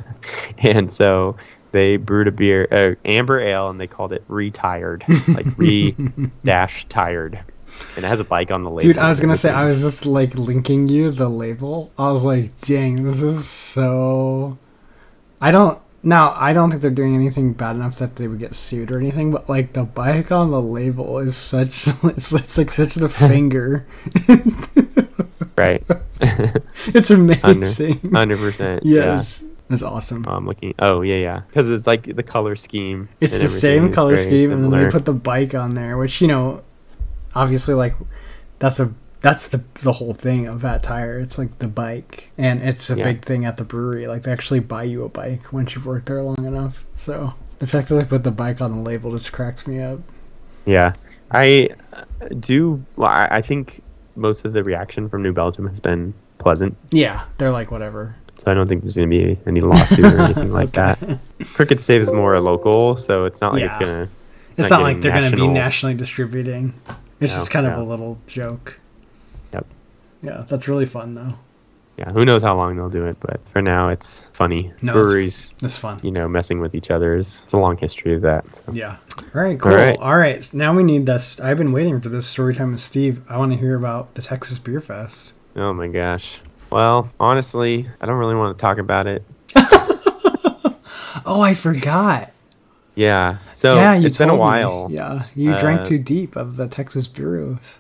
and 0.59 0.93
so 0.93 1.37
they 1.73 1.97
brewed 1.97 2.29
a 2.29 2.33
beer, 2.33 2.67
uh, 2.71 2.95
amber 3.09 3.41
ale, 3.41 3.71
and 3.71 3.81
they 3.81 3.87
called 3.87 4.13
it 4.13 4.25
Retired, 4.29 5.05
like 5.29 5.47
re 5.57 5.95
dash 6.45 6.87
tired, 6.89 7.41
and 7.97 8.05
it 8.05 8.09
has 8.09 8.21
a 8.21 8.25
bike 8.25 8.51
on 8.51 8.65
the 8.65 8.71
label. 8.71 8.81
Dude, 8.81 8.99
I 8.99 9.09
was 9.09 9.21
gonna 9.21 9.37
say 9.37 9.51
I 9.51 9.67
was 9.67 9.83
just 9.83 10.07
like 10.07 10.35
linking 10.35 10.89
you 10.89 11.11
the 11.11 11.29
label. 11.29 11.93
I 11.99 12.11
was 12.11 12.25
like, 12.25 12.57
dang, 12.61 13.05
this 13.05 13.23
is 13.23 13.49
so. 13.49 14.59
I 15.41 15.51
don't 15.51 15.79
now. 16.03 16.35
I 16.37 16.53
don't 16.53 16.71
think 16.71 16.83
they're 16.83 16.91
doing 16.91 17.15
anything 17.15 17.53
bad 17.53 17.77
enough 17.77 17.99
that 17.99 18.17
they 18.17 18.29
would 18.29 18.39
get 18.39 18.55
sued 18.55 18.91
or 18.91 18.99
anything. 18.99 19.31
But 19.31 19.49
like 19.49 19.73
the 19.73 19.85
bike 19.85 20.33
on 20.33 20.51
the 20.51 20.61
label 20.61 21.19
is 21.19 21.37
such. 21.37 21.87
It's, 22.05 22.33
it's 22.33 22.59
like 22.59 22.71
such 22.71 22.95
the 22.95 23.09
finger. 23.09 23.87
right. 25.57 25.85
it's 26.95 27.11
amazing. 27.11 28.11
Hundred 28.13 28.39
percent. 28.39 28.85
Yes. 28.85 29.45
That's 29.71 29.83
awesome. 29.83 30.25
Oh, 30.27 30.33
I'm 30.33 30.47
looking. 30.47 30.75
Oh 30.81 31.01
yeah, 31.03 31.15
yeah. 31.17 31.41
Because 31.47 31.71
it's 31.71 31.87
like 31.87 32.15
the 32.17 32.25
color 32.25 32.57
scheme. 32.57 33.09
It's 33.21 33.39
the 33.39 33.47
same 33.49 33.93
color 33.93 34.19
scheme, 34.19 34.51
and 34.51 34.65
then 34.65 34.71
they 34.73 34.91
put 34.91 35.05
the 35.05 35.13
bike 35.15 35.55
on 35.55 35.75
there, 35.75 35.97
which 35.97 36.21
you 36.21 36.27
know, 36.27 36.63
obviously, 37.37 37.75
like 37.75 37.95
that's 38.59 38.81
a 38.81 38.93
that's 39.21 39.47
the 39.49 39.63
the 39.83 39.93
whole 39.93 40.13
thing 40.13 40.49
of 40.49 40.63
Fat 40.63 40.83
Tire. 40.83 41.21
It's 41.21 41.39
like 41.39 41.61
the 41.61 41.69
bike, 41.69 42.31
and 42.37 42.61
it's 42.63 42.91
a 42.91 42.97
Yeah. 42.97 43.05
big 43.05 43.25
thing 43.25 43.45
at 43.45 43.59
the 43.59 43.65
brewery. 43.65 44.09
Like 44.09 44.25
they 44.25 44.33
actually 44.33 44.59
buy 44.61 44.83
you 44.83 45.05
a 45.05 45.09
bike 45.09 45.53
once 45.53 45.77
you've 45.77 45.87
worked 45.87 46.07
there 46.07 46.21
long 46.21 46.45
enough. 46.45 46.85
So 46.97 47.35
the 47.61 47.67
fact 47.69 47.89
that 47.91 47.95
they 47.95 48.05
put 48.05 48.25
the 48.25 48.33
bike 48.33 48.61
on 48.61 48.75
the 48.75 48.83
label 48.83 49.13
just 49.13 49.31
cracks 49.31 49.69
me 49.69 49.81
up. 49.81 50.01
Yeah, 50.67 50.95
I 51.31 51.69
do. 52.41 52.85
Well, 52.97 53.09
I, 53.09 53.29
I 53.31 53.41
think 53.41 53.83
most 54.17 54.45
of 54.45 54.53
the 54.53 54.65
reaction 54.65 55.09
from 55.09 55.23
New 55.23 55.33
Belgium 55.33 55.69
has 55.69 55.79
been 55.79 56.13
pleasant, 56.39 56.75
Yeah, 56.91 57.25
they're 57.37 57.51
like 57.53 57.71
whatever. 57.71 58.17
So 58.41 58.51
I 58.51 58.55
don't 58.55 58.67
think 58.67 58.83
there's 58.83 58.97
going 58.97 59.11
to 59.11 59.35
be 59.35 59.39
any 59.47 59.61
lawsuit 59.61 60.01
or 60.01 60.19
anything 60.19 60.51
like 60.51 60.73
that. 60.73 60.99
Crooked 61.53 61.79
Stave 61.79 62.01
is 62.01 62.11
more 62.11 62.41
local, 62.41 62.97
so 62.97 63.27
it's 63.27 63.43
not 63.43 63.53
like 63.53 63.65
it's 63.65 63.77
gonna. 63.77 64.09
It's, 64.57 64.71
not, 64.71 64.81
like 64.81 65.03
they're 65.03 65.13
going 65.13 65.31
to 65.31 65.37
be 65.37 65.47
nationally 65.47 65.95
distributing. 65.95 66.73
It's 67.21 67.33
No, 67.33 67.39
just 67.39 67.51
kind 67.51 67.67
of 67.67 67.77
a 67.79 67.83
little 67.83 68.19
joke. 68.27 68.81
Yep. 69.53 69.67
Yeah, 70.23 70.45
that's 70.49 70.69
really 70.69 70.87
fun 70.87 71.13
though. 71.15 71.35
Yeah, 71.99 72.13
who 72.13 72.25
knows 72.25 72.43
how 72.43 72.57
long 72.57 72.77
they'll 72.77 72.89
do 72.89 73.05
it, 73.05 73.19
but 73.21 73.41
for 73.53 73.61
now 73.61 73.91
it's 73.91 74.25
funny. 74.33 74.73
No, 74.81 74.93
it's- 74.93 75.05
Breweries, 75.05 75.55
It's 75.63 75.77
fun. 75.77 76.01
you 76.03 76.11
know, 76.11 76.27
messing 76.29 76.61
with 76.61 76.75
each 76.75 76.91
other 76.91 77.15
is 77.15 77.43
it's 77.45 77.53
a 77.53 77.59
long 77.59 77.77
history 77.77 78.15
of 78.15 78.23
that. 78.23 78.57
So. 78.57 78.73
Yeah. 78.73 78.97
All 79.35 79.43
right, 79.43 79.61
cool. 79.61 79.73
All 79.73 79.77
right. 79.77 80.01
right. 80.01 80.43
so 80.45 80.57
now 80.57 80.75
we 80.75 80.83
need 80.83 81.05
this. 81.05 81.39
I've 81.41 81.59
been 81.59 81.73
waiting 81.73 82.01
for 82.01 82.09
this 82.09 82.27
story 82.27 82.55
time 82.55 82.73
with 82.73 82.81
Steve. 82.81 83.21
I 83.29 83.37
want 83.37 83.53
to 83.53 83.59
hear 83.59 83.75
about 83.75 84.15
the 84.15 84.23
Texas 84.23 84.59
Beer 84.59 84.81
Fest. 84.81 85.35
Oh 85.57 85.75
my 85.75 85.89
gosh. 85.89 86.41
Well, 86.71 87.11
honestly, 87.19 87.89
I 88.01 88.07
don't 88.07 88.17
really 88.19 88.35
want 88.37 88.57
to 88.57 88.61
talk 88.61 88.79
about 88.79 89.07
it. 89.07 89.25
Oh, 91.27 91.41
I 91.43 91.55
forgot. 91.55 92.31
Yeah. 92.95 93.39
So 93.55 93.77
yeah, 93.77 93.95
you 93.95 94.07
it's 94.07 94.19
been 94.19 94.29
a 94.29 94.33
told 94.33 94.41
me. 94.41 94.45
while. 94.45 94.89
Yeah, 94.91 95.25
you 95.35 95.57
drank 95.59 95.81
Uh, 95.81 95.85
too 95.85 95.99
deep 95.99 96.37
of 96.37 96.57
the 96.57 96.67
Texas 96.69 97.07
brews. 97.09 97.79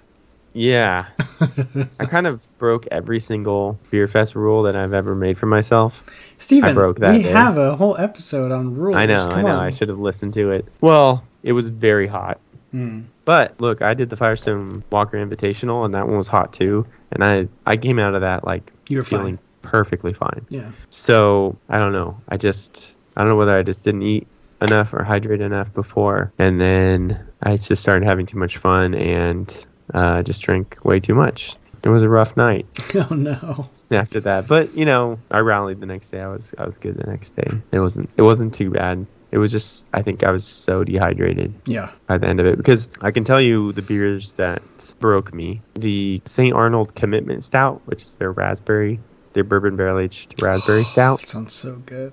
Yeah. 0.52 1.06
I 2.00 2.06
kind 2.06 2.26
of 2.26 2.40
broke 2.58 2.86
every 2.90 3.20
single 3.20 3.78
beer 3.90 4.08
fest 4.08 4.34
rule 4.34 4.64
that 4.64 4.74
I've 4.76 4.92
ever 4.92 5.14
made 5.14 5.38
for 5.38 5.46
myself. 5.46 6.04
Steven, 6.38 6.74
broke 6.74 6.98
that 6.98 7.12
we 7.12 7.22
day. 7.22 7.30
have 7.30 7.56
a 7.56 7.76
whole 7.76 7.96
episode 7.96 8.50
on 8.52 8.74
rules. 8.74 8.96
I 8.96 9.06
know, 9.06 9.28
I 9.28 9.42
know. 9.42 9.48
on. 9.48 9.64
I 9.64 9.70
should 9.70 9.88
have 9.88 10.00
listened 10.00 10.34
to 10.34 10.50
it. 10.50 10.66
Well, 10.80 11.22
it 11.44 11.52
was 11.52 11.70
very 11.70 12.08
hot. 12.08 12.40
Hmm. 12.72 13.02
But 13.24 13.60
look, 13.60 13.80
I 13.80 13.94
did 13.94 14.10
the 14.10 14.16
Firestone 14.16 14.82
Walker 14.90 15.16
Invitational, 15.24 15.84
and 15.84 15.94
that 15.94 16.06
one 16.08 16.16
was 16.16 16.28
hot 16.28 16.52
too. 16.52 16.84
And 17.12 17.22
I, 17.24 17.48
I 17.64 17.76
came 17.76 17.98
out 18.00 18.14
of 18.14 18.20
that 18.22 18.44
like 18.44 18.72
You 18.90 18.98
were 18.98 19.04
feeling 19.04 19.36
fine. 19.38 19.70
perfectly 19.70 20.12
fine. 20.12 20.44
Yeah. 20.50 20.70
So 20.90 21.56
I 21.70 21.78
don't 21.78 21.92
know. 21.92 22.20
I 22.28 22.36
just 22.36 22.94
I 23.16 23.20
don't 23.22 23.30
know 23.30 23.36
whether 23.36 23.56
I 23.56 23.62
just 23.62 23.80
didn't 23.82 24.02
eat 24.02 24.26
enough 24.60 24.92
or 24.92 25.02
hydrate 25.02 25.40
enough 25.40 25.72
before, 25.72 26.32
and 26.38 26.60
then 26.60 27.18
I 27.42 27.56
just 27.56 27.80
started 27.80 28.04
having 28.04 28.26
too 28.26 28.36
much 28.38 28.58
fun 28.58 28.94
and 28.94 29.66
uh, 29.94 30.22
just 30.22 30.42
drank 30.42 30.76
way 30.84 31.00
too 31.00 31.14
much. 31.14 31.54
It 31.82 31.88
was 31.88 32.02
a 32.02 32.08
rough 32.10 32.36
night 32.36 32.66
Oh 32.94 33.14
no. 33.14 33.70
after 33.90 34.20
that, 34.20 34.46
but 34.46 34.76
you 34.76 34.84
know 34.84 35.18
I 35.30 35.38
rallied 35.38 35.80
the 35.80 35.86
next 35.86 36.10
day. 36.10 36.20
I 36.20 36.28
was 36.28 36.54
I 36.58 36.66
was 36.66 36.76
good 36.78 36.96
the 36.96 37.08
next 37.10 37.30
day. 37.36 37.50
It 37.72 37.80
wasn't 37.80 38.10
it 38.18 38.22
wasn't 38.22 38.52
too 38.52 38.70
bad. 38.70 39.06
It 39.32 39.38
was 39.38 39.52
just 39.52 39.88
I 39.94 40.02
think 40.02 40.24
I 40.24 40.30
was 40.30 40.44
so 40.46 40.82
dehydrated 40.84 41.54
Yeah. 41.66 41.90
by 42.06 42.18
the 42.18 42.26
end 42.26 42.40
of 42.40 42.46
it 42.46 42.56
because 42.56 42.88
I 43.00 43.10
can 43.10 43.22
tell 43.24 43.40
you 43.40 43.72
the 43.72 43.82
beers 43.82 44.32
that 44.32 44.62
broke 44.98 45.32
me. 45.32 45.62
The 45.74 46.20
St. 46.24 46.54
Arnold 46.54 46.94
Commitment 46.96 47.44
Stout, 47.44 47.80
which 47.86 48.02
is 48.02 48.16
their 48.16 48.32
raspberry, 48.32 48.98
their 49.34 49.44
bourbon 49.44 49.76
barrel 49.76 49.98
aged 50.00 50.34
oh, 50.42 50.46
raspberry 50.46 50.82
stout 50.84 51.20
Sounds 51.20 51.54
so 51.54 51.76
good. 51.86 52.12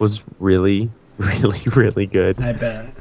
was 0.00 0.20
really, 0.40 0.90
really, 1.18 1.60
really 1.74 2.06
good. 2.06 2.40
I 2.40 2.52
bet. 2.52 2.92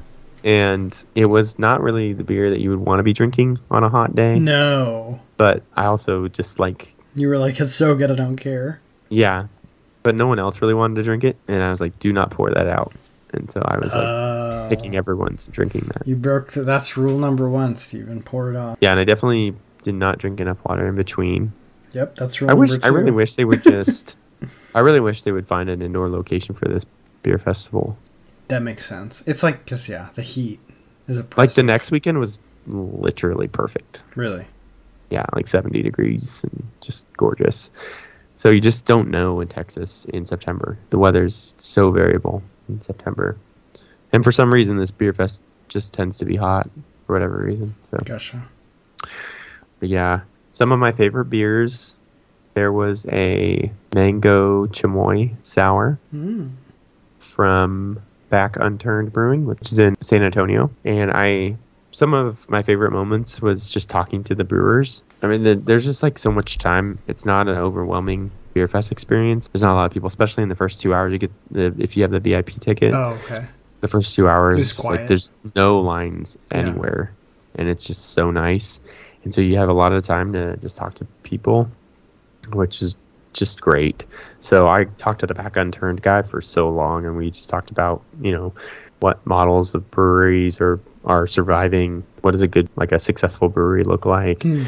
And 0.44 0.96
it 1.16 1.26
was 1.26 1.60
not 1.60 1.82
really 1.82 2.14
the 2.14 2.24
beer 2.24 2.50
that 2.50 2.60
you 2.62 2.70
would 2.72 2.80
want 2.80 3.00
to 3.00 3.04
be 3.04 3.14
drinking 3.14 3.60
on 3.70 3.84
a 3.84 3.90
hot 3.90 4.16
day. 4.16 4.40
No. 4.40 5.20
But 5.38 5.64
I 5.76 5.86
also 5.86 6.28
just 6.28 6.60
like, 6.60 6.96
You 7.16 7.28
were 7.28 7.38
like, 7.38 7.60
it's 7.60 7.74
so 7.74 7.96
good, 7.96 8.10
I 8.12 8.16
don't 8.16 8.38
care. 8.38 8.80
yeah. 9.10 9.48
But 10.04 10.16
no 10.16 10.26
one 10.26 10.40
else 10.40 10.62
really 10.64 10.74
wanted 10.74 10.96
to 10.96 11.04
drink 11.04 11.24
it. 11.24 11.38
And 11.48 11.62
I 11.62 11.70
was 11.70 11.80
like, 11.80 12.00
do 12.00 12.12
not 12.12 12.32
pour 12.32 12.50
that 12.52 12.66
out. 12.68 12.92
And 13.34 13.50
so 13.52 13.62
I 13.66 13.78
was 13.78 13.94
like 13.94 14.04
Oh. 14.04 14.68
picking 14.70 14.96
everyone's 14.96 15.46
drinking 15.46 15.90
that. 15.94 16.08
You 16.08 16.16
broke. 16.16 16.52
The, 16.52 16.64
that's 16.64 16.98
rule 16.98 17.18
number 17.18 17.50
one, 17.50 17.76
Stephen. 17.76 18.22
Pour 18.22 18.52
it 18.52 18.56
off. 18.58 18.78
Yeah. 18.82 18.92
And 18.92 19.00
I 19.00 19.04
definitely 19.04 19.56
did 19.84 19.96
not 19.96 20.18
drink 20.20 20.40
enough 20.40 20.58
water 20.66 20.88
in 20.88 20.96
between. 20.96 21.54
Yep, 21.94 22.16
that's 22.16 22.40
rule 22.42 22.50
I 22.50 22.54
number 22.54 22.62
wish, 22.62 22.72
two. 22.72 22.80
I 22.84 22.88
really 22.88 23.12
wish 23.12 23.36
they 23.36 23.46
would 23.46 23.64
just, 23.76 24.16
I 24.76 24.80
really 24.80 25.00
wish 25.00 25.24
they 25.24 25.32
would 25.32 25.48
find 25.48 25.70
an 25.70 25.82
indoor 25.82 26.10
location 26.10 26.56
for 26.56 26.68
this 26.68 26.86
beer 27.24 27.38
festival. 27.38 27.98
That 28.48 28.62
makes 28.64 28.86
sense. 28.86 29.24
It's 29.28 29.44
like, 29.44 29.66
cause 29.66 29.88
yeah, 29.90 30.10
the 30.16 30.22
heat 30.22 30.60
is 31.08 31.18
a 31.18 31.24
plus. 31.24 31.38
Like 31.38 31.54
the 31.56 31.64
next 31.64 31.92
weekend 31.92 32.20
was 32.20 32.38
literally 32.68 33.48
perfect. 33.48 34.02
Really. 34.16 34.46
yeah, 35.10 35.26
like 35.34 35.48
70 35.48 35.82
degrees 35.82 36.44
and 36.44 36.64
just 36.82 37.12
gorgeous. 37.18 37.72
So 38.36 38.50
you 38.50 38.62
just 38.62 38.86
don't 38.86 39.10
know 39.10 39.40
in 39.42 39.48
Texas 39.48 40.06
in 40.06 40.26
September. 40.26 40.78
The 40.90 40.98
weather's 40.98 41.54
so 41.58 41.92
variable 41.92 42.42
in 42.72 42.82
September. 42.82 43.38
And 44.14 44.24
for 44.24 44.32
some 44.32 44.54
reason, 44.54 44.78
this 44.78 44.92
beer 44.92 45.14
fest 45.14 45.42
just 45.70 45.94
tends 45.94 46.18
to 46.18 46.26
be 46.26 46.36
hot 46.36 46.70
for 47.06 47.14
whatever 47.14 47.38
reason. 47.38 47.74
So, 47.90 47.98
Gotcha. 48.04 48.42
but 49.80 49.90
yeah, 49.90 50.22
some 50.50 50.72
of 50.72 50.80
my 50.80 50.92
favorite 50.92 51.26
beers. 51.26 51.96
There 52.54 52.74
was 52.74 53.06
a 53.10 53.72
mango 53.96 54.66
chamoy 54.68 55.32
sour 55.42 55.98
Mm. 56.14 56.50
from 57.20 57.98
Back 58.30 58.58
Unturned 58.60 59.14
Brewing, 59.14 59.46
which 59.46 59.72
is 59.72 59.80
in 59.80 59.96
San 60.02 60.22
Antonio. 60.22 60.70
And 60.84 61.12
I, 61.12 61.56
some 61.92 62.14
of 62.14 62.50
my 62.50 62.64
favorite 62.64 62.92
moments 62.92 63.42
was 63.42 63.70
just 63.70 63.90
talking 63.90 64.24
to 64.24 64.36
the 64.36 64.44
brewers. 64.44 65.02
I 65.22 65.28
mean, 65.28 65.42
the, 65.42 65.56
there's 65.56 65.86
just 65.86 66.02
like 66.04 66.18
so 66.18 66.32
much 66.32 66.58
time. 66.58 67.00
It's 67.08 67.26
not 67.26 67.48
an 67.48 67.58
overwhelming 67.58 68.32
beer 68.54 68.68
fest 68.68 68.92
experience. 68.92 69.48
There's 69.54 69.62
not 69.62 69.74
a 69.74 69.76
lot 69.76 69.86
of 69.86 69.92
people, 69.92 70.08
especially 70.08 70.44
in 70.44 70.50
the 70.50 70.56
first 70.56 70.80
two 70.80 70.94
hours. 70.94 71.12
You 71.12 71.20
get 71.20 71.32
the 71.52 71.74
if 71.78 71.96
you 71.96 72.04
have 72.04 72.12
the 72.12 72.20
VIP 72.20 72.60
ticket, 72.60 72.94
Oh, 72.94 73.20
okay. 73.24 73.46
the 73.82 73.88
first 73.88 74.16
two 74.16 74.28
hours, 74.28 74.58
It 74.58 74.60
was 74.60 74.74
quiet. 74.74 75.00
like 75.02 75.08
there's 75.08 75.32
no 75.56 75.80
lines 75.82 76.38
Yeah. 76.52 76.60
anywhere, 76.60 77.14
and 77.56 77.68
it's 77.68 77.84
just 77.84 78.12
so 78.12 78.32
nice. 78.32 78.80
And 79.24 79.34
so 79.34 79.42
you 79.42 79.56
have 79.58 79.70
a 79.70 79.74
lot 79.74 79.92
of 79.94 80.04
time 80.04 80.34
to 80.34 80.58
just 80.58 80.78
talk 80.78 80.94
to 80.96 81.06
people, 81.24 81.70
which 82.54 82.82
is 82.82 82.96
just 83.34 83.62
great. 83.62 84.06
So 84.40 84.68
I 84.68 84.86
talked 84.98 85.20
to 85.22 85.28
the 85.28 85.34
back 85.36 85.56
unturned 85.58 86.02
guy 86.02 86.22
for 86.22 86.42
so 86.42 86.70
long, 86.70 87.06
and 87.06 87.16
we 87.16 87.32
just 87.32 87.50
talked 87.50 87.70
about 87.72 88.02
you 88.22 88.32
know 88.32 88.54
what 89.02 89.26
models 89.26 89.74
of 89.76 89.90
breweries 89.92 90.60
are 90.62 90.80
are 91.06 91.28
surviving. 91.28 92.04
What 92.22 92.32
does 92.32 92.42
a 92.42 92.48
good 92.48 92.70
like 92.76 92.92
a 92.92 93.00
successful 93.00 93.50
brewery 93.50 93.84
look 93.84 94.06
like? 94.06 94.44
Hmm. 94.44 94.66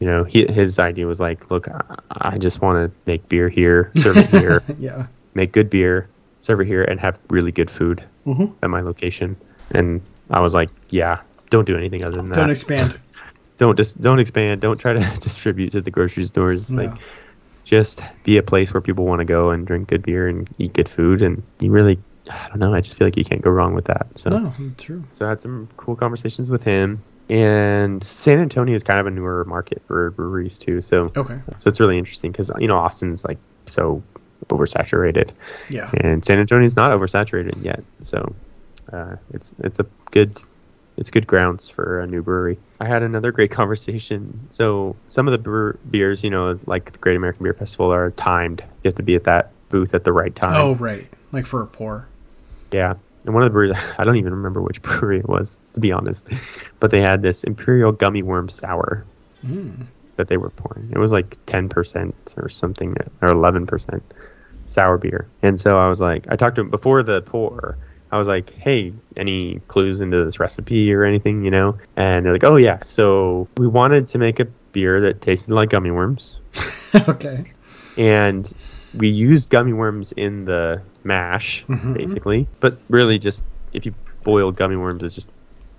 You 0.00 0.06
know, 0.06 0.24
he, 0.24 0.44
his 0.52 0.78
idea 0.78 1.06
was 1.06 1.20
like, 1.20 1.50
look, 1.50 1.68
I, 1.68 1.80
I 2.10 2.38
just 2.38 2.60
want 2.60 2.76
to 2.92 2.96
make 3.10 3.26
beer 3.30 3.48
here, 3.48 3.90
serve 3.96 4.18
it 4.18 4.28
here, 4.28 4.62
Yeah. 4.78 5.06
make 5.34 5.52
good 5.52 5.70
beer, 5.70 6.06
serve 6.40 6.60
it 6.60 6.66
here, 6.66 6.82
and 6.84 7.00
have 7.00 7.18
really 7.30 7.50
good 7.50 7.70
food 7.70 8.04
Mhm. 8.26 8.52
at 8.62 8.68
my 8.68 8.82
location. 8.82 9.36
And 9.72 10.02
I 10.30 10.40
was 10.42 10.54
like, 10.54 10.68
yeah, 10.90 11.22
don't 11.48 11.64
do 11.64 11.76
anything 11.78 12.04
other 12.04 12.16
than 12.16 12.26
that. 12.26 12.34
Don't 12.42 12.50
expand. 12.50 12.98
don't 13.58 13.74
just 13.76 13.98
don't 14.02 14.18
expand. 14.18 14.60
Don't 14.60 14.78
try 14.78 14.92
to 14.92 15.00
distribute 15.20 15.70
to 15.70 15.80
the 15.80 15.90
grocery 15.90 16.24
stores. 16.26 16.70
Like, 16.70 16.92
just 17.64 18.02
be 18.24 18.36
a 18.36 18.42
place 18.42 18.74
where 18.74 18.80
people 18.82 19.06
want 19.06 19.20
to 19.20 19.24
go 19.24 19.48
and 19.50 19.66
drink 19.66 19.88
good 19.88 20.02
beer 20.02 20.28
and 20.28 20.46
eat 20.58 20.74
good 20.74 20.88
food. 20.90 21.22
And 21.22 21.42
you 21.60 21.70
really, 21.70 21.98
I 22.30 22.48
don't 22.48 22.58
know. 22.58 22.74
I 22.74 22.80
just 22.80 22.96
feel 22.96 23.06
like 23.06 23.16
you 23.16 23.24
can't 23.24 23.42
go 23.42 23.50
wrong 23.50 23.74
with 23.74 23.84
that. 23.86 24.06
So, 24.16 24.30
No, 24.30 24.54
true. 24.78 25.04
so 25.12 25.26
I 25.26 25.28
had 25.30 25.40
some 25.40 25.68
cool 25.76 25.94
conversations 25.96 26.50
with 26.50 26.62
him. 26.64 27.02
And 27.28 28.02
San 28.04 28.38
Antonio 28.38 28.74
is 28.76 28.82
kind 28.84 29.00
of 29.00 29.06
a 29.06 29.10
newer 29.10 29.44
market 29.46 29.82
for 29.86 30.10
breweries 30.12 30.56
too. 30.58 30.80
So, 30.82 31.10
Okay. 31.16 31.40
so 31.58 31.68
it's 31.68 31.80
really 31.80 31.98
interesting 31.98 32.30
because 32.32 32.50
you 32.58 32.68
know 32.68 32.76
Austin's 32.76 33.24
like 33.24 33.38
so 33.66 34.00
oversaturated 34.50 35.30
Yeah. 35.68 35.90
and 36.02 36.24
San 36.24 36.38
Antonio's 36.38 36.76
not 36.76 36.90
oversaturated 36.92 37.62
yet. 37.64 37.82
So 38.02 38.34
uh, 38.92 39.16
it's 39.32 39.54
it's 39.58 39.78
a 39.80 39.86
good 40.12 40.40
it's 40.96 41.10
good 41.10 41.26
grounds 41.26 41.68
for 41.68 42.00
a 42.00 42.06
new 42.06 42.22
brewery. 42.22 42.58
I 42.80 42.86
had 42.86 43.02
another 43.02 43.32
great 43.32 43.50
conversation. 43.60 44.38
So 44.50 44.96
some 45.08 45.26
of 45.28 45.32
the 45.32 45.38
brewer, 45.38 45.78
beers, 45.90 46.22
you 46.24 46.30
know, 46.30 46.54
like 46.66 46.92
the 46.92 46.98
Great 46.98 47.16
American 47.16 47.42
Beer 47.44 47.54
Festival, 47.54 47.92
are 47.92 48.10
timed. 48.12 48.60
You 48.60 48.88
have 48.88 48.94
to 48.94 49.02
be 49.02 49.14
at 49.16 49.24
that 49.24 49.50
booth 49.68 49.94
at 49.94 50.04
the 50.04 50.12
right 50.12 50.34
time. 50.34 50.54
Oh, 50.60 50.74
right. 50.76 51.06
Like 51.32 51.44
for 51.44 51.60
a 51.60 51.66
pour. 51.66 52.06
Yeah. 52.72 52.94
And 53.24 53.34
one 53.34 53.42
of 53.42 53.48
the 53.48 53.52
breweries, 53.52 53.76
I 53.98 54.04
don't 54.04 54.16
even 54.16 54.34
remember 54.34 54.62
which 54.62 54.80
brewery 54.82 55.18
it 55.18 55.28
was, 55.28 55.60
to 55.74 55.80
be 55.80 55.92
honest, 55.92 56.28
but 56.80 56.90
they 56.90 57.00
had 57.00 57.22
this 57.22 57.44
Imperial 57.44 57.92
Gummy 57.92 58.22
Worm 58.22 58.48
Sour 58.48 59.04
hmm. 59.42 59.82
that 60.16 60.28
they 60.28 60.36
were 60.36 60.50
pouring. 60.50 60.90
It 60.92 60.98
was 60.98 61.12
like 61.12 61.36
10% 61.46 62.12
or 62.36 62.48
something, 62.48 62.96
or 63.22 63.28
11% 63.28 64.00
sour 64.66 64.98
beer. 64.98 65.26
And 65.42 65.60
so 65.60 65.78
I 65.78 65.88
was 65.88 66.00
like, 66.00 66.26
I 66.28 66.36
talked 66.36 66.56
to 66.56 66.62
him 66.62 66.70
before 66.70 67.02
the 67.02 67.22
pour. 67.22 67.78
I 68.12 68.18
was 68.18 68.28
like, 68.28 68.52
hey, 68.54 68.92
any 69.16 69.60
clues 69.68 70.00
into 70.00 70.24
this 70.24 70.38
recipe 70.38 70.92
or 70.92 71.04
anything, 71.04 71.44
you 71.44 71.50
know? 71.50 71.76
And 71.96 72.24
they're 72.24 72.32
like, 72.32 72.44
oh, 72.44 72.56
yeah. 72.56 72.78
So 72.84 73.48
we 73.56 73.66
wanted 73.66 74.06
to 74.08 74.18
make 74.18 74.38
a 74.38 74.44
beer 74.72 75.00
that 75.00 75.20
tasted 75.22 75.52
like 75.52 75.70
gummy 75.70 75.90
worms. 75.90 76.36
okay. 77.08 77.50
And 77.98 78.52
we 78.94 79.08
used 79.08 79.50
gummy 79.50 79.72
worms 79.72 80.12
in 80.12 80.44
the 80.44 80.80
mash, 81.06 81.64
basically. 81.94 82.46
But 82.60 82.78
really, 82.88 83.18
just 83.18 83.42
if 83.72 83.86
you 83.86 83.94
boil 84.24 84.52
gummy 84.52 84.76
worms, 84.76 85.02
it 85.02 85.10
just 85.10 85.30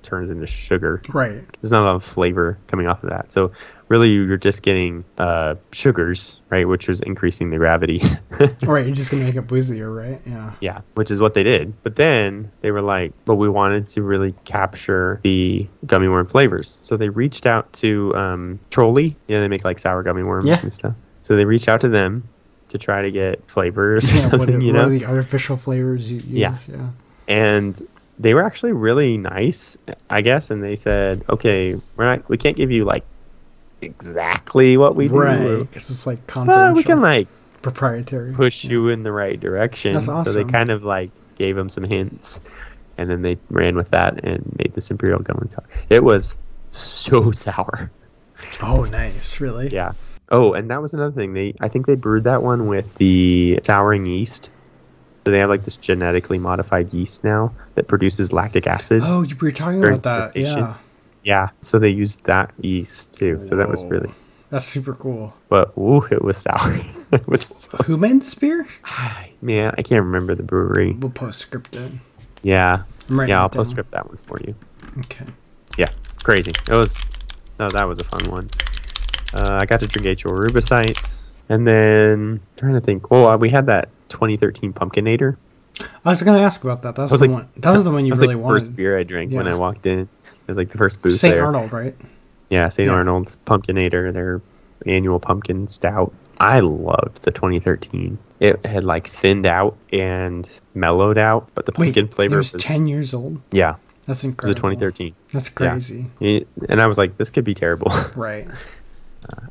turns 0.03 0.29
into 0.29 0.47
sugar. 0.47 1.01
Right. 1.09 1.43
There's 1.61 1.71
not 1.71 1.81
a 1.81 1.85
lot 1.85 1.95
of 1.95 2.03
flavor 2.03 2.57
coming 2.67 2.87
off 2.87 3.03
of 3.03 3.09
that. 3.09 3.31
So 3.33 3.51
really, 3.89 4.09
you're 4.09 4.37
just 4.37 4.61
getting 4.61 5.03
uh, 5.17 5.55
sugars, 5.73 6.39
right? 6.49 6.65
Which 6.65 6.87
was 6.87 7.01
increasing 7.01 7.49
the 7.49 7.57
gravity. 7.57 8.01
Right. 8.63 8.85
You're 8.85 8.95
just 8.95 9.09
going 9.11 9.21
to 9.21 9.27
make 9.27 9.35
it 9.35 9.47
boozier, 9.47 9.91
right? 9.91 10.21
Yeah. 10.25 10.53
yeah, 10.61 10.81
which 10.93 11.09
is 11.09 11.19
what 11.19 11.33
they 11.33 11.41
did. 11.43 11.73
But 11.83 11.95
then 11.95 12.51
they 12.61 12.69
were 12.71 12.81
like, 12.83 13.13
but 13.25 13.35
we 13.35 13.49
wanted 13.49 13.87
to 13.89 14.03
really 14.03 14.33
capture 14.45 15.19
the 15.23 15.67
gummy 15.87 16.07
worm 16.07 16.27
flavors. 16.27 16.77
So 16.81 16.97
they 16.97 17.09
reached 17.09 17.45
out 17.47 17.71
to 17.73 18.13
um, 18.15 18.59
Trolli. 18.69 19.15
Yeah, 19.27 19.39
they 19.39 19.47
make 19.47 19.63
like 19.65 19.79
sour 19.79 20.03
gummy 20.03 20.21
worms 20.23 20.45
Yeah. 20.45 20.59
and 20.61 20.71
stuff. 20.71 20.93
So 21.23 21.35
they 21.35 21.45
reached 21.45 21.67
out 21.67 21.81
to 21.81 21.89
them 21.89 22.27
to 22.69 22.77
try 22.77 23.01
to 23.01 23.11
get 23.11 23.43
flavors 23.49 24.11
or 24.11 24.15
Yeah, 24.15 24.21
what, 24.23 24.31
something, 24.31 24.55
are, 24.55 24.59
you 24.59 24.73
what 24.73 24.79
know? 24.81 24.85
are 24.87 24.89
the 24.89 25.05
artificial 25.05 25.57
flavors 25.57 26.09
you 26.11 26.17
use? 26.17 26.27
Yeah. 26.27 26.55
Yeah. 26.69 26.89
and 27.27 27.87
they 28.19 28.33
were 28.33 28.43
actually 28.43 28.71
really 28.73 29.15
nice, 29.17 29.77
I 30.09 30.21
guess. 30.21 30.49
And 30.49 30.63
they 30.63 30.75
said, 30.75 31.23
okay, 31.29 31.75
we're 31.95 32.05
not, 32.05 32.27
we 32.27 32.37
can't 32.37 32.57
give 32.57 32.71
you 32.71 32.83
like 32.83 33.03
exactly 33.81 34.77
what 34.77 34.95
we 34.95 35.07
Right. 35.07 35.37
do. 35.39 35.59
Because 35.65 35.89
it's 35.89 36.07
like 36.07 36.25
confidential. 36.27 36.75
we 36.75 36.83
can 36.83 37.01
like 37.01 37.27
proprietary. 37.61 38.33
push 38.33 38.63
you 38.63 38.89
in 38.89 39.03
the 39.03 39.11
right 39.11 39.39
direction. 39.39 39.93
That's 39.93 40.07
awesome. 40.07 40.33
So 40.33 40.43
they 40.43 40.51
kind 40.51 40.69
of 40.69 40.83
like 40.83 41.11
gave 41.37 41.55
them 41.55 41.69
some 41.69 41.83
hints, 41.83 42.39
and 42.97 43.09
then 43.09 43.21
they 43.21 43.37
ran 43.49 43.75
with 43.75 43.91
that 43.91 44.23
and 44.23 44.43
made 44.57 44.73
this 44.73 44.89
imperial 44.89 45.19
gummy 45.19 45.47
sour. 45.49 45.65
It 45.89 46.03
was 46.03 46.35
so 46.71 47.31
sour. 47.31 47.91
Oh, 48.61 48.85
nice. 48.85 49.39
Really? 49.39 49.69
Yeah. 49.69 49.93
Oh, 50.29 50.53
and 50.53 50.69
that 50.69 50.81
was 50.81 50.93
another 50.93 51.11
thing. 51.13 51.33
They 51.33 51.53
I 51.61 51.67
think 51.67 51.85
they 51.85 51.95
brewed 51.95 52.25
that 52.25 52.43
one 52.43 52.67
with 52.67 52.95
the 52.95 53.59
souring 53.63 54.05
yeast. 54.05 54.49
So 55.25 55.31
they 55.31 55.39
have 55.39 55.49
like 55.49 55.65
this 55.65 55.77
genetically 55.77 56.37
modified 56.37 56.93
yeast 56.93 57.23
now 57.23 57.53
that 57.75 57.87
produces 57.87 58.31
lactic 58.31 58.65
acid. 58.65 59.01
Oh, 59.03 59.23
you 59.23 59.35
were 59.35 59.51
talking 59.51 59.83
about 59.83 60.03
that. 60.03 60.35
Yeah. 60.35 60.75
Yeah. 61.23 61.49
So 61.61 61.79
they 61.79 61.89
used 61.89 62.23
that 62.25 62.53
yeast 62.61 63.19
too. 63.19 63.43
So 63.43 63.55
that 63.57 63.67
was 63.69 63.83
really 63.85 64.11
That's 64.49 64.65
super 64.65 64.93
cool. 64.93 65.33
but 65.49 65.73
ooh, 65.77 66.03
it 66.05 66.21
was 66.21 66.37
sour. 66.37 66.75
it 67.11 67.27
was 67.27 67.45
so 67.45 67.77
Who 67.79 67.97
made 67.97 68.21
this 68.21 68.35
beer? 68.35 68.67
Man, 69.41 69.73
I 69.77 69.81
can't 69.81 70.03
remember 70.03 70.33
the 70.35 70.43
brewery. 70.43 70.93
We'll 70.93 71.11
postscript 71.11 71.75
it. 71.75 71.91
Yeah. 72.43 72.83
Yeah, 73.09 73.19
I'll 73.19 73.27
down. 73.27 73.49
postscript 73.49 73.91
that 73.91 74.07
one 74.07 74.17
for 74.25 74.39
you. 74.45 74.55
Okay. 74.99 75.25
Yeah, 75.77 75.89
crazy. 76.23 76.51
It 76.69 76.75
was. 76.75 76.97
No, 77.59 77.69
that 77.69 77.83
was 77.87 77.99
a 77.99 78.03
fun 78.03 78.29
one. 78.29 78.49
Uh, 79.33 79.59
I 79.61 79.65
got 79.65 79.79
to 79.81 79.87
drink 79.87 80.21
HO 80.21 80.29
Rubicite, 80.31 81.21
and 81.49 81.67
then 81.67 82.39
trying 82.55 82.73
to 82.73 82.81
think. 82.81 83.05
Oh, 83.11 83.29
uh, 83.29 83.37
we 83.37 83.49
had 83.49 83.65
that 83.67 83.89
2013 84.09 84.73
Pumpkinator. 84.73 85.35
I 86.05 86.09
was 86.09 86.23
gonna 86.23 86.39
ask 86.41 86.63
about 86.63 86.81
that. 86.83 86.95
That's 86.95 87.11
was 87.11 87.21
the 87.21 87.27
like- 87.27 87.35
one. 87.35 87.49
That 87.57 87.71
was 87.71 87.83
the 87.83 87.91
one 87.91 88.05
you 88.05 88.11
was 88.11 88.21
really 88.21 88.33
like 88.35 88.41
the 88.41 88.43
wanted. 88.45 88.55
first 88.61 88.75
beer 88.75 88.97
I 88.97 89.03
drank 89.03 89.31
when 89.33 89.47
I 89.47 89.53
walked 89.53 89.85
in. 89.85 89.99
It 89.99 90.07
was 90.47 90.57
like 90.57 90.69
the 90.71 90.77
first 90.77 91.01
booth 91.01 91.13
St. 91.13 91.33
there. 91.35 91.45
Arnold, 91.45 91.71
right? 91.73 91.95
Yeah, 92.49 92.69
St. 92.69 92.87
Yeah. 92.87 92.93
Arnold's 92.93 93.37
Pumpkinator, 93.45 94.11
their 94.13 94.41
annual 94.85 95.19
pumpkin 95.19 95.67
stout. 95.67 96.13
I 96.39 96.61
loved 96.61 97.23
the 97.23 97.31
2013. 97.31 98.17
It 98.39 98.63
had 98.65 98.83
like 98.85 99.07
thinned 99.07 99.45
out 99.45 99.75
and 99.91 100.47
mellowed 100.73 101.17
out, 101.17 101.49
but 101.55 101.65
the 101.65 101.73
Wait, 101.77 101.87
pumpkin 101.87 102.05
it 102.05 102.13
flavor 102.13 102.37
was 102.37 102.53
ten 102.53 102.85
years 102.87 103.13
old. 103.13 103.41
Yeah, 103.51 103.75
That's 104.05 104.23
it 104.23 104.27
was 104.27 104.47
incredible. 104.47 104.69
the 104.69 104.75
2013. 104.75 105.13
That's 105.33 105.49
crazy. 105.49 106.09
It- 106.21 106.47
and 106.69 106.81
I 106.81 106.87
was 106.87 106.97
like, 106.97 107.17
this 107.17 107.29
could 107.29 107.43
be 107.43 107.53
terrible. 107.53 107.91
Right. 108.15 108.47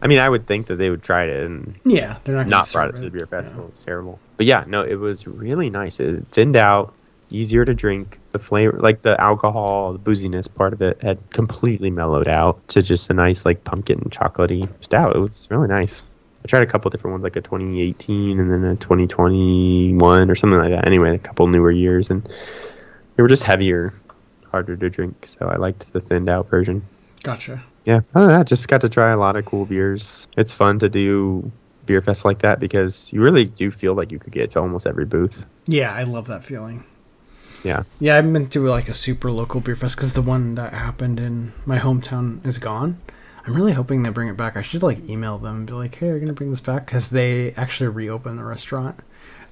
I 0.00 0.06
mean, 0.06 0.18
I 0.18 0.28
would 0.28 0.46
think 0.46 0.66
that 0.68 0.76
they 0.76 0.90
would 0.90 1.02
try 1.02 1.24
it 1.24 1.44
and 1.44 1.74
Yeah, 1.84 2.16
they're 2.24 2.36
not 2.36 2.46
not 2.46 2.70
brought 2.72 2.90
it 2.90 2.96
to 2.96 3.00
the 3.02 3.10
beer 3.10 3.26
festival. 3.26 3.64
It 3.64 3.70
was 3.70 3.84
terrible. 3.84 4.18
But 4.36 4.46
yeah, 4.46 4.64
no, 4.66 4.82
it 4.82 4.96
was 4.96 5.26
really 5.26 5.70
nice. 5.70 6.00
It 6.00 6.26
thinned 6.28 6.56
out, 6.56 6.94
easier 7.30 7.64
to 7.64 7.74
drink. 7.74 8.18
The 8.32 8.38
flavor, 8.38 8.78
like 8.78 9.02
the 9.02 9.20
alcohol, 9.20 9.92
the 9.92 9.98
booziness 9.98 10.52
part 10.52 10.72
of 10.72 10.82
it, 10.82 11.02
had 11.02 11.18
completely 11.30 11.90
mellowed 11.90 12.28
out 12.28 12.66
to 12.68 12.82
just 12.82 13.10
a 13.10 13.14
nice, 13.14 13.44
like 13.44 13.64
pumpkin 13.64 13.98
and 13.98 14.10
chocolatey 14.10 14.68
stout. 14.82 15.16
It 15.16 15.18
was 15.18 15.48
really 15.50 15.68
nice. 15.68 16.06
I 16.44 16.48
tried 16.48 16.62
a 16.62 16.66
couple 16.66 16.90
different 16.90 17.12
ones, 17.12 17.24
like 17.24 17.36
a 17.36 17.40
2018 17.40 18.38
and 18.38 18.50
then 18.50 18.64
a 18.64 18.76
2021 18.76 20.30
or 20.30 20.34
something 20.34 20.58
like 20.58 20.70
that. 20.70 20.86
Anyway, 20.86 21.14
a 21.14 21.18
couple 21.18 21.46
newer 21.48 21.70
years, 21.70 22.10
and 22.10 22.22
they 23.16 23.22
were 23.22 23.28
just 23.28 23.42
heavier, 23.42 23.92
harder 24.50 24.76
to 24.76 24.90
drink. 24.90 25.26
So 25.26 25.48
I 25.48 25.56
liked 25.56 25.92
the 25.92 26.00
thinned 26.00 26.28
out 26.28 26.48
version. 26.48 26.82
Gotcha. 27.22 27.62
Yeah, 27.86 28.00
other 28.14 28.26
than 28.26 28.38
that, 28.38 28.46
just 28.46 28.66
got 28.66 28.80
to 28.80 28.88
try 28.88 29.12
a 29.12 29.16
lot 29.16 29.36
of 29.36 29.44
cool 29.44 29.64
beers. 29.64 30.26
It's 30.36 30.52
fun 30.52 30.80
to 30.80 30.88
do 30.88 31.50
beer 31.86 32.02
fest 32.02 32.24
like 32.24 32.40
that 32.40 32.58
because 32.58 33.12
you 33.12 33.20
really 33.22 33.44
do 33.44 33.70
feel 33.70 33.94
like 33.94 34.10
you 34.10 34.18
could 34.18 34.32
get 34.32 34.50
to 34.50 34.60
almost 34.60 34.88
every 34.88 35.04
booth. 35.04 35.46
Yeah, 35.66 35.94
I 35.94 36.02
love 36.02 36.26
that 36.26 36.44
feeling. 36.44 36.84
Yeah, 37.64 37.84
Yeah, 38.00 38.18
I've 38.18 38.30
been 38.32 38.48
to 38.48 38.68
like 38.68 38.88
a 38.88 38.94
super 38.94 39.30
local 39.30 39.60
beer 39.60 39.76
fest 39.76 39.96
because 39.96 40.12
the 40.12 40.22
one 40.22 40.56
that 40.56 40.72
happened 40.72 41.18
in 41.18 41.52
my 41.64 41.78
hometown 41.78 42.44
is 42.44 42.58
gone. 42.58 43.00
I'm 43.46 43.54
really 43.54 43.72
hoping 43.72 44.02
they 44.02 44.10
bring 44.10 44.28
it 44.28 44.36
back. 44.36 44.56
I 44.56 44.62
should 44.62 44.82
like 44.82 45.08
email 45.08 45.38
them 45.38 45.56
and 45.58 45.66
be 45.66 45.72
like, 45.72 45.94
"Hey, 45.94 46.10
are 46.10 46.14
you 46.14 46.20
gonna 46.20 46.32
bring 46.32 46.50
this 46.50 46.60
back?" 46.60 46.86
Because 46.86 47.10
they 47.10 47.52
actually 47.52 47.88
reopened 47.88 48.38
the 48.38 48.44
restaurant 48.44 49.00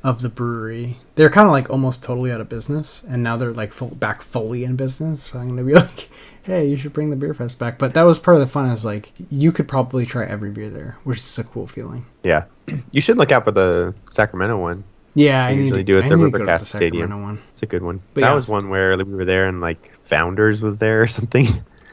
of 0.05 0.21
the 0.21 0.29
brewery. 0.29 0.99
They're 1.15 1.31
kind 1.31 1.47
of 1.47 1.53
like 1.53 1.71
almost 1.71 2.05
totally 2.05 2.31
out 2.31 2.41
of 2.41 2.49
business, 2.49 3.03
and 3.03 3.23
now 3.23 3.37
they're 3.37 3.53
like 3.53 3.73
full, 3.73 3.89
back 3.89 4.21
fully 4.21 4.63
in 4.63 4.77
business. 4.77 5.23
So 5.25 5.39
I'm 5.39 5.49
gonna 5.49 5.65
be 5.65 5.73
like, 5.75 6.11
"Hey, 6.43 6.69
you 6.69 6.77
should 6.77 6.93
bring 6.93 7.11
the 7.11 7.17
beer 7.17 7.35
fest 7.35 7.59
back." 7.59 7.79
But 7.79 7.95
that 7.95 8.03
was 8.03 8.19
part 8.19 8.37
of 8.37 8.41
the 8.41 8.47
fun. 8.47 8.69
Is 8.69 8.85
like 8.85 9.13
you 9.31 9.51
could 9.51 9.67
probably 9.67 10.05
try 10.07 10.27
every 10.27 10.51
beer 10.51 10.71
there, 10.71 10.99
which 11.03 11.19
is 11.19 11.39
a 11.39 11.45
cool 11.45 11.67
feeling. 11.67 12.07
yeah. 12.23 12.45
You 12.93 13.03
should 13.03 13.19
look 13.19 13.31
out 13.31 13.45
for 13.45 13.51
the 13.51 13.95
Sacramento 14.09 14.59
one. 14.59 14.85
Yeah, 15.15 15.45
I 15.45 15.55
need 15.55 15.61
usually 15.61 15.85
to, 15.85 15.93
do 15.93 15.99
it 15.99 16.05
at 16.05 16.09
the 16.09 16.17
River 16.17 16.45
Cats 16.45 16.69
Stadium. 16.69 17.23
One. 17.23 17.39
It's 17.53 17.63
a 17.63 17.67
good 17.67 17.83
one. 17.83 18.01
But 18.15 18.23
that 18.23 18.29
yeah. 18.29 18.35
was 18.35 18.49
one 18.49 18.71
where 18.71 18.97
we 18.97 19.05
were 19.05 19.27
there 19.27 19.47
and 19.47 19.61
like 19.61 19.93
Founders 20.05 20.63
was 20.63 20.79
there 20.79 21.03
or 21.03 21.07
something. 21.19 21.47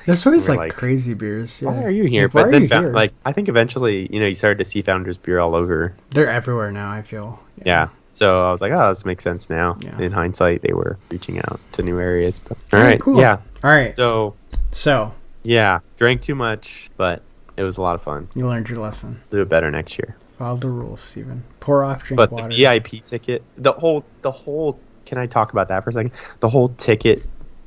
There's 0.05 0.25
always 0.25 0.49
like, 0.49 0.57
like, 0.57 0.73
crazy 0.73 1.13
beers. 1.13 1.61
Yeah. 1.61 1.69
Why 1.69 1.83
are 1.83 1.91
you 1.91 2.05
here? 2.05 2.23
Like, 2.23 2.33
but 2.33 2.51
then 2.51 2.67
here? 2.67 2.93
like 2.93 3.13
I 3.25 3.33
think 3.33 3.49
eventually, 3.49 4.07
you 4.11 4.19
know, 4.19 4.27
you 4.27 4.35
started 4.35 4.57
to 4.59 4.65
see 4.65 4.81
Founders 4.81 5.17
beer 5.17 5.39
all 5.39 5.55
over. 5.55 5.93
They're 6.11 6.29
everywhere 6.29 6.71
now. 6.71 6.89
I 6.89 7.01
feel. 7.01 7.39
Yeah. 7.65 7.89
So 8.13 8.45
I 8.45 8.51
was 8.51 8.61
like, 8.61 8.71
oh, 8.73 8.89
this 8.89 9.05
makes 9.05 9.23
sense 9.23 9.49
now. 9.49 9.77
Yeah. 9.79 9.99
In 10.01 10.11
hindsight, 10.11 10.61
they 10.61 10.73
were 10.73 10.97
reaching 11.09 11.39
out 11.39 11.59
to 11.73 11.81
new 11.83 11.99
areas. 11.99 12.39
But, 12.39 12.57
All 12.73 12.79
all 12.79 12.85
right, 12.85 12.99
cool. 12.99 13.19
Yeah. 13.19 13.39
All 13.63 13.71
right. 13.71 13.95
So 13.95 14.35
So 14.71 15.13
yeah, 15.43 15.79
drank 15.97 16.21
too 16.21 16.35
much, 16.35 16.89
but 16.97 17.21
it 17.57 17.63
was 17.63 17.77
a 17.77 17.81
lot 17.81 17.95
of 17.95 18.01
fun. 18.01 18.27
you 18.35 18.47
learned 18.47 18.69
your 18.69 18.79
lesson. 18.79 19.21
Do 19.29 19.41
it 19.41 19.49
better 19.49 19.69
next 19.71 19.97
year. 19.97 20.15
Follow 20.37 20.57
the 20.57 20.69
rules, 20.69 21.01
Steven. 21.01 21.43
Pour 21.59 21.83
off, 21.83 22.03
drink 22.03 22.17
But 22.17 22.31
water. 22.31 22.49
the 22.49 22.55
VIP 22.55 23.03
ticket, 23.03 23.43
the 23.57 23.71
whole, 23.73 24.03
the 24.23 24.31
whole. 24.31 24.79
Can 25.05 25.17
I 25.17 25.25
talk 25.27 25.51
about 25.51 25.67
that 25.67 25.83
for 25.83 25.89
a 25.91 25.93
second? 25.93 26.11
The 26.39 26.49
whole 26.49 26.69
ticket 26.69 27.23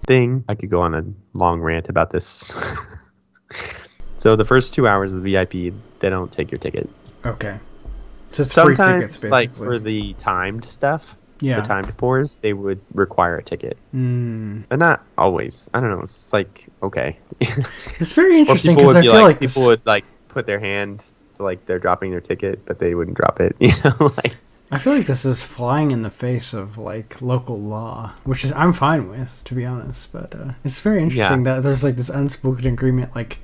thing. 0.07 0.45
I 0.49 0.55
could 0.55 0.71
go 0.71 0.81
on 0.83 0.95
a 0.95 1.05
long 1.39 1.61
rant 1.61 1.89
about 1.89 2.11
this. 2.11 2.55
so 4.19 4.37
the 4.37 4.45
first 4.45 4.75
two 4.75 4.89
hours 4.89 5.13
of 5.13 5.23
the 5.23 5.33
VIP, 5.33 5.75
they 6.01 6.11
don't 6.11 6.33
take 6.33 6.51
your 6.51 6.59
ticket. 6.59 6.89
Okay. 7.25 7.59
So 8.35 8.43
it's 8.43 8.53
free 8.55 8.75
Sometimes, 8.75 9.01
tickets, 9.01 9.17
basically. 9.19 9.31
like 9.31 9.55
for 9.55 9.79
the 9.79 10.13
timed 10.15 10.65
stuff, 10.65 11.15
yeah. 11.41 11.61
the 11.61 11.67
timed 11.67 11.97
pours, 11.97 12.37
they 12.37 12.53
would 12.53 12.81
require 12.93 13.37
a 13.39 13.43
ticket, 13.43 13.77
Mm. 13.95 14.65
but 14.69 14.79
not 14.79 15.03
always. 15.17 15.71
I 15.73 15.81
don't 15.81 15.91
know. 15.91 16.01
It's 16.01 16.33
like 16.33 16.67
okay. 16.83 17.17
It's 18.01 18.13
very 18.13 18.39
interesting 18.41 18.75
because 18.77 18.97
I 18.97 19.03
feel 19.03 19.13
like, 19.15 19.23
like, 19.23 19.41
this, 19.41 19.55
people 19.55 19.69
would 19.69 19.87
like 19.87 20.05
put 20.29 20.47
their 20.47 20.59
hand 20.59 21.05
to, 21.37 21.43
like 21.45 21.65
they're 21.67 21.79
dropping 21.79 22.11
their 22.11 22.21
ticket, 22.21 22.65
but 22.67 22.79
they 22.79 22.95
wouldn't 22.95 23.17
drop 23.17 23.41
it. 23.41 23.55
You 23.61 23.73
know, 23.85 24.13
like 24.17 24.37
I 24.73 24.79
feel 24.79 24.95
like 24.95 25.07
this 25.07 25.25
is 25.25 25.43
flying 25.43 25.93
in 25.93 26.03
the 26.03 26.11
face 26.11 26.53
of 26.53 26.77
like 26.79 27.23
local 27.23 27.61
law, 27.61 28.13
which 28.25 28.45
is 28.45 28.51
I'm 28.53 28.73
fine 28.73 29.09
with, 29.09 29.43
to 29.45 29.55
be 29.55 29.65
honest. 29.65 30.11
But 30.11 30.35
uh, 30.35 30.53
it's 30.65 30.81
very 30.81 31.03
interesting 31.03 31.45
that 31.45 31.63
there's 31.63 31.85
like 31.85 31.95
this 31.95 32.09
unspoken 32.09 32.67
agreement. 32.67 33.15
Like, 33.15 33.39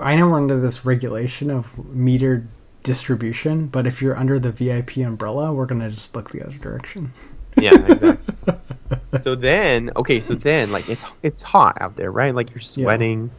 I 0.00 0.16
know 0.16 0.28
we're 0.28 0.38
under 0.38 0.58
this 0.58 0.86
regulation 0.86 1.50
of 1.50 1.72
metered 1.76 2.46
distribution, 2.82 3.66
but 3.66 3.86
if 3.86 4.02
you're 4.02 4.16
under 4.16 4.38
the 4.38 4.50
VIP 4.50 4.98
umbrella, 4.98 5.52
we're 5.52 5.66
gonna 5.66 5.90
just 5.90 6.14
look 6.14 6.30
the 6.30 6.42
other 6.42 6.58
direction. 6.58 7.12
Yeah, 7.56 7.74
exactly. 7.86 8.54
so 9.22 9.34
then, 9.34 9.90
okay, 9.96 10.20
so 10.20 10.34
then, 10.34 10.72
like, 10.72 10.88
it's 10.88 11.04
it's 11.22 11.42
hot 11.42 11.76
out 11.80 11.96
there, 11.96 12.10
right? 12.10 12.34
Like, 12.34 12.50
you're 12.50 12.60
sweating. 12.60 13.30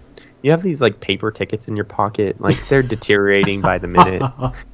You 0.41 0.51
have 0.51 0.61
these 0.61 0.81
like 0.81 0.99
paper 0.99 1.31
tickets 1.31 1.67
in 1.67 1.75
your 1.75 1.85
pocket, 1.85 2.39
like 2.41 2.67
they're 2.67 2.83
deteriorating 2.83 3.61
by 3.61 3.77
the 3.77 3.87
minute, 3.87 4.21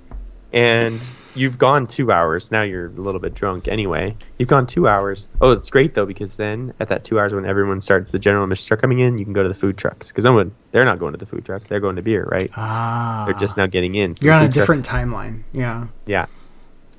and 0.53 0.99
you've 1.35 1.57
gone 1.57 1.85
two 1.87 2.11
hours. 2.11 2.51
Now 2.51 2.61
you're 2.63 2.87
a 2.87 2.89
little 2.89 3.19
bit 3.19 3.33
drunk 3.33 3.67
anyway. 3.67 4.15
You've 4.37 4.49
gone 4.49 4.67
two 4.67 4.87
hours. 4.87 5.27
Oh, 5.41 5.51
it's 5.51 5.69
great 5.69 5.93
though 5.93 6.05
because 6.05 6.35
then 6.35 6.73
at 6.79 6.89
that 6.89 7.03
two 7.03 7.19
hours 7.19 7.33
when 7.33 7.45
everyone 7.45 7.81
starts, 7.81 8.11
the 8.11 8.19
general 8.19 8.43
admission 8.43 8.63
start 8.63 8.81
coming 8.81 8.99
in, 8.99 9.17
you 9.17 9.25
can 9.25 9.33
go 9.33 9.43
to 9.43 9.49
the 9.49 9.55
food 9.55 9.77
trucks 9.77 10.09
because 10.09 10.25
no 10.25 10.33
one 10.33 10.51
they're 10.71 10.85
not 10.85 10.99
going 10.99 11.13
to 11.13 11.17
the 11.17 11.25
food 11.25 11.45
trucks, 11.45 11.67
they're 11.67 11.79
going 11.79 11.95
to 11.95 12.01
beer, 12.01 12.25
right? 12.25 12.49
Ah. 12.55 13.23
They're 13.25 13.33
just 13.35 13.57
now 13.57 13.65
getting 13.67 13.95
in. 13.95 14.15
So 14.15 14.25
You're 14.25 14.33
on 14.33 14.41
a 14.41 14.45
food 14.45 14.53
trucks- 14.53 14.67
different 14.83 14.85
timeline. 14.85 15.43
Yeah. 15.53 15.87
yeah 16.05 16.25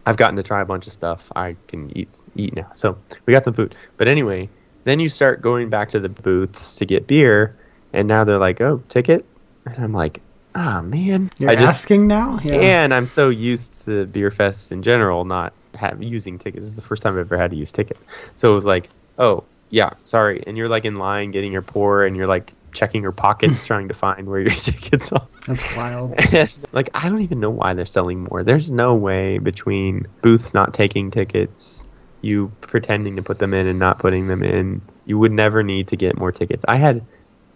i've 0.06 0.16
gotten 0.16 0.34
to 0.36 0.42
try 0.42 0.62
a 0.62 0.64
bunch 0.64 0.86
of 0.86 0.94
stuff 0.94 1.30
i 1.36 1.54
can 1.68 1.94
eat 1.96 2.18
eat 2.34 2.56
now 2.56 2.66
so 2.72 2.96
we 3.26 3.34
got 3.34 3.44
some 3.44 3.52
food 3.52 3.74
but 3.98 4.08
anyway 4.08 4.48
then 4.84 4.98
you 4.98 5.10
start 5.10 5.42
going 5.42 5.68
back 5.68 5.90
to 5.90 6.00
the 6.00 6.08
booths 6.08 6.76
to 6.76 6.86
get 6.86 7.06
beer 7.06 7.54
and 7.92 8.08
now 8.08 8.24
they're 8.24 8.38
like 8.38 8.62
oh 8.62 8.82
ticket 8.88 9.26
and 9.66 9.76
i'm 9.84 9.92
like 9.92 10.22
ah 10.54 10.82
man 10.82 11.30
You're 11.38 11.50
i 11.50 11.54
just 11.54 11.70
asking 11.70 12.06
now? 12.06 12.38
Yeah. 12.42 12.54
and 12.54 12.94
i'm 12.94 13.06
so 13.06 13.28
used 13.28 13.84
to 13.84 14.06
beer 14.06 14.30
fests 14.30 14.72
in 14.72 14.82
general 14.82 15.24
not 15.24 15.52
have 15.76 16.02
using 16.02 16.38
tickets 16.38 16.64
this 16.64 16.70
is 16.70 16.76
the 16.76 16.82
first 16.82 17.02
time 17.02 17.14
i've 17.14 17.20
ever 17.20 17.38
had 17.38 17.50
to 17.52 17.56
use 17.56 17.72
ticket 17.72 17.96
so 18.36 18.50
it 18.50 18.54
was 18.54 18.66
like 18.66 18.88
oh 19.18 19.44
yeah 19.70 19.90
sorry 20.02 20.42
and 20.46 20.56
you're 20.56 20.68
like 20.68 20.84
in 20.84 20.96
line 20.96 21.30
getting 21.30 21.52
your 21.52 21.62
pour 21.62 22.04
and 22.04 22.16
you're 22.16 22.26
like 22.26 22.52
checking 22.72 23.02
your 23.02 23.12
pockets 23.12 23.64
trying 23.66 23.88
to 23.88 23.94
find 23.94 24.28
where 24.28 24.40
your 24.40 24.50
tickets 24.54 25.12
are 25.12 25.26
That's 25.46 25.64
wild. 25.76 26.14
and, 26.32 26.52
like 26.72 26.90
I 26.94 27.08
don't 27.08 27.22
even 27.22 27.40
know 27.40 27.50
why 27.50 27.74
they're 27.74 27.86
selling 27.86 28.24
more. 28.24 28.42
There's 28.44 28.70
no 28.70 28.94
way 28.94 29.38
between 29.38 30.06
booths 30.22 30.54
not 30.54 30.74
taking 30.74 31.10
tickets, 31.10 31.84
you 32.20 32.52
pretending 32.60 33.16
to 33.16 33.22
put 33.22 33.38
them 33.38 33.54
in 33.54 33.66
and 33.66 33.78
not 33.78 33.98
putting 33.98 34.28
them 34.28 34.42
in. 34.42 34.82
You 35.06 35.18
would 35.18 35.32
never 35.32 35.62
need 35.62 35.88
to 35.88 35.96
get 35.96 36.16
more 36.18 36.30
tickets. 36.30 36.64
I 36.68 36.76
had 36.76 37.04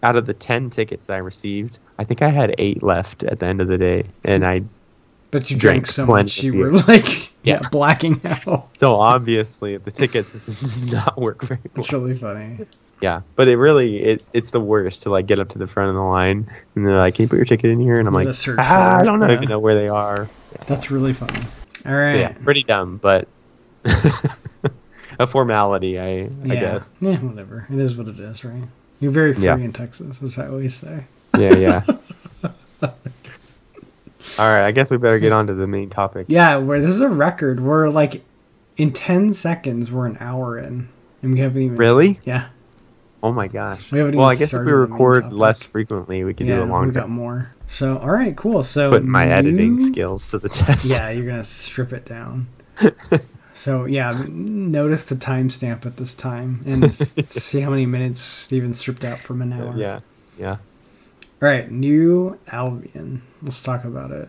out 0.04 0.16
of 0.16 0.26
the 0.26 0.34
10 0.34 0.70
tickets 0.70 1.08
I 1.10 1.16
received, 1.16 1.78
I 1.98 2.04
think 2.04 2.22
I 2.22 2.28
had 2.28 2.54
8 2.58 2.82
left 2.82 3.22
at 3.24 3.40
the 3.40 3.46
end 3.46 3.60
of 3.60 3.68
the 3.68 3.78
day 3.78 4.04
and 4.24 4.46
I 4.46 4.62
But 5.30 5.50
you 5.50 5.56
Drank 5.56 5.84
drank 5.84 5.86
so 5.86 6.06
much, 6.06 6.42
you 6.42 6.54
were 6.54 6.70
like, 6.72 7.32
yeah, 7.42 7.60
Yeah. 7.62 7.68
blacking 7.70 8.20
out. 8.24 8.68
so 8.78 8.94
obviously 8.96 9.76
the 9.78 9.90
ticket 9.90 10.26
system 10.26 10.54
does 10.60 10.92
not 10.92 11.18
work 11.18 11.42
very 11.42 11.60
well. 11.74 11.84
It's 11.84 11.92
really 11.92 12.16
funny. 12.16 12.58
Yeah, 13.02 13.22
but 13.34 13.48
it 13.48 13.56
really 13.56 14.02
it 14.02 14.24
it's 14.32 14.50
the 14.50 14.60
worst 14.60 15.02
to 15.02 15.10
like 15.10 15.26
get 15.26 15.38
up 15.38 15.48
to 15.50 15.58
the 15.58 15.66
front 15.66 15.88
of 15.90 15.94
the 15.96 16.00
line 16.02 16.48
and 16.74 16.86
they're 16.86 16.96
like, 16.96 17.16
"Can 17.16 17.24
you 17.24 17.28
put 17.28 17.36
your 17.36 17.44
ticket 17.44 17.70
in 17.70 17.80
here?" 17.80 17.98
And 17.98 18.06
I'm 18.08 18.14
like, 18.14 18.28
ah, 18.58 18.96
"I 18.98 19.02
don't 19.02 19.18
know 19.18 19.26
yeah. 19.26 19.34
even 19.34 19.48
know 19.48 19.58
where 19.58 19.74
they 19.74 19.88
are." 19.88 20.30
That's 20.66 20.90
really 20.90 21.12
funny. 21.12 21.40
All 21.84 21.92
right, 21.94 22.12
So, 22.12 22.18
yeah, 22.18 22.32
pretty 22.44 22.62
dumb, 22.62 22.98
but 23.02 23.28
a 25.18 25.26
formality, 25.26 25.98
I 26.00 26.30
I 26.44 26.54
guess. 26.54 26.92
Yeah, 27.00 27.16
whatever. 27.18 27.66
It 27.70 27.78
is 27.78 27.94
what 27.96 28.08
it 28.08 28.18
is, 28.20 28.42
right? 28.44 28.62
You're 29.04 29.12
very 29.12 29.34
free 29.34 29.44
Yeah. 29.44 29.56
in 29.58 29.72
Texas, 29.74 30.22
as 30.22 30.38
I 30.38 30.48
always 30.48 30.74
say. 30.74 31.04
Yeah, 31.38 31.54
yeah. 31.56 31.82
All 34.38 34.48
right, 34.48 34.64
I 34.66 34.70
guess 34.72 34.90
we 34.90 34.96
better 34.96 35.18
get 35.18 35.30
on 35.32 35.46
to 35.48 35.54
the 35.54 35.66
main 35.66 35.90
topic. 35.90 36.26
Yeah, 36.28 36.56
where 36.56 36.80
this 36.80 36.90
is 36.90 37.02
a 37.02 37.08
record. 37.10 37.60
We're 37.60 37.88
like 37.90 38.24
in 38.78 38.92
ten 38.92 39.32
seconds, 39.34 39.92
we're 39.92 40.06
an 40.06 40.16
hour 40.20 40.58
in, 40.58 40.88
and 41.22 41.34
we 41.34 41.40
haven't 41.40 41.60
even 41.62 41.76
Really? 41.76 42.18
Yeah, 42.24 42.46
Oh 43.22 43.30
my 43.32 43.46
gosh. 43.46 43.92
We 43.92 43.98
haven't 43.98 44.16
well, 44.16 44.28
I 44.30 44.34
guess 44.36 44.52
if 44.54 44.64
we 44.64 44.72
record 44.72 45.32
less 45.32 45.62
frequently, 45.64 46.24
we 46.24 46.34
could 46.34 46.46
yeah, 46.46 46.56
do 46.56 46.62
it 46.62 46.64
we 46.66 46.70
longer. 46.70 46.92
got 46.92 47.08
more. 47.10 47.50
So, 47.66 47.98
all 47.98 48.10
right, 48.10 48.34
cool. 48.36 48.62
So, 48.62 48.90
Put 48.90 49.04
my 49.04 49.26
editing 49.28 49.84
skills 49.84 50.30
to 50.30 50.38
the 50.38 50.48
test. 50.48 50.86
Yeah, 50.90 51.10
you're 51.10 51.26
gonna 51.26 51.44
strip 51.44 51.92
it 51.92 52.06
down. 52.06 52.46
so 53.54 53.84
yeah, 53.84 54.24
notice 54.28 55.04
the 55.04 55.14
timestamp 55.14 55.86
at 55.86 55.96
this 55.96 56.14
time 56.14 56.60
and 56.66 56.94
see 56.94 57.60
how 57.60 57.70
many 57.70 57.86
minutes 57.86 58.20
Steven 58.20 58.74
stripped 58.74 59.04
out 59.04 59.18
from 59.18 59.40
an 59.42 59.52
hour. 59.52 59.74
yeah, 59.76 60.00
yeah, 60.38 60.56
All 61.40 61.48
right, 61.48 61.70
New 61.70 62.38
Albion. 62.48 63.22
Let's 63.42 63.62
talk 63.62 63.84
about 63.84 64.10
it. 64.10 64.28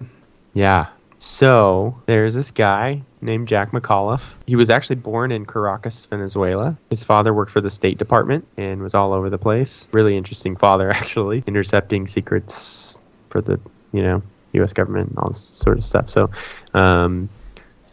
yeah. 0.53 0.87
So 1.17 1.99
there's 2.05 2.35
this 2.35 2.51
guy 2.51 3.01
named 3.21 3.47
Jack 3.47 3.71
McAuliffe. 3.71 4.21
He 4.45 4.55
was 4.55 4.69
actually 4.69 4.97
born 4.97 5.31
in 5.31 5.45
Caracas, 5.45 6.05
Venezuela. 6.05 6.77
His 6.91 7.03
father 7.03 7.33
worked 7.33 7.51
for 7.51 7.61
the 7.61 7.71
State 7.71 7.97
Department 7.97 8.45
and 8.57 8.83
was 8.83 8.93
all 8.93 9.11
over 9.11 9.29
the 9.31 9.37
place. 9.39 9.87
Really 9.91 10.17
interesting 10.17 10.55
father, 10.55 10.91
actually, 10.91 11.43
intercepting 11.47 12.05
secrets 12.05 12.95
for 13.29 13.41
the 13.41 13.59
you 13.91 14.03
know 14.03 14.21
U.S. 14.53 14.73
government 14.73 15.09
and 15.09 15.17
all 15.17 15.29
this 15.29 15.39
sort 15.39 15.77
of 15.77 15.83
stuff. 15.83 16.09
So, 16.09 16.29
um, 16.75 17.27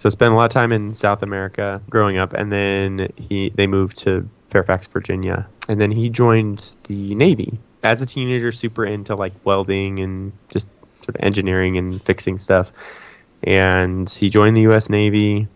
so 0.02 0.08
spent 0.08 0.32
a 0.32 0.34
lot 0.34 0.46
of 0.46 0.50
time 0.50 0.72
in 0.72 0.94
South 0.94 1.22
America 1.22 1.80
growing 1.88 2.18
up, 2.18 2.32
and 2.32 2.50
then 2.50 3.08
he 3.14 3.50
they 3.50 3.68
moved 3.68 3.96
to 3.98 4.28
Fairfax, 4.48 4.88
Virginia, 4.88 5.46
and 5.68 5.80
then 5.80 5.92
he 5.92 6.08
joined 6.08 6.70
the 6.88 7.14
Navy 7.14 7.60
as 7.84 8.02
a 8.02 8.06
teenager, 8.06 8.50
super 8.50 8.84
into 8.84 9.14
like 9.14 9.32
welding 9.44 10.00
and 10.00 10.32
just 10.48 10.68
sort 10.98 11.10
of 11.10 11.16
engineering 11.20 11.78
and 11.78 12.04
fixing 12.04 12.40
stuff. 12.40 12.72
And 13.44 14.10
he 14.10 14.28
joined 14.28 14.56
the 14.56 14.62
U.S. 14.62 14.90
Navy 14.90 15.46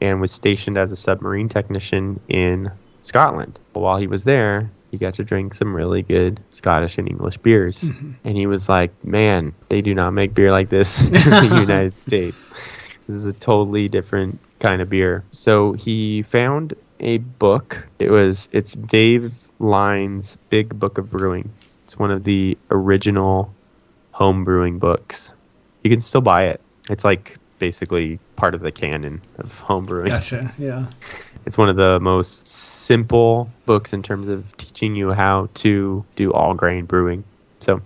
and 0.00 0.20
was 0.20 0.32
stationed 0.32 0.76
as 0.76 0.90
a 0.90 0.96
submarine 0.96 1.48
technician 1.48 2.18
in 2.26 2.72
Scotland. 3.02 3.60
While 3.74 3.98
he 3.98 4.08
was 4.08 4.24
there, 4.24 4.68
he 4.90 4.96
got 4.96 5.14
to 5.14 5.22
drink 5.22 5.54
some 5.54 5.76
really 5.76 6.02
good 6.02 6.40
Scottish 6.50 6.98
and 6.98 7.08
English 7.08 7.36
beers. 7.36 7.84
Mm-hmm. 7.84 8.12
And 8.24 8.36
he 8.36 8.48
was 8.48 8.68
like, 8.68 8.92
man, 9.04 9.54
they 9.68 9.80
do 9.80 9.94
not 9.94 10.10
make 10.10 10.34
beer 10.34 10.50
like 10.50 10.70
this 10.70 11.00
in 11.06 11.12
the 11.12 11.58
United 11.60 11.94
States. 11.94 12.50
This 13.10 13.24
is 13.24 13.26
a 13.26 13.32
totally 13.32 13.88
different 13.88 14.38
kind 14.60 14.80
of 14.80 14.88
beer. 14.88 15.24
So 15.32 15.72
he 15.72 16.22
found 16.22 16.74
a 17.00 17.18
book. 17.18 17.88
It 17.98 18.12
was 18.12 18.48
it's 18.52 18.74
Dave 18.74 19.32
Line's 19.58 20.38
Big 20.48 20.78
Book 20.78 20.96
of 20.96 21.10
Brewing. 21.10 21.50
It's 21.82 21.98
one 21.98 22.12
of 22.12 22.22
the 22.22 22.56
original 22.70 23.52
home 24.12 24.44
brewing 24.44 24.78
books. 24.78 25.32
You 25.82 25.90
can 25.90 26.00
still 26.00 26.20
buy 26.20 26.44
it. 26.44 26.60
It's 26.88 27.02
like 27.02 27.36
basically 27.58 28.20
part 28.36 28.54
of 28.54 28.60
the 28.60 28.70
canon 28.70 29.20
of 29.38 29.58
home 29.58 29.86
brewing. 29.86 30.10
Gotcha. 30.10 30.52
Yeah. 30.56 30.86
It's 31.46 31.56
one 31.56 31.70
of 31.70 31.76
the 31.76 31.98
most 32.00 32.46
simple 32.46 33.50
books 33.64 33.94
in 33.94 34.02
terms 34.02 34.28
of 34.28 34.54
teaching 34.58 34.94
you 34.94 35.10
how 35.12 35.48
to 35.54 36.04
do 36.14 36.32
all 36.34 36.52
grain 36.52 36.84
brewing. 36.84 37.24
So 37.60 37.80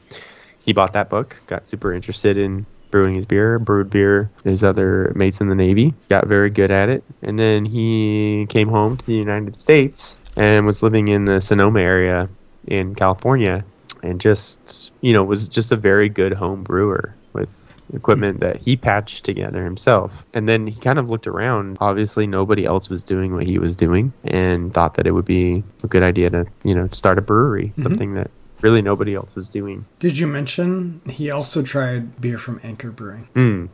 he 0.65 0.73
bought 0.73 0.93
that 0.95 1.09
book, 1.09 1.37
got 1.47 1.69
super 1.69 1.95
interested 1.95 2.37
in 2.37 2.67
brewing 2.95 3.17
his 3.17 3.27
beer, 3.27 3.59
brewed 3.59 3.91
beer 3.91 4.31
his 4.45 4.63
other 4.63 5.11
mates 5.17 5.41
in 5.41 5.49
the 5.49 5.55
Navy, 5.57 5.93
got 6.09 6.29
very 6.29 6.49
good 6.49 6.71
at 6.71 6.89
it. 6.89 7.03
And 7.23 7.37
then 7.37 7.65
he 7.65 8.47
came 8.49 8.69
home 8.69 8.97
to 8.97 9.05
the 9.05 9.17
United 9.17 9.59
States 9.59 10.17
and 10.37 10.65
was 10.65 10.81
living 10.81 11.09
in 11.09 11.25
the 11.25 11.41
Sonoma 11.41 11.81
area 11.81 12.29
in 12.69 12.95
California 12.95 13.65
and 14.05 14.21
just, 14.21 14.93
you 15.01 15.13
know, 15.13 15.25
was 15.25 15.49
just 15.49 15.73
a 15.73 15.77
very 15.77 16.09
good 16.09 16.35
home 16.35 16.63
brewer 16.63 17.13
with 17.33 17.75
equipment 17.93 18.39
that 18.39 18.59
he 18.59 18.77
patched 18.77 19.25
together 19.25 19.65
himself. 19.65 20.25
And 20.33 20.49
then 20.49 20.69
he 20.69 20.79
kind 20.79 21.01
of 21.01 21.11
looked 21.11 21.27
around. 21.27 21.79
Obviously, 21.81 22.29
nobody 22.29 22.65
else 22.65 22.89
was 22.89 23.03
doing 23.03 23.35
what 23.35 23.43
he 23.45 23.59
was 23.59 23.75
doing 23.75 24.13
and 24.23 24.73
thought 24.73 24.95
that 24.95 25.09
it 25.09 25.11
would 25.11 25.25
be 25.25 25.65
a 25.83 25.89
good 25.89 26.05
idea 26.05 26.31
to, 26.31 26.47
you 26.63 26.77
know, 26.77 26.87
start 26.93 27.19
a 27.19 27.23
brewery, 27.23 27.71
mm-hmm. 27.71 27.83
something 27.83 28.15
that 28.15 28.31
really 28.65 28.81
nobody 28.83 29.15
else 29.15 29.35
was 29.35 29.49
doing. 29.51 29.85
Did 29.99 30.19
you 30.19 30.27
mention 30.27 31.03
he 31.07 31.31
also 31.31 31.63
tried 31.63 32.21
beer 32.21 32.39
from 32.39 32.61
Anchor 32.65 32.91
Brewing? 32.91 33.29
Hmm. 33.35 33.67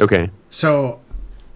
Okay. 0.00 0.30
So 0.48 1.00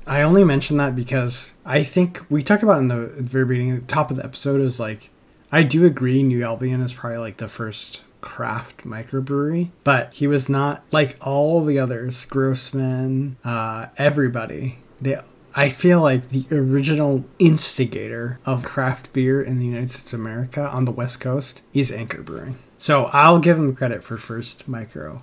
I 0.07 0.21
only 0.21 0.45
mention 0.45 0.77
that 0.77 0.95
because 0.95 1.55
I 1.65 1.85
think 1.85 2.25
we 2.29 2.43
talked 2.43 2.63
about 2.63 2.79
in 2.79 2.89
the 2.89 3.07
very 3.17 3.47
beginning, 3.47 3.77
the 3.77 3.81
top 3.83 4.11
of 4.11 4.19
the 4.19 4.25
episode 4.25 4.61
is 4.61 4.79
like, 4.79 5.09
I 5.51 5.63
do 5.63 5.87
agree 5.87 6.23
New 6.23 6.45
Albion 6.45 6.83
is 6.83 6.93
probably 6.93 7.19
like 7.19 7.39
the 7.39 7.49
first 7.49 8.03
craft 8.21 8.85
microbrewery, 8.85 9.71
but 9.85 10.13
he 10.13 10.27
was 10.27 10.49
not 10.49 10.85
like 10.93 11.17
all 11.21 11.63
the 11.63 11.79
others, 11.79 12.27
Grossman, 12.27 13.37
uh, 13.43 13.87
everybody. 13.97 14.79
They, 15.01 15.19
I 15.55 15.71
feel 15.71 16.03
like 16.03 16.29
the 16.29 16.47
original 16.55 17.25
instigator 17.39 18.39
of 18.45 18.65
craft 18.65 19.13
beer 19.15 19.43
in 19.43 19.59
the 19.59 19.65
United 19.65 19.91
States 19.91 20.13
of 20.13 20.21
America 20.21 20.69
on 20.69 20.85
the 20.85 20.93
West 20.93 21.21
Coast 21.21 21.63
is 21.73 21.91
Anchor 21.91 22.23
Brewing. 22.23 22.59
So 22.83 23.05
I'll 23.13 23.39
give 23.39 23.57
him 23.57 23.77
credit 23.77 24.03
for 24.03 24.19
first 24.19 24.67
micro. 24.67 25.23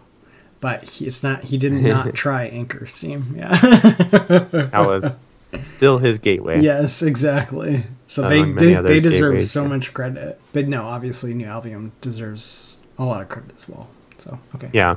But 0.62 0.92
he, 0.92 1.06
it's 1.06 1.22
not. 1.24 1.44
He 1.44 1.58
did 1.58 1.74
not 1.74 2.14
try 2.16 2.46
Anchor 2.46 2.86
Steam. 2.86 3.36
Yeah. 3.36 3.50
That 4.70 4.88
was 4.88 5.10
still 5.58 5.98
his 5.98 6.20
gateway. 6.20 6.62
Yes, 6.62 7.02
exactly. 7.02 7.84
So 8.08 8.30
they 8.30 8.40
Among 8.40 8.56
they, 8.56 8.76
they 8.76 9.00
deserve 9.02 9.34
gateways, 9.34 9.52
so 9.52 9.64
yeah. 9.64 9.68
much 9.68 9.94
credit. 9.94 10.40
But 10.54 10.70
no, 10.70 10.86
obviously 10.86 11.34
New 11.34 11.48
Albion 11.48 11.92
deserves 12.00 12.80
a 12.98 13.04
lot 13.04 13.20
of 13.20 13.28
credit 13.28 13.52
as 13.56 13.68
well. 13.68 13.90
So 14.20 14.40
okay. 14.56 14.70
Yeah. 14.72 14.96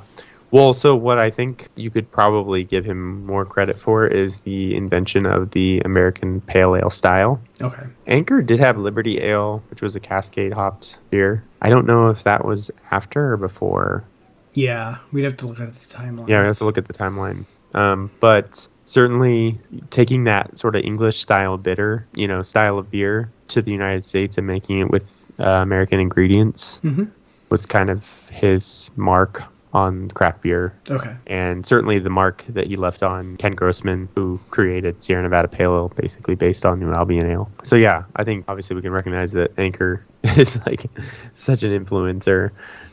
Well, 0.52 0.74
so 0.74 0.94
what 0.94 1.18
I 1.18 1.30
think 1.30 1.68
you 1.76 1.90
could 1.90 2.12
probably 2.12 2.62
give 2.62 2.84
him 2.84 3.24
more 3.24 3.44
credit 3.46 3.78
for 3.80 4.06
is 4.06 4.40
the 4.40 4.76
invention 4.76 5.24
of 5.24 5.50
the 5.52 5.80
American 5.84 6.42
Pale 6.42 6.76
Ale 6.76 6.90
style. 6.90 7.40
Okay. 7.62 7.84
Anchor 8.06 8.42
did 8.42 8.58
have 8.60 8.76
Liberty 8.76 9.18
Ale, 9.22 9.62
which 9.70 9.80
was 9.80 9.96
a 9.96 10.00
Cascade 10.00 10.52
hopped 10.52 10.98
beer. 11.10 11.42
I 11.62 11.70
don't 11.70 11.86
know 11.86 12.08
if 12.10 12.24
that 12.24 12.44
was 12.44 12.70
after 12.90 13.32
or 13.32 13.36
before. 13.38 14.04
Yeah, 14.52 14.98
we'd 15.10 15.24
have 15.24 15.38
to 15.38 15.46
look 15.46 15.58
at 15.58 15.72
the 15.72 15.94
timeline. 15.96 16.28
Yeah, 16.28 16.40
we 16.42 16.46
have 16.48 16.58
to 16.58 16.64
look 16.66 16.76
at 16.76 16.86
the 16.86 16.92
timeline. 16.92 17.46
Um, 17.72 18.10
but 18.20 18.68
certainly 18.84 19.58
taking 19.88 20.24
that 20.24 20.58
sort 20.58 20.76
of 20.76 20.84
English 20.84 21.18
style 21.20 21.56
bitter, 21.56 22.06
you 22.14 22.28
know, 22.28 22.42
style 22.42 22.78
of 22.78 22.90
beer 22.90 23.30
to 23.48 23.62
the 23.62 23.70
United 23.72 24.04
States 24.04 24.36
and 24.36 24.46
making 24.46 24.80
it 24.80 24.90
with 24.90 25.26
uh, 25.40 25.44
American 25.44 25.98
ingredients 25.98 26.78
Mhm. 26.84 27.10
was 27.48 27.64
kind 27.64 27.88
of 27.88 28.28
his 28.28 28.90
mark 28.96 29.42
on 29.72 30.10
craft 30.10 30.42
beer. 30.42 30.74
Okay. 30.90 31.16
And 31.26 31.64
certainly 31.64 31.98
the 31.98 32.10
mark 32.10 32.44
that 32.48 32.66
he 32.66 32.76
left 32.76 33.02
on 33.02 33.36
Ken 33.38 33.54
Grossman, 33.54 34.08
who 34.14 34.38
created 34.50 35.02
Sierra 35.02 35.22
Nevada 35.22 35.48
Pale 35.48 35.74
Ale, 35.74 35.88
basically 35.88 36.34
based 36.34 36.66
on 36.66 36.78
New 36.78 36.92
Albion 36.92 37.26
Ale. 37.26 37.50
So 37.64 37.76
yeah, 37.76 38.04
I 38.16 38.24
think 38.24 38.44
obviously 38.48 38.76
we 38.76 38.82
can 38.82 38.92
recognize 38.92 39.32
that 39.32 39.52
Anchor 39.58 40.04
is 40.22 40.60
like 40.66 40.84
such 41.32 41.62
an 41.62 41.70
influencer 41.70 42.50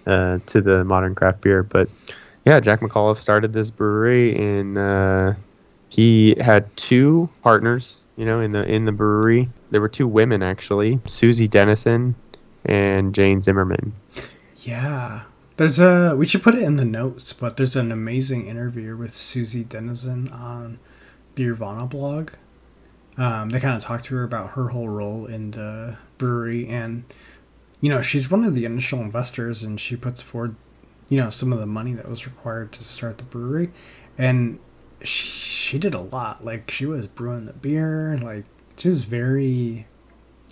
uh, 0.07 0.39
to 0.47 0.61
the 0.61 0.86
modern 0.86 1.15
craft 1.15 1.41
beer. 1.41 1.63
But 1.63 1.89
yeah, 2.45 2.59
Jack 2.59 2.80
McAuliffe 2.80 3.19
started 3.19 3.51
this 3.51 3.69
brewery, 3.69 4.36
and 4.36 4.77
uh, 4.77 5.34
he 5.89 6.36
had 6.39 6.75
two 6.77 7.30
partners. 7.43 8.05
You 8.15 8.25
know, 8.25 8.41
in 8.41 8.51
the 8.51 8.63
in 8.63 8.86
the 8.86 8.91
brewery, 8.91 9.49
there 9.71 9.82
were 9.82 9.89
two 9.89 10.07
women 10.07 10.41
actually, 10.41 10.99
Susie 11.05 11.47
Dennison 11.47 12.15
and 12.65 13.13
Jane 13.13 13.41
Zimmerman. 13.41 13.93
Yeah. 14.57 15.23
There's 15.60 15.78
a 15.78 16.16
we 16.16 16.26
should 16.26 16.41
put 16.41 16.55
it 16.55 16.64
in 16.64 16.78
the 16.78 16.86
notes, 16.86 17.34
but 17.34 17.57
there's 17.57 17.76
an 17.76 17.91
amazing 17.91 18.47
interview 18.47 18.95
with 18.95 19.12
Susie 19.12 19.66
Dennison 19.66 20.30
on 20.30 20.80
Beervana 21.36 21.89
blog. 21.89 22.32
Um, 23.18 23.49
they 23.49 23.60
kind 23.60 23.76
of 23.76 23.84
talked 23.84 24.05
to 24.05 24.16
her 24.16 24.24
about 24.24 24.51
her 24.51 24.70
whole 24.70 24.88
role 24.88 25.26
in 25.26 25.51
the 25.51 25.97
brewery, 26.18 26.66
and 26.70 27.03
you 27.82 27.89
know 27.89 27.99
she's 27.99 28.32
one 28.32 28.45
of 28.45 28.53
the 28.53 28.64
initial 28.64 29.01
investors, 29.01 29.62
and 29.62 29.82
she 29.82 29.97
puts 29.97 30.22
forward, 30.22 30.55
you 31.10 31.20
know, 31.20 31.30
some 31.30 31.51
of 31.51 31.60
the 31.60 31.66
money 31.66 31.91
that 31.91 32.07
was 32.07 32.26
required 32.26 32.72
to 32.72 32.84
start 32.86 33.18
the 33.18 33.26
brewery, 33.26 33.70
and 34.18 34.60
she 35.03 35.78
did 35.78 35.93
a 35.93 35.99
lot. 35.99 36.45
Like 36.45 36.72
she 36.72 36.86
was 36.86 37.05
brewing 37.05 37.47
the 37.47 37.51
beer, 37.51 38.16
like 38.16 38.45
she 38.78 38.88
was 38.88 39.03
very 39.03 39.88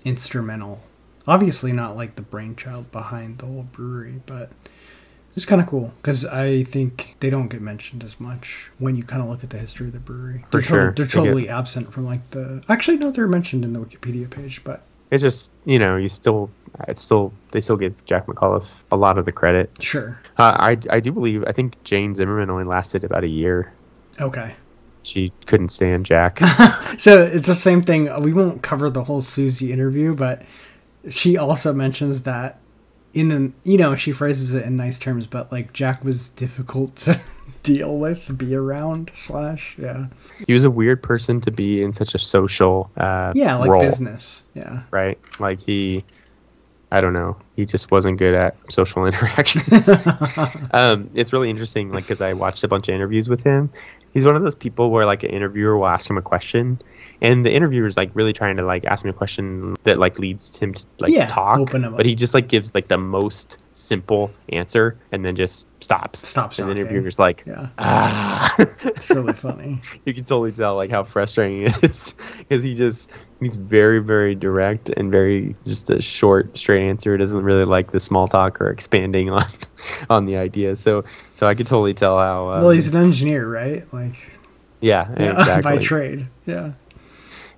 instrumental. 0.03 0.81
Obviously, 1.25 1.71
not 1.71 1.95
like 1.95 2.15
the 2.17 2.21
brainchild 2.21 2.91
behind 2.91 3.37
the 3.37 3.45
whole 3.45 3.63
brewery, 3.71 4.21
but 4.25 4.51
it's 5.37 5.45
kind 5.45 5.61
of 5.61 5.67
cool 5.67 5.93
because 5.97 6.25
I 6.25 6.63
think 6.63 7.15
they 7.19 7.29
don't 7.29 7.47
get 7.47 7.61
mentioned 7.61 8.03
as 8.03 8.19
much 8.19 8.71
when 8.79 8.95
you 8.95 9.03
kind 9.03 9.21
of 9.21 9.29
look 9.29 9.43
at 9.43 9.51
the 9.51 9.59
history 9.59 9.85
of 9.85 9.93
the 9.93 9.99
brewery. 9.99 10.43
For 10.49 10.57
they're 10.57 10.61
sure. 10.63 10.77
Totally, 10.91 10.93
they're 10.95 11.05
They 11.05 11.29
totally 11.29 11.49
absent 11.49 11.93
from 11.93 12.07
like 12.07 12.27
the. 12.31 12.63
Actually, 12.67 12.97
no, 12.97 13.11
they're 13.11 13.27
mentioned 13.27 13.63
in 13.63 13.73
the 13.73 13.79
Wikipedia 13.79 14.27
page, 14.27 14.63
but 14.63 14.81
It's 15.11 15.21
just 15.21 15.51
you 15.63 15.77
know 15.77 15.95
you 15.95 16.07
still 16.07 16.49
it's 16.87 16.99
still 17.03 17.31
they 17.51 17.61
still 17.61 17.77
give 17.77 17.93
Jack 18.05 18.25
McAuliffe 18.25 18.81
a 18.91 18.97
lot 18.97 19.19
of 19.19 19.25
the 19.25 19.31
credit. 19.31 19.69
sure. 19.79 20.19
Uh, 20.39 20.55
I 20.57 20.77
I 20.89 20.99
do 20.99 21.11
believe 21.11 21.43
I 21.45 21.51
think 21.51 21.81
Jane 21.83 22.15
Zimmerman 22.15 22.49
only 22.49 22.63
lasted 22.65 23.03
about 23.03 23.23
a 23.23 23.29
year. 23.29 23.71
Okay. 24.19 24.55
She 25.03 25.31
couldn't 25.45 25.69
stand 25.69 26.07
Jack. 26.07 26.39
So 26.97 27.21
it's 27.21 27.45
the 27.47 27.53
same 27.53 27.83
thing. 27.83 28.09
We 28.23 28.33
won't 28.33 28.63
cover 28.63 28.89
the 28.89 29.03
whole 29.03 29.21
Susie 29.21 29.71
interview, 29.71 30.15
but 30.15 30.41
she 31.11 31.37
also 31.37 31.73
mentions 31.73 32.23
that 32.23 32.59
in 33.17 33.29
the 33.29 33.51
you 33.63 33.79
know 33.79 33.95
she 33.95 34.11
phrases 34.11 34.53
it 34.53 34.63
in 34.63 34.75
nice 34.75 34.99
terms, 34.99 35.25
but 35.25 35.51
like 35.51 35.73
Jack 35.73 36.03
was 36.03 36.29
difficult 36.29 36.95
to 36.97 37.19
deal 37.63 37.97
with, 37.97 38.37
be 38.37 38.53
around. 38.53 39.09
Slash, 39.13 39.75
yeah, 39.79 40.07
he 40.45 40.53
was 40.53 40.63
a 40.63 40.69
weird 40.69 41.01
person 41.01 41.41
to 41.41 41.51
be 41.51 41.81
in 41.81 41.91
such 41.91 42.13
a 42.13 42.19
social 42.19 42.91
uh, 42.95 43.31
yeah, 43.33 43.55
like 43.55 43.71
role, 43.71 43.81
business, 43.81 44.43
yeah. 44.53 44.83
right? 44.91 45.17
Like 45.39 45.59
he, 45.59 46.03
I 46.91 47.01
don't 47.01 47.13
know, 47.13 47.37
he 47.55 47.65
just 47.65 47.89
wasn't 47.89 48.19
good 48.19 48.35
at 48.35 48.55
social 48.71 49.05
interactions. 49.07 49.89
um, 50.71 51.09
it's 51.15 51.33
really 51.33 51.49
interesting, 51.49 51.91
like 51.91 52.03
because 52.03 52.21
I 52.21 52.33
watched 52.33 52.63
a 52.63 52.67
bunch 52.67 52.87
of 52.87 52.93
interviews 52.93 53.27
with 53.27 53.41
him. 53.41 53.71
He's 54.13 54.25
one 54.25 54.35
of 54.35 54.43
those 54.43 54.55
people 54.55 54.91
where 54.91 55.07
like 55.07 55.23
an 55.23 55.31
interviewer 55.31 55.75
will 55.75 55.87
ask 55.87 56.07
him 56.07 56.19
a 56.19 56.21
question, 56.21 56.79
and 57.21 57.45
the 57.45 57.51
interviewer 57.51 57.87
is 57.87 57.97
like 57.97 58.11
really 58.13 58.33
trying 58.33 58.57
to 58.57 58.63
like 58.65 58.85
ask 58.85 59.03
me 59.03 59.09
a 59.09 59.13
question 59.13 59.75
that 59.83 59.97
like 59.99 60.19
leads 60.19 60.57
him 60.57 60.73
to 60.73 60.85
like 60.99 61.11
Yeah, 61.11 61.27
talk, 61.27 61.59
open 61.59 61.83
him 61.83 61.93
up. 61.93 61.97
but 61.97 62.05
he 62.05 62.15
just 62.15 62.33
like 62.33 62.47
gives 62.47 62.73
like 62.75 62.87
the 62.87 62.97
most 62.97 63.63
simple 63.73 64.31
answer 64.49 64.97
and 65.11 65.23
then 65.23 65.35
just 65.35 65.67
stops. 65.83 66.27
Stops 66.27 66.57
And 66.59 66.73
the 66.73 66.79
interviewer's 66.79 67.19
like, 67.19 67.43
Yeah, 67.45 67.67
ah. 67.77 68.53
it's 68.57 69.09
really 69.09 69.33
funny. 69.33 69.81
you 70.05 70.13
can 70.13 70.23
totally 70.23 70.51
tell 70.51 70.75
like 70.75 70.89
how 70.89 71.03
frustrating 71.03 71.63
it 71.63 71.83
is 71.83 72.15
because 72.39 72.63
he 72.63 72.73
just 72.75 73.09
he's 73.39 73.55
very 73.55 73.99
very 73.99 74.33
direct 74.35 74.89
and 74.89 75.11
very 75.11 75.55
just 75.65 75.89
a 75.89 76.01
short 76.01 76.57
straight 76.57 76.87
answer 76.87 77.11
He 77.13 77.17
doesn't 77.19 77.43
really 77.43 77.65
like 77.65 77.91
the 77.91 77.99
small 77.99 78.27
talk 78.27 78.59
or 78.61 78.69
expanding 78.69 79.29
on 79.37 79.45
on 80.09 80.25
the 80.25 80.37
idea 80.37 80.75
so 80.75 81.03
so 81.33 81.47
i 81.47 81.53
could 81.53 81.67
totally 81.67 81.93
tell 81.93 82.17
how 82.17 82.49
um, 82.49 82.61
well, 82.61 82.69
he's 82.71 82.87
an 82.93 83.01
engineer, 83.01 83.47
right? 83.47 83.91
Like, 83.93 84.15
yeah, 84.81 85.07
yeah, 85.19 85.31
exactly 85.39 85.75
by 85.77 85.77
trade. 85.81 86.27
Yeah. 86.45 86.71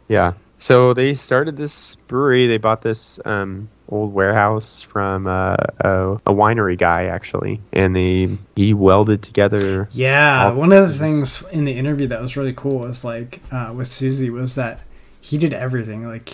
Yeah 0.10 0.34
so 0.58 0.94
they 0.94 1.16
started 1.16 1.56
this 1.56 1.96
brewery 2.08 2.48
they 2.48 2.58
bought 2.58 2.82
this 2.82 3.20
um 3.24 3.70
old 3.92 4.14
warehouse 4.14 4.82
from 4.82 5.26
uh, 5.26 5.56
a, 5.80 6.12
a 6.14 6.34
winery 6.34 6.78
guy 6.78 7.06
actually 7.06 7.60
and 7.74 7.96
they 7.96 8.30
he 8.56 8.74
welded 8.74 9.22
together 9.24 9.88
Yeah, 9.94 10.52
one 10.54 10.72
of 10.72 10.88
the 10.88 10.94
things 10.94 11.42
in 11.52 11.66
the 11.66 11.72
interview 11.72 12.08
that 12.08 12.22
was 12.22 12.38
really 12.38 12.54
cool 12.54 12.80
was 12.80 13.04
like 13.04 13.42
uh, 13.52 13.74
with 13.76 13.88
Susie 13.88 14.30
was 14.30 14.56
that 14.56 14.82
he 15.22 15.38
did 15.40 15.54
everything. 15.54 16.06
Like 16.06 16.30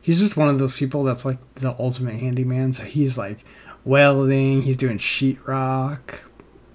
he's 0.00 0.20
just 0.20 0.36
one 0.38 0.48
of 0.48 0.58
those 0.58 0.72
people 0.72 1.02
that's 1.02 1.24
like 1.24 1.38
the 1.56 1.76
ultimate 1.78 2.18
handyman. 2.18 2.72
So 2.72 2.84
he's 2.84 3.18
like 3.18 3.44
welding, 3.84 4.62
he's 4.62 4.78
doing 4.78 4.96
sheetrock, 4.98 6.20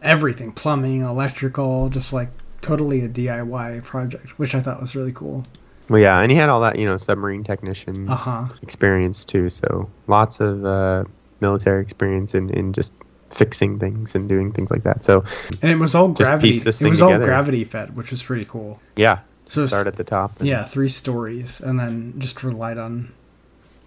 everything, 0.03 0.51
plumbing, 0.51 1.01
electrical, 1.01 1.89
just 1.89 2.13
like 2.13 2.29
totally 2.61 3.01
a 3.01 3.09
DIY 3.09 3.83
project, 3.83 4.37
which 4.37 4.53
I 4.53 4.59
thought 4.59 4.79
was 4.79 4.95
really 4.95 5.11
cool. 5.11 5.45
Well 5.91 5.99
yeah 6.01 6.19
and 6.21 6.31
he 6.31 6.37
had 6.37 6.47
all 6.49 6.61
that 6.61 6.79
you 6.79 6.85
know 6.89 6.97
submarine 6.97 7.43
technician 7.43 8.07
Uh 8.09 8.15
huh. 8.15 8.45
experience 8.63 9.25
too. 9.25 9.49
So 9.51 9.89
lots 10.07 10.39
of 10.39 10.65
uh, 10.65 11.03
military 11.41 11.81
experience 11.83 12.33
in, 12.33 12.49
in 12.49 12.71
just 12.73 12.93
fixing 13.29 13.79
things 13.79 14.15
and 14.15 14.27
doing 14.27 14.51
things 14.51 14.71
like 14.71 14.83
that. 14.83 15.03
So 15.03 15.23
And 15.61 15.69
it 15.71 15.77
was 15.79 15.93
all 15.95 16.09
gravity. 16.09 16.49
It 16.57 16.65
was 16.65 16.77
together. 16.79 17.03
all 17.03 17.19
gravity 17.19 17.63
fed, 17.63 17.95
which 17.95 18.09
was 18.11 18.21
pretty 18.23 18.45
cool. 18.45 18.79
yeah, 18.95 19.19
So 19.45 19.67
start 19.67 19.87
at 19.87 19.95
the 19.95 20.03
top. 20.03 20.39
and- 20.39 20.47
Yeah, 20.49 20.63
three 20.65 20.89
stories, 20.89 21.61
and 21.61 21.79
then 21.79 22.13
just 22.19 22.43
relied 22.43 22.77
on, 22.77 23.11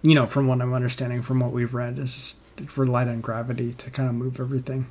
you 0.01 0.15
know, 0.15 0.25
from 0.25 0.47
what 0.47 0.61
I'm 0.61 0.73
understanding 0.73 1.21
from 1.21 1.39
what 1.39 1.51
we've 1.51 1.73
read, 1.75 1.99
is 1.99 2.13
just 2.15 2.37
relied 2.77 3.07
on 3.07 3.21
gravity 3.21 3.73
to 3.73 3.91
kind 3.91 4.09
of 4.09 4.15
move 4.15 4.39
everything, 4.39 4.87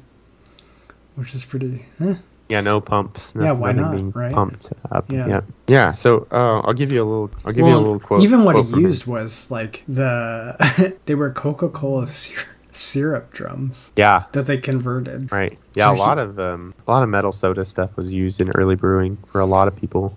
which 1.16 1.34
is 1.34 1.44
pretty. 1.44 1.86
Eh. 2.00 2.14
Yeah, 2.48 2.60
no 2.60 2.80
pumps. 2.80 3.34
No, 3.34 3.44
Yeah, 3.44 3.52
why 3.52 3.72
not, 3.72 3.92
being 3.94 4.10
right? 4.12 4.32
Pumped 4.32 4.70
up. 4.92 5.10
Yeah. 5.10 5.26
Yeah, 5.26 5.40
yeah. 5.66 5.94
So 5.94 6.26
uh, 6.30 6.60
I'll 6.60 6.74
give 6.74 6.92
you 6.92 7.02
a 7.02 7.06
little. 7.08 7.30
I'll 7.44 7.52
give 7.52 7.66
you 7.66 7.74
a 7.74 7.78
little 7.78 7.98
quote. 8.00 8.22
even 8.22 8.44
what 8.44 8.54
quote 8.56 8.66
he 8.66 8.80
used 8.80 9.06
was 9.06 9.50
like 9.50 9.82
the 9.88 10.94
they 11.06 11.14
were 11.14 11.30
Coca 11.30 11.68
Cola 11.68 12.06
syrup, 12.08 12.46
syrup 12.70 13.32
drums 13.32 13.92
Yeah. 13.96 14.24
that 14.32 14.46
they 14.46 14.58
converted. 14.58 15.30
Right. 15.32 15.56
Yeah, 15.74 15.84
So 15.90 15.94
a 15.94 15.96
lot 15.98 16.18
he- 16.18 16.22
of 16.24 16.38
um, 16.38 16.74
a 16.86 16.90
lot 16.90 17.02
of 17.02 17.08
metal 17.08 17.32
soda 17.32 17.64
stuff 17.64 17.96
was 17.96 18.12
used 18.12 18.40
in 18.40 18.50
early 18.54 18.74
brewing 18.76 19.16
for 19.32 19.40
a 19.40 19.46
lot 19.46 19.68
of 19.68 19.76
people. 19.76 20.16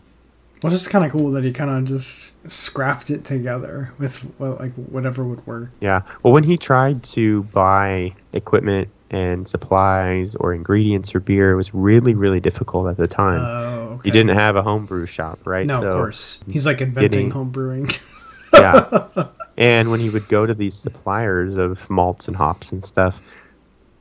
Well, 0.63 0.73
it's 0.73 0.87
kind 0.87 1.05
of 1.05 1.11
cool 1.11 1.29
that 1.33 1.43
he 1.43 1.53
kind 1.53 1.69
of 1.69 1.85
just 1.85 2.33
scrapped 2.51 3.11
it 3.11 3.23
together 3.23 3.91
with 3.99 4.25
well, 4.39 4.57
like 4.59 4.73
whatever 4.73 5.23
would 5.23 5.45
work. 5.45 5.69
Yeah. 5.81 6.01
Well, 6.23 6.33
when 6.33 6.43
he 6.43 6.57
tried 6.57 7.03
to 7.03 7.43
buy 7.53 8.15
equipment 8.33 8.87
and 9.09 9.47
supplies 9.47 10.35
or 10.35 10.53
ingredients 10.53 11.11
for 11.11 11.19
beer, 11.19 11.55
was 11.55 11.73
really, 11.73 12.13
really 12.13 12.39
difficult 12.39 12.87
at 12.89 12.97
the 12.97 13.07
time. 13.07 13.39
Oh, 13.41 13.93
okay. 13.95 14.01
He 14.09 14.11
didn't 14.11 14.35
have 14.35 14.55
a 14.55 14.61
homebrew 14.61 15.05
shop, 15.05 15.39
right? 15.45 15.65
No, 15.65 15.81
So- 15.81 15.87
of 15.89 15.93
course. 15.95 16.39
He's 16.49 16.65
like 16.65 16.81
inventing 16.81 17.09
getting- 17.11 17.31
home 17.31 17.49
brewing. 17.49 17.89
yeah. 18.53 19.07
And 19.59 19.89
when 19.89 19.99
he 19.99 20.11
would 20.11 20.27
go 20.27 20.45
to 20.45 20.53
these 20.53 20.75
suppliers 20.75 21.57
of 21.57 21.89
malts 21.89 22.27
and 22.27 22.37
hops 22.37 22.71
and 22.71 22.85
stuff, 22.85 23.19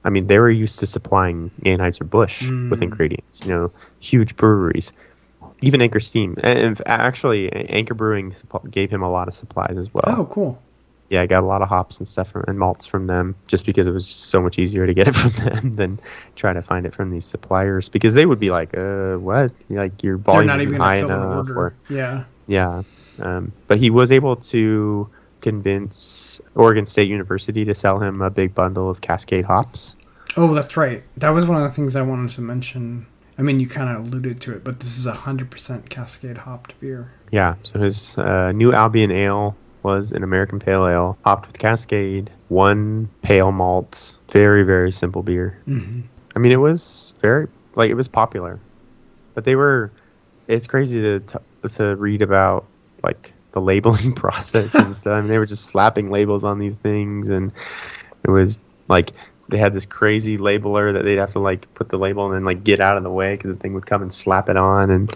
I 0.04 0.10
mean, 0.10 0.26
they 0.26 0.38
were 0.38 0.50
used 0.50 0.80
to 0.80 0.86
supplying 0.86 1.50
Anheuser-Busch 1.64 2.42
with 2.42 2.80
Mm. 2.80 2.82
ingredients, 2.82 3.40
you 3.42 3.48
know, 3.54 3.72
huge 3.98 4.36
breweries. 4.36 4.92
Even 5.62 5.80
Anchor 5.80 5.98
Steam. 6.00 6.36
And 6.42 6.78
actually, 6.84 7.50
Anchor 7.70 7.94
Brewing 7.94 8.34
gave 8.70 8.90
him 8.90 9.00
a 9.02 9.10
lot 9.10 9.28
of 9.28 9.34
supplies 9.34 9.78
as 9.78 9.94
well. 9.94 10.04
oh, 10.06 10.26
cool. 10.26 10.60
Yeah, 11.08 11.22
I 11.22 11.26
got 11.26 11.42
a 11.42 11.46
lot 11.46 11.62
of 11.62 11.68
hops 11.68 11.98
and 11.98 12.08
stuff 12.08 12.30
from, 12.30 12.44
and 12.48 12.58
malts 12.58 12.84
from 12.84 13.06
them 13.06 13.36
just 13.46 13.64
because 13.64 13.86
it 13.86 13.92
was 13.92 14.06
just 14.06 14.24
so 14.24 14.40
much 14.40 14.58
easier 14.58 14.86
to 14.86 14.94
get 14.94 15.06
it 15.10 15.14
from 15.14 15.30
them 15.32 15.72
than 15.72 16.00
try 16.34 16.52
to 16.52 16.62
find 16.62 16.84
it 16.86 16.94
from 16.94 17.10
these 17.10 17.24
suppliers 17.24 17.88
because 17.88 18.14
they 18.14 18.26
would 18.26 18.40
be 18.40 18.50
like, 18.50 18.76
uh, 18.76 19.14
what? 19.16 19.52
Like, 19.70 20.02
your 20.02 20.16
volume 20.16 20.60
even 20.60 20.74
high 20.80 20.96
enough. 20.96 21.48
Or, 21.50 21.74
Yeah. 21.88 22.24
yeah, 22.48 22.82
um, 23.20 23.52
but 23.68 23.78
he 23.78 23.90
was 23.90 24.10
able 24.10 24.36
to 24.36 25.08
convince 25.42 26.40
Oregon 26.56 26.86
State 26.86 27.08
University 27.08 27.64
to 27.64 27.74
sell 27.74 28.00
him 28.00 28.20
a 28.20 28.30
big 28.30 28.54
bundle 28.54 28.90
of 28.90 29.00
Cascade 29.00 29.44
hops. 29.44 29.94
Oh, 30.36 30.52
that's 30.52 30.76
right. 30.76 31.02
That 31.16 31.30
was 31.30 31.46
one 31.46 31.62
of 31.62 31.70
the 31.70 31.74
things 31.74 31.94
I 31.96 32.02
wanted 32.02 32.30
to 32.32 32.40
mention. 32.40 33.06
I 33.38 33.42
mean, 33.42 33.60
you 33.60 33.68
kind 33.68 33.88
of 33.94 34.06
alluded 34.08 34.40
to 34.42 34.52
it, 34.54 34.64
but 34.64 34.80
this 34.80 34.98
is 34.98 35.06
a 35.06 35.12
hundred 35.14 35.50
percent 35.50 35.88
Cascade 35.88 36.38
hopped 36.38 36.78
beer. 36.80 37.12
Yeah, 37.30 37.54
so 37.62 37.78
his 37.78 38.16
uh, 38.18 38.52
new 38.52 38.72
Albion 38.72 39.10
Ale 39.10 39.54
was 39.86 40.10
an 40.10 40.24
American 40.24 40.58
Pale 40.58 40.88
Ale, 40.88 41.18
hopped 41.24 41.46
with 41.46 41.58
Cascade, 41.58 42.28
one 42.48 43.08
pale 43.22 43.52
malt, 43.52 44.16
very 44.30 44.64
very 44.64 44.90
simple 44.90 45.22
beer. 45.22 45.56
Mm-hmm. 45.68 46.00
I 46.34 46.38
mean, 46.40 46.50
it 46.50 46.60
was 46.60 47.14
very 47.22 47.46
like 47.76 47.88
it 47.88 47.94
was 47.94 48.08
popular, 48.08 48.58
but 49.34 49.44
they 49.44 49.54
were 49.54 49.92
it's 50.48 50.66
crazy 50.66 51.00
to 51.00 51.20
t- 51.20 51.38
to 51.74 51.94
read 51.94 52.20
about 52.20 52.66
like 53.04 53.32
the 53.52 53.60
labeling 53.60 54.12
process 54.24 54.74
and 54.74 54.94
stuff. 54.94 55.12
I 55.12 55.20
mean, 55.20 55.28
they 55.28 55.38
were 55.38 55.46
just 55.46 55.66
slapping 55.66 56.10
labels 56.10 56.42
on 56.42 56.58
these 56.58 56.76
things, 56.76 57.28
and 57.28 57.52
it 58.24 58.30
was 58.30 58.58
like 58.88 59.12
they 59.48 59.58
had 59.58 59.72
this 59.72 59.86
crazy 59.86 60.36
labeler 60.36 60.92
that 60.92 61.04
they'd 61.04 61.20
have 61.20 61.30
to 61.30 61.38
like 61.38 61.72
put 61.74 61.90
the 61.90 61.96
label 61.96 62.26
and 62.26 62.34
then 62.34 62.44
like 62.44 62.64
get 62.64 62.80
out 62.80 62.96
of 62.96 63.04
the 63.04 63.10
way 63.10 63.36
because 63.36 63.50
the 63.50 63.56
thing 63.56 63.72
would 63.74 63.86
come 63.86 64.02
and 64.02 64.12
slap 64.12 64.48
it 64.48 64.56
on, 64.56 64.90
and 64.90 65.14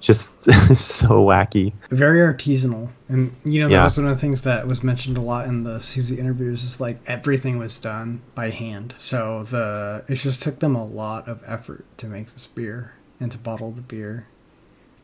just 0.00 0.42
so 0.76 1.08
wacky. 1.24 1.72
Very 1.90 2.20
artisanal, 2.20 2.88
and 3.08 3.34
you 3.44 3.60
know 3.60 3.68
that 3.68 3.74
Yeah. 3.74 3.84
was 3.84 3.96
one 3.98 4.06
of 4.06 4.14
the 4.14 4.20
things 4.20 4.42
that 4.42 4.66
was 4.66 4.82
mentioned 4.82 5.16
a 5.16 5.20
lot 5.20 5.46
in 5.48 5.64
the 5.64 5.80
Susie 5.80 6.18
interviews. 6.18 6.62
Is 6.62 6.80
like 6.80 6.98
everything 7.06 7.58
was 7.58 7.78
done 7.78 8.20
by 8.34 8.50
hand, 8.50 8.94
so 8.96 9.42
the 9.44 10.04
it 10.08 10.16
just 10.16 10.42
took 10.42 10.60
them 10.60 10.74
a 10.76 10.84
lot 10.84 11.28
of 11.28 11.42
effort 11.46 11.84
to 11.98 12.06
make 12.06 12.32
this 12.32 12.46
beer 12.46 12.92
and 13.20 13.32
to 13.32 13.38
bottle 13.38 13.70
the 13.72 13.82
beer, 13.82 14.26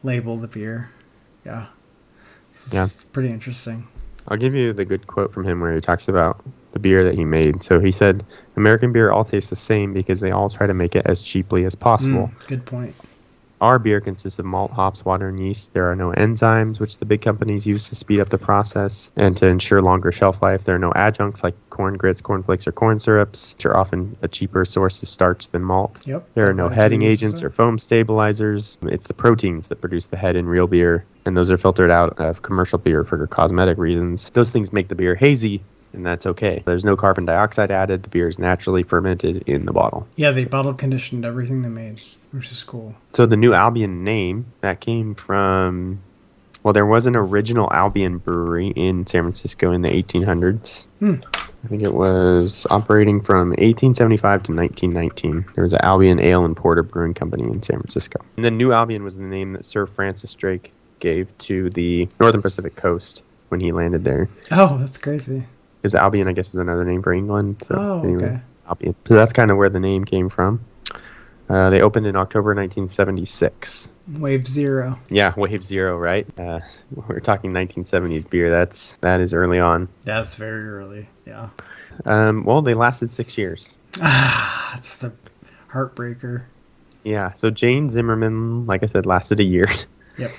label 0.02 0.36
the 0.36 0.48
beer. 0.48 0.90
Yeah, 1.44 1.66
this 2.52 2.72
Yeah. 2.74 2.86
pretty 3.12 3.30
interesting. 3.30 3.86
I'll 4.28 4.38
give 4.38 4.54
you 4.54 4.72
the 4.72 4.86
good 4.86 5.06
quote 5.06 5.34
from 5.34 5.44
him 5.44 5.60
where 5.60 5.74
he 5.74 5.80
talks 5.82 6.08
about 6.08 6.42
the 6.72 6.78
beer 6.78 7.04
that 7.04 7.14
he 7.14 7.24
made. 7.26 7.62
So 7.62 7.78
he 7.78 7.92
said, 7.92 8.24
"American 8.56 8.90
beer 8.92 9.10
all 9.10 9.24
tastes 9.24 9.50
the 9.50 9.56
same 9.56 9.92
because 9.92 10.20
they 10.20 10.30
all 10.30 10.48
try 10.48 10.66
to 10.66 10.72
make 10.72 10.94
it 10.96 11.02
as 11.04 11.20
cheaply 11.20 11.64
as 11.66 11.74
possible." 11.74 12.30
Mm, 12.40 12.46
good 12.46 12.64
point. 12.64 12.94
Our 13.64 13.78
beer 13.78 13.98
consists 13.98 14.38
of 14.38 14.44
malt, 14.44 14.72
hops, 14.72 15.06
water, 15.06 15.28
and 15.28 15.40
yeast. 15.40 15.72
There 15.72 15.90
are 15.90 15.96
no 15.96 16.10
enzymes, 16.10 16.78
which 16.78 16.98
the 16.98 17.06
big 17.06 17.22
companies 17.22 17.66
use 17.66 17.88
to 17.88 17.94
speed 17.94 18.20
up 18.20 18.28
the 18.28 18.36
process 18.36 19.10
and 19.16 19.34
to 19.38 19.46
ensure 19.46 19.80
longer 19.80 20.12
shelf 20.12 20.42
life. 20.42 20.64
There 20.64 20.74
are 20.74 20.78
no 20.78 20.92
adjuncts 20.94 21.42
like 21.42 21.54
corn 21.70 21.96
grits, 21.96 22.20
corn 22.20 22.42
flakes, 22.42 22.66
or 22.66 22.72
corn 22.72 22.98
syrups, 22.98 23.54
which 23.54 23.64
are 23.64 23.74
often 23.74 24.18
a 24.20 24.28
cheaper 24.28 24.66
source 24.66 25.02
of 25.02 25.08
starch 25.08 25.48
than 25.48 25.62
malt. 25.62 25.98
Yep. 26.04 26.28
There 26.34 26.46
are 26.46 26.52
no 26.52 26.68
That's 26.68 26.78
heading 26.78 27.04
agents 27.04 27.42
or 27.42 27.48
foam 27.48 27.78
stabilizers. 27.78 28.76
It's 28.82 29.06
the 29.06 29.14
proteins 29.14 29.68
that 29.68 29.80
produce 29.80 30.08
the 30.08 30.18
head 30.18 30.36
in 30.36 30.44
real 30.44 30.66
beer, 30.66 31.06
and 31.24 31.34
those 31.34 31.50
are 31.50 31.56
filtered 31.56 31.90
out 31.90 32.20
of 32.20 32.42
commercial 32.42 32.78
beer 32.78 33.02
for 33.02 33.26
cosmetic 33.28 33.78
reasons. 33.78 34.28
Those 34.28 34.50
things 34.50 34.74
make 34.74 34.88
the 34.88 34.94
beer 34.94 35.14
hazy, 35.14 35.62
and 35.94 36.04
that's 36.04 36.26
okay. 36.26 36.62
There's 36.66 36.84
no 36.84 36.96
carbon 36.96 37.24
dioxide 37.24 37.70
added. 37.70 38.02
The 38.02 38.10
beer 38.10 38.28
is 38.28 38.38
naturally 38.38 38.82
fermented 38.82 39.42
in 39.46 39.64
the 39.64 39.72
bottle. 39.72 40.06
Yeah, 40.16 40.32
they 40.32 40.44
bottle 40.44 40.74
conditioned 40.74 41.24
everything 41.24 41.62
they 41.62 41.70
made, 41.70 42.02
which 42.34 42.50
is 42.50 42.62
cool. 42.62 42.94
So 43.12 43.26
the 43.26 43.36
New 43.36 43.54
Albion 43.54 44.02
name 44.04 44.46
that 44.60 44.80
came 44.80 45.14
from, 45.14 46.00
well, 46.62 46.72
there 46.72 46.86
was 46.86 47.06
an 47.06 47.14
original 47.16 47.72
Albion 47.72 48.18
brewery 48.18 48.68
in 48.68 49.06
San 49.06 49.22
Francisco 49.22 49.72
in 49.72 49.82
the 49.82 49.88
1800s. 49.90 50.86
Hmm. 50.98 51.14
I 51.64 51.66
think 51.68 51.82
it 51.82 51.94
was 51.94 52.66
operating 52.70 53.20
from 53.22 53.48
1875 53.50 54.42
to 54.44 54.52
1919. 54.52 55.46
There 55.54 55.62
was 55.62 55.72
an 55.72 55.80
Albion 55.82 56.20
Ale 56.20 56.44
and 56.44 56.54
Porter 56.56 56.82
Brewing 56.82 57.14
Company 57.14 57.44
in 57.44 57.62
San 57.62 57.78
Francisco. 57.78 58.20
And 58.36 58.44
the 58.44 58.50
New 58.50 58.72
Albion 58.72 59.02
was 59.02 59.16
the 59.16 59.22
name 59.22 59.54
that 59.54 59.64
Sir 59.64 59.86
Francis 59.86 60.34
Drake 60.34 60.72
gave 60.98 61.26
to 61.38 61.70
the 61.70 62.08
Northern 62.20 62.42
Pacific 62.42 62.76
coast 62.76 63.22
when 63.48 63.60
he 63.60 63.72
landed 63.72 64.04
there. 64.04 64.28
Oh, 64.50 64.76
that's 64.78 64.98
crazy. 64.98 65.44
Because 65.80 65.94
Albion, 65.94 66.28
I 66.28 66.32
guess, 66.32 66.48
is 66.48 66.56
another 66.56 66.84
name 66.84 67.02
for 67.02 67.14
England. 67.14 67.62
So 67.62 67.74
Oh, 67.78 68.08
okay. 68.16 68.40
Albion. 68.68 68.94
So 69.06 69.14
that's 69.14 69.32
kind 69.32 69.50
of 69.50 69.56
where 69.56 69.68
the 69.70 69.80
name 69.80 70.04
came 70.04 70.28
from. 70.28 70.60
Uh, 71.48 71.68
they 71.70 71.82
opened 71.82 72.06
in 72.06 72.16
October 72.16 72.54
1976. 72.54 73.90
Wave 74.18 74.46
zero. 74.48 74.98
Yeah, 75.10 75.34
Wave 75.36 75.62
Zero, 75.62 75.96
right? 75.98 76.26
Uh, 76.38 76.60
we're 76.94 77.20
talking 77.20 77.52
1970s 77.52 78.28
beer. 78.28 78.50
That's 78.50 78.96
that 78.96 79.20
is 79.20 79.32
early 79.34 79.58
on. 79.58 79.88
That's 80.04 80.34
very 80.36 80.66
early. 80.68 81.08
Yeah. 81.26 81.50
Um, 82.06 82.44
well, 82.44 82.62
they 82.62 82.74
lasted 82.74 83.10
six 83.12 83.36
years. 83.38 83.76
Ah, 84.02 84.70
that's 84.74 84.98
the 84.98 85.12
heartbreaker. 85.70 86.44
Yeah. 87.04 87.32
So 87.34 87.50
Jane 87.50 87.88
Zimmerman, 87.90 88.66
like 88.66 88.82
I 88.82 88.86
said, 88.86 89.04
lasted 89.06 89.38
a 89.40 89.44
year, 89.44 89.66
Yep. 90.18 90.32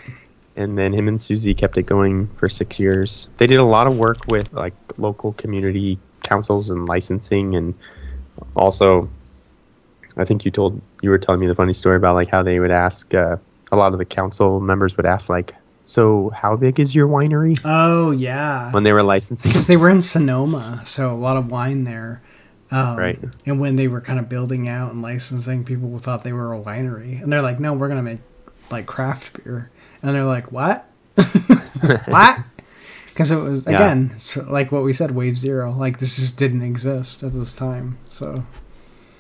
and 0.56 0.78
then 0.78 0.92
him 0.94 1.08
and 1.08 1.22
Susie 1.22 1.54
kept 1.54 1.78
it 1.78 1.84
going 1.84 2.28
for 2.38 2.50
six 2.50 2.80
years. 2.80 3.30
They 3.38 3.48
did 3.48 3.58
a 3.60 3.64
lot 3.64 3.86
of 3.88 3.98
work 3.98 4.26
with 4.28 4.52
like 4.54 4.74
local 4.98 5.34
community 5.34 6.00
councils 6.24 6.70
and 6.72 6.88
licensing, 6.90 7.56
and 7.56 7.74
also, 8.56 9.08
I 10.18 10.24
think 10.26 10.46
you 10.46 10.52
told 10.52 10.80
you 11.02 11.10
were 11.10 11.18
telling 11.18 11.40
me 11.42 11.48
the 11.48 11.56
funny 11.56 11.74
story 11.74 11.98
about 11.98 12.16
like 12.16 12.30
how 12.30 12.42
they 12.44 12.60
would 12.60 12.72
ask 12.72 13.14
uh, 13.14 13.38
a 13.72 13.76
lot 13.76 13.92
of 13.94 14.00
the 14.00 14.06
council 14.06 14.60
members 14.60 14.96
would 14.98 15.06
ask 15.06 15.30
like, 15.30 15.54
"So 15.84 16.30
how 16.30 16.56
big 16.56 16.80
is 16.80 16.96
your 16.96 17.08
winery?" 17.08 17.60
Oh 17.66 18.12
yeah. 18.12 18.72
When 18.72 18.84
they 18.84 18.94
were 18.94 19.04
licensing. 19.04 19.50
because 19.50 19.68
they 19.68 19.78
were 19.78 19.90
in 19.90 20.02
Sonoma, 20.02 20.82
so 20.86 21.12
a 21.12 21.16
lot 21.16 21.38
of 21.38 21.52
wine 21.52 21.84
there. 21.84 22.22
Um, 22.72 22.98
Right. 22.98 23.20
And 23.46 23.60
when 23.60 23.76
they 23.76 23.88
were 23.88 24.02
kind 24.02 24.18
of 24.20 24.28
building 24.28 24.68
out 24.68 24.92
and 24.92 25.02
licensing, 25.02 25.64
people 25.64 25.98
thought 26.00 26.24
they 26.24 26.34
were 26.34 26.54
a 26.54 26.60
winery, 26.60 27.22
and 27.22 27.32
they're 27.32 27.42
like, 27.44 27.60
"No, 27.60 27.74
we're 27.74 27.88
gonna 27.90 28.02
make 28.04 28.20
like 28.72 28.86
craft 28.86 29.44
beer," 29.44 29.70
and 30.02 30.16
they're 30.16 30.26
like, 30.26 30.52
"What? 30.52 30.86
what?" 32.06 32.40
Because 33.10 33.32
it 33.32 33.38
was 33.38 33.66
Yeah. 33.66 33.76
again, 33.76 34.14
so 34.18 34.46
like 34.50 34.72
what 34.72 34.84
we 34.84 34.92
said, 34.94 35.12
Wave 35.12 35.38
Zero. 35.38 35.72
Like 35.72 36.00
this 36.00 36.16
just 36.16 36.38
didn't 36.38 36.64
exist 36.64 37.24
at 37.24 37.32
this 37.34 37.56
time. 37.56 37.98
So 38.10 38.46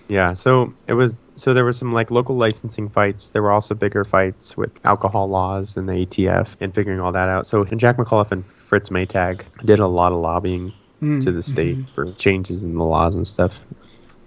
Yeah, 0.07 0.33
so 0.33 0.73
it 0.87 0.93
was 0.93 1.17
so 1.35 1.53
there 1.53 1.65
were 1.65 1.73
some 1.73 1.93
like 1.93 2.11
local 2.11 2.35
licensing 2.35 2.89
fights. 2.89 3.29
There 3.29 3.41
were 3.41 3.51
also 3.51 3.73
bigger 3.73 4.05
fights 4.05 4.55
with 4.55 4.71
alcohol 4.85 5.27
laws 5.27 5.77
and 5.77 5.89
the 5.89 6.05
ATF 6.05 6.55
and 6.59 6.73
figuring 6.73 6.99
all 6.99 7.11
that 7.11 7.27
out. 7.29 7.45
So 7.45 7.63
Jack 7.65 7.97
McAuliffe 7.97 8.31
and 8.31 8.45
Fritz 8.45 8.89
Maytag 8.89 9.41
did 9.65 9.79
a 9.79 9.87
lot 9.87 10.11
of 10.11 10.19
lobbying 10.19 10.73
mm, 11.01 11.23
to 11.23 11.31
the 11.31 11.41
state 11.43 11.77
for 11.93 12.11
changes 12.13 12.63
in 12.63 12.75
the 12.75 12.83
laws 12.83 13.15
and 13.15 13.27
stuff 13.27 13.59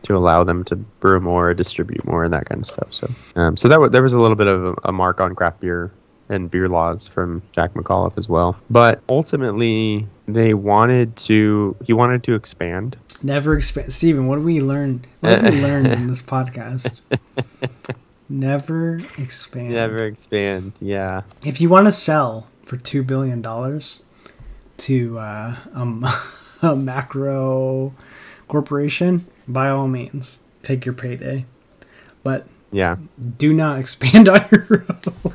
to 0.02 0.16
allow 0.16 0.44
them 0.44 0.64
to 0.64 0.76
brew 0.76 1.20
more, 1.20 1.54
distribute 1.54 2.04
more, 2.06 2.24
and 2.24 2.32
that 2.32 2.46
kind 2.46 2.60
of 2.60 2.66
stuff. 2.66 2.92
So, 2.92 3.10
um, 3.36 3.56
so 3.56 3.68
that 3.68 3.76
w- 3.76 3.90
there 3.90 4.02
was 4.02 4.12
a 4.12 4.20
little 4.20 4.36
bit 4.36 4.46
of 4.46 4.64
a, 4.64 4.74
a 4.84 4.92
mark 4.92 5.20
on 5.20 5.34
craft 5.34 5.60
beer 5.60 5.92
and 6.28 6.50
beer 6.50 6.68
laws 6.68 7.08
from 7.08 7.42
Jack 7.52 7.74
McAuliffe 7.74 8.16
as 8.18 8.28
well. 8.28 8.56
But 8.70 9.00
ultimately, 9.08 10.06
they 10.26 10.54
wanted 10.54 11.16
to. 11.16 11.76
He 11.84 11.92
wanted 11.92 12.22
to 12.24 12.34
expand. 12.34 12.96
never 13.22 13.56
expand. 13.56 13.92
Steven, 13.92 14.26
what 14.26 14.36
do 14.36 14.42
we 14.42 14.60
learn? 14.60 15.04
What 15.20 15.40
have 15.42 15.52
we 15.54 15.60
learned 15.68 15.86
in 15.88 16.06
this 16.06 16.22
podcast? 16.22 17.00
Never 18.28 19.00
expand. 19.16 19.70
Never 19.70 20.04
expand. 20.04 20.72
Yeah. 20.80 21.22
if 21.46 21.60
you 21.60 21.68
want 21.70 21.86
to 21.86 21.92
sell 21.92 22.46
for 22.64 22.76
two 22.76 23.02
billion 23.02 23.40
dollars 23.40 24.02
to 24.78 25.18
uh, 25.18 25.56
um, 25.72 26.06
a 26.62 26.76
macro 26.76 27.94
corporation, 28.46 29.26
by 29.46 29.70
all 29.70 29.88
means, 29.88 30.40
take 30.62 30.84
your 30.84 30.92
payday, 30.94 31.46
but 32.22 32.46
Yeah. 32.70 32.96
do 33.38 33.54
not 33.54 33.78
expand 33.78 34.28
on 34.34 34.44
your 34.52 34.84
own. 34.90 35.34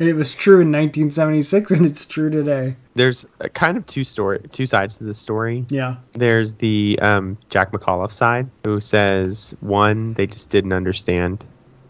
And 0.00 0.08
it 0.08 0.14
was 0.14 0.34
true 0.34 0.54
in 0.62 0.72
1976, 0.72 1.70
and 1.70 1.86
it's 1.86 2.04
true 2.06 2.30
today. 2.30 2.74
there's 2.94 3.26
a 3.40 3.48
kind 3.48 3.76
of 3.76 3.86
two 3.86 4.02
story 4.02 4.40
two 4.50 4.66
sides 4.66 4.96
to 4.96 5.04
the 5.04 5.14
story. 5.14 5.64
Yeah, 5.68 5.96
there's 6.14 6.54
the 6.54 6.98
um, 7.00 7.38
jack 7.50 7.70
mcauliffe 7.72 8.12
side 8.12 8.48
who 8.64 8.80
says 8.80 9.54
one 9.60 10.14
they 10.14 10.26
just 10.26 10.50
didn't 10.50 10.72
understand. 10.72 11.44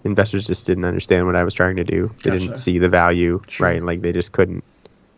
Investors 0.05 0.47
just 0.47 0.67
didn't 0.67 0.87
understand 0.87 1.27
what 1.27 1.37
i 1.37 1.45
was 1.45 1.53
trying 1.55 1.77
to 1.77 1.85
do. 1.85 2.11
They 2.25 2.31
Gotcha. 2.31 2.39
didn't 2.45 2.57
see 2.59 2.79
the 2.79 2.89
value 2.89 3.41
Sure. 3.49 3.67
right? 3.69 3.83
Like 3.83 4.01
they 4.03 4.13
just 4.13 4.33
couldn't 4.33 4.65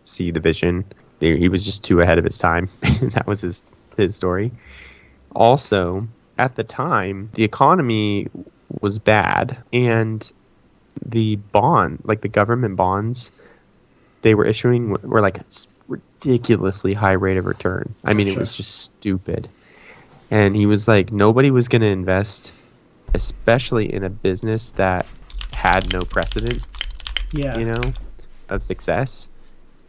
see 0.03 0.31
the 0.33 0.41
vision. 0.41 0.85
They, 1.21 1.37
he 1.39 1.49
was 1.49 1.65
just 1.65 1.85
too 1.85 2.01
ahead 2.01 2.19
of 2.19 2.25
his 2.25 2.37
time. 2.39 2.69
That 3.15 3.27
was 3.29 3.41
his 3.43 3.65
his 3.97 4.17
story. 4.17 4.51
Also 5.35 6.07
at 6.39 6.57
the 6.57 6.65
time 6.65 7.31
the 7.35 7.45
economy 7.45 8.29
was 8.81 8.99
bad 8.99 9.57
and 9.73 10.33
the 11.05 11.37
bond 11.37 12.01
like 12.05 12.21
the 12.21 12.29
government 12.29 12.77
bonds 12.77 13.33
they 14.23 14.35
were 14.35 14.47
issuing 14.47 14.91
were 14.91 15.21
like 15.21 15.39
a 15.39 15.45
ridiculously 15.89 16.95
high 16.95 17.13
rate 17.13 17.37
of 17.37 17.45
return. 17.45 17.95
I 18.05 18.15
mean, 18.15 18.29
it 18.29 18.39
was 18.39 18.57
just 18.57 18.77
stupid. 18.77 19.49
And 20.31 20.57
he 20.57 20.65
was 20.65 20.89
like, 20.89 21.13
nobody 21.13 21.51
was 21.51 21.69
going 21.69 21.83
to 21.83 21.89
invest, 21.89 22.53
especially 23.15 23.93
in 23.93 24.05
a 24.05 24.11
business 24.11 24.71
that 24.71 25.07
had 25.53 25.93
no 25.93 26.01
precedent, 26.03 26.63
yeah. 27.33 27.59
you 27.59 27.67
know, 27.67 27.93
of 28.49 28.63
success. 28.63 29.29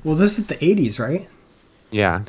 Well, 0.03 0.15
this 0.15 0.37
is 0.37 0.47
the 0.47 0.55
80s, 0.55 0.99
right? 0.99 1.29
Yeah. 1.91 2.23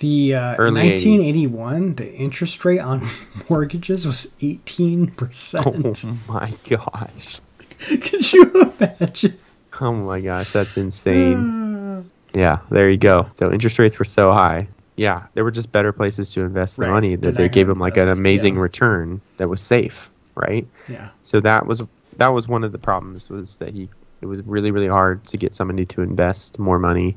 The 0.00 0.34
uh, 0.34 0.56
Early 0.56 0.82
1981, 0.82 1.94
the 1.94 2.12
interest 2.14 2.64
rate 2.64 2.80
on 2.80 3.08
mortgages 3.48 4.06
was 4.06 4.34
18 4.40 5.12
percent. 5.12 6.04
Oh 6.06 6.18
my 6.28 6.52
gosh. 6.68 7.40
Could 8.00 8.32
you 8.32 8.74
imagine? 8.78 9.38
Oh 9.80 9.92
my 9.92 10.20
gosh, 10.20 10.52
that's 10.52 10.76
insane. 10.76 12.10
Yeah, 12.34 12.58
there 12.70 12.90
you 12.90 12.96
go. 12.98 13.28
So 13.36 13.52
interest 13.52 13.78
rates 13.78 13.98
were 13.98 14.04
so 14.04 14.32
high. 14.32 14.68
Yeah, 14.96 15.26
there 15.34 15.44
were 15.44 15.52
just 15.52 15.70
better 15.70 15.92
places 15.92 16.30
to 16.30 16.42
invest 16.42 16.76
the 16.76 16.82
Right, 16.82 16.90
money 16.90 17.14
that 17.16 17.28
I 17.34 17.42
they 17.42 17.48
gave 17.48 17.68
him 17.68 17.78
like 17.78 17.96
an 17.96 18.08
amazing 18.08 18.56
yeah. 18.56 18.62
return 18.62 19.20
that 19.36 19.48
was 19.48 19.60
safe, 19.62 20.10
right? 20.34 20.66
Yeah. 20.88 21.10
so 21.22 21.38
that 21.40 21.66
was 21.66 21.82
that 22.16 22.28
was 22.28 22.48
one 22.48 22.64
of 22.64 22.72
the 22.72 22.78
problems 22.78 23.30
was 23.30 23.56
that 23.58 23.72
he 23.72 23.88
it 24.20 24.26
was 24.26 24.40
really 24.42 24.72
really 24.72 24.88
hard 24.88 25.22
to 25.26 25.36
get 25.36 25.54
somebody 25.54 25.86
to 25.86 26.02
invest 26.02 26.58
more 26.58 26.80
money 26.80 27.16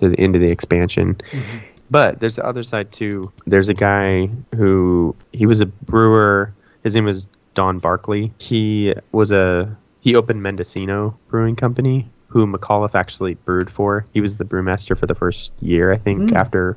to 0.00 0.10
the, 0.10 0.20
into 0.22 0.38
the 0.38 0.50
expansion 0.50 1.14
Mm-hmm. 1.32 1.58
but 1.90 2.20
there's 2.20 2.36
the 2.36 2.44
other 2.44 2.62
side 2.62 2.92
too 2.92 3.32
there's 3.46 3.70
a 3.70 3.74
guy 3.74 4.28
who 4.54 5.16
he 5.32 5.46
was 5.46 5.60
a 5.60 5.66
brewer 5.66 6.52
his 6.82 6.94
name 6.94 7.06
was 7.06 7.26
don 7.54 7.78
barkley 7.78 8.30
he 8.38 8.92
was 9.12 9.30
a 9.30 9.74
he 10.06 10.14
opened 10.14 10.40
Mendocino 10.40 11.18
Brewing 11.26 11.56
Company, 11.56 12.08
who 12.28 12.46
McAuliffe 12.46 12.94
actually 12.94 13.34
brewed 13.34 13.68
for. 13.68 14.06
He 14.14 14.20
was 14.20 14.36
the 14.36 14.44
brewmaster 14.44 14.96
for 14.96 15.04
the 15.06 15.16
first 15.16 15.52
year, 15.60 15.92
I 15.92 15.96
think, 15.96 16.30
Mm. 16.30 16.36
after 16.36 16.76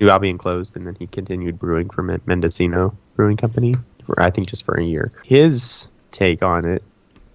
New 0.00 0.08
Albion 0.08 0.38
closed, 0.38 0.76
and 0.76 0.86
then 0.86 0.94
he 0.96 1.08
continued 1.08 1.58
brewing 1.58 1.90
for 1.90 2.02
Mendocino 2.04 2.94
Brewing 3.16 3.36
Company 3.36 3.74
for 4.04 4.22
I 4.22 4.30
think 4.30 4.46
just 4.46 4.64
for 4.64 4.74
a 4.76 4.84
year. 4.84 5.10
His 5.24 5.88
take 6.12 6.44
on 6.44 6.64
it 6.64 6.84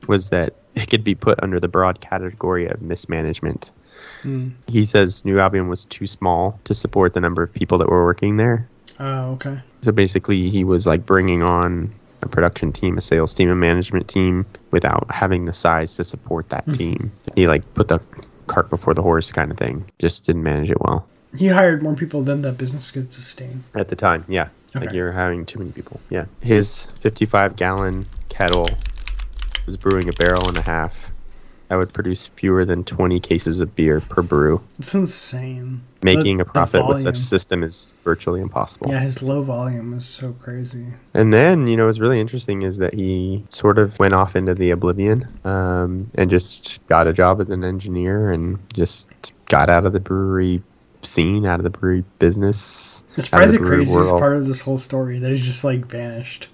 was 0.08 0.30
that 0.30 0.54
it 0.76 0.90
could 0.90 1.04
be 1.04 1.14
put 1.14 1.44
under 1.44 1.60
the 1.60 1.68
broad 1.68 2.00
category 2.00 2.66
of 2.68 2.82
mismanagement. 2.82 3.70
Mm. 4.24 4.54
He 4.68 4.86
says 4.86 5.26
New 5.26 5.42
Albion 5.42 5.68
was 5.68 5.84
too 5.84 6.08
small 6.08 6.58
to 6.64 6.74
support 6.74 7.14
the 7.16 7.20
number 7.20 7.44
of 7.44 7.54
people 7.54 7.78
that 7.80 7.90
were 7.90 8.06
working 8.06 8.38
there. 8.38 8.66
Oh, 8.98 9.34
okay. 9.34 9.60
So 9.82 9.92
basically, 9.92 10.50
he 10.50 10.64
was 10.64 10.88
like 10.88 11.06
bringing 11.06 11.44
on 11.44 11.92
a 12.22 12.30
production 12.30 12.72
team, 12.72 12.98
a 12.98 13.02
sales 13.02 13.34
team, 13.34 13.50
a 13.50 13.56
management 13.56 14.08
team 14.08 14.46
without 14.74 15.06
having 15.12 15.46
the 15.46 15.54
size 15.54 15.96
to 15.96 16.04
support 16.04 16.50
that 16.50 16.66
hmm. 16.66 16.74
team. 16.74 17.12
He 17.36 17.48
like 17.48 17.64
put 17.76 17.88
the 17.88 18.00
cart 18.48 18.70
before 18.70 18.94
the 18.94 19.04
horse 19.04 19.32
kind 19.32 19.52
of 19.52 19.58
thing. 19.58 19.86
Just 20.00 20.26
didn't 20.26 20.44
manage 20.44 20.70
it 20.70 20.82
well 20.82 21.08
He 21.38 21.48
hired 21.48 21.82
more 21.82 21.96
people 21.96 22.24
than 22.24 22.42
the 22.42 22.52
business 22.52 22.92
could 22.92 23.14
sustain. 23.14 23.64
at 23.76 23.88
the 23.88 23.96
time. 23.96 24.26
Yeah, 24.28 24.50
like 24.76 24.92
you're 24.92 25.12
having 25.12 25.46
too 25.46 25.60
many 25.60 25.72
people. 25.72 26.02
Yeah, 26.10 26.26
his 26.42 26.86
55 27.00 27.56
gallon 27.56 28.08
kettle 28.30 28.68
was 29.68 29.78
brewing 29.78 30.10
a 30.10 30.14
barrel 30.14 30.48
and 30.48 30.58
a 30.58 30.62
half. 30.62 31.12
I 31.74 31.76
would 31.76 31.92
produce 31.92 32.28
fewer 32.28 32.66
than 32.66 32.84
20 32.84 33.20
cases 33.20 33.60
of 33.60 33.76
beer 33.76 34.00
per 34.00 34.22
brew. 34.22 34.62
It's 34.78 34.94
insane. 34.94 35.82
Making 36.04 36.38
The- 36.38 36.44
a 36.44 36.46
profit 36.46 36.86
with 36.88 37.02
such 37.02 37.18
a 37.18 37.24
system 37.24 37.64
is 37.64 37.96
virtually 38.04 38.42
impossible. 38.42 38.92
Yeah, 38.92 39.00
his 39.00 39.24
low 39.24 39.42
volume 39.42 39.92
is 39.94 40.06
so 40.06 40.34
crazy. 40.34 40.86
And 41.16 41.34
then, 41.34 41.66
you 41.66 41.76
know, 41.76 41.88
what's 41.88 41.98
really 41.98 42.20
interesting 42.20 42.62
is 42.62 42.78
that 42.78 42.94
he 42.94 43.44
sort 43.50 43.80
of 43.80 43.98
went 43.98 44.14
off 44.14 44.36
into 44.36 44.54
the 44.54 44.70
oblivion 44.70 45.28
um, 45.46 46.12
and 46.14 46.30
just 46.30 46.80
got 46.90 47.08
a 47.08 47.14
job 47.14 47.42
as 47.42 47.50
an 47.50 47.64
engineer 47.64 48.32
and 48.32 48.60
just 48.72 49.34
got 49.50 49.72
out 49.72 49.88
of 49.88 49.94
the 49.94 50.00
brewery 50.00 50.62
scene, 51.02 51.44
out 51.48 51.60
of 51.60 51.64
the 51.64 51.72
brewery 51.72 52.04
business. 52.20 53.04
It's 53.18 53.30
probably 53.30 53.48
the 53.54 53.58
brewery 53.58 53.78
craziest 53.78 54.10
world. 54.10 54.20
part 54.20 54.38
of 54.38 54.46
this 54.46 54.62
whole 54.62 54.78
story 54.78 55.18
that 55.18 55.32
he 55.32 55.40
just 55.40 55.64
like 55.64 55.88
vanished. 55.88 56.50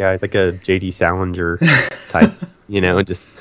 Yeah, 0.00 0.12
it's 0.12 0.22
like 0.22 0.34
a 0.34 0.52
J.D. 0.52 0.90
Salinger 0.90 1.58
type, 2.08 2.32
you 2.66 2.80
know, 2.80 3.02
just 3.02 3.34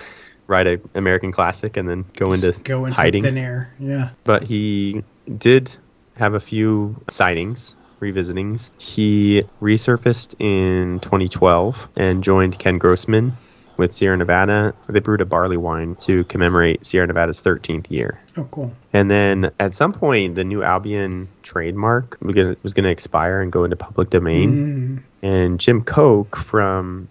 write 0.48 0.68
a 0.68 0.82
American 0.96 1.32
classic 1.32 1.78
and 1.78 1.88
then 1.90 2.06
go 2.18 2.34
into 2.34 2.48
Just 2.52 2.64
go 2.64 2.86
into 2.86 3.00
hiding. 3.00 3.24
thin 3.24 3.38
air. 3.38 3.74
Yeah. 3.80 4.10
but 4.24 4.46
he 4.48 5.04
did 5.38 5.76
have 6.18 6.34
a 6.34 6.40
few 6.40 6.96
sightings 7.10 7.76
revisitings 8.02 8.70
he 8.78 9.44
resurfaced 9.62 10.36
in 10.40 11.00
2012 11.00 11.88
and 11.96 12.22
joined 12.24 12.60
ken 12.60 12.78
grossman 12.78 13.32
with 13.78 13.94
sierra 13.94 14.18
nevada 14.18 14.74
they 14.90 15.00
brewed 15.00 15.22
a 15.22 15.26
barley 15.26 15.56
wine 15.56 15.96
to 15.96 16.26
commemorate 16.26 16.86
sierra 16.86 17.08
nevada's 17.08 17.42
13th 17.42 17.90
year 17.90 18.20
Oh, 18.36 18.44
cool. 18.52 18.74
and 18.92 19.10
then 19.10 19.52
at 19.60 19.74
some 19.74 19.94
point 19.94 20.36
the 20.36 20.44
new 20.44 20.62
albion 20.64 21.30
trademark 21.44 22.18
was 22.22 22.36
going 22.36 22.84
to 22.84 22.90
expire 22.90 23.40
and 23.42 23.52
go 23.52 23.64
into 23.64 23.78
public 23.78 24.10
domain 24.10 24.52
Mm, 24.52 25.04
and 25.32 25.60
jim 25.60 25.82
koch 25.82 26.36
from 26.36 27.08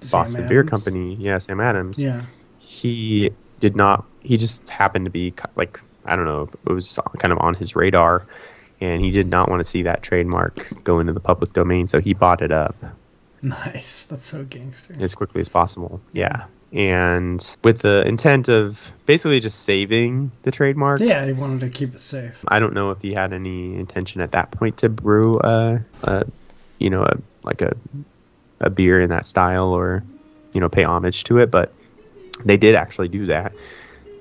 Sam 0.00 0.20
boston 0.20 0.46
beer 0.46 0.58
Adams. 0.60 0.70
company 0.70 1.14
yeah 1.18 1.38
sam 1.38 1.58
adams 1.60 1.98
Yeah. 1.98 2.22
He 2.78 3.30
did 3.60 3.74
not 3.74 4.04
he 4.22 4.36
just 4.36 4.68
happened 4.68 5.04
to 5.04 5.10
be 5.10 5.32
like 5.56 5.80
i 6.04 6.14
don't 6.14 6.24
know 6.26 6.48
it 6.66 6.72
was 6.72 6.98
kind 7.18 7.32
of 7.32 7.38
on 7.40 7.54
his 7.54 7.74
radar 7.74 8.24
and 8.80 9.02
he 9.04 9.10
did 9.10 9.26
not 9.26 9.48
want 9.50 9.58
to 9.60 9.64
see 9.64 9.82
that 9.82 10.02
trademark 10.02 10.54
go 10.84 11.00
into 11.00 11.12
the 11.12 11.20
public 11.20 11.52
domain 11.52 11.88
so 11.88 12.00
he 12.00 12.14
bought 12.14 12.40
it 12.42 12.52
up 12.52 12.76
Nice. 13.40 14.06
That's 14.06 14.24
so 14.26 14.42
gangster. 14.44 14.94
as 15.00 15.14
quickly 15.14 15.40
as 15.40 15.48
possible 15.48 16.00
yeah 16.12 16.44
and 16.72 17.56
with 17.64 17.78
the 17.80 18.06
intent 18.06 18.48
of 18.48 18.92
basically 19.06 19.40
just 19.40 19.60
saving 19.62 20.30
the 20.42 20.50
trademark 20.50 21.00
Yeah, 21.00 21.24
he 21.24 21.32
wanted 21.32 21.60
to 21.60 21.70
keep 21.70 21.94
it 21.94 22.00
safe. 22.00 22.44
i 22.48 22.58
don't 22.58 22.74
know 22.74 22.90
if 22.90 23.00
he 23.00 23.12
had 23.14 23.32
any 23.32 23.74
intention 23.76 24.20
at 24.20 24.32
that 24.32 24.50
point 24.52 24.76
to 24.78 24.88
brew 24.88 25.38
a, 25.42 25.80
a 26.02 26.24
you 26.78 26.90
know 26.90 27.02
a, 27.04 27.16
like 27.42 27.62
a 27.62 27.74
a 28.60 28.70
beer 28.70 29.00
in 29.00 29.08
that 29.10 29.26
style 29.26 29.68
or 29.68 30.02
you 30.52 30.60
know 30.60 30.68
pay 30.68 30.84
homage 30.84 31.24
to 31.24 31.38
it 31.38 31.50
but 31.50 31.72
they 32.44 32.56
did 32.56 32.74
actually 32.74 33.08
do 33.08 33.26
that 33.26 33.52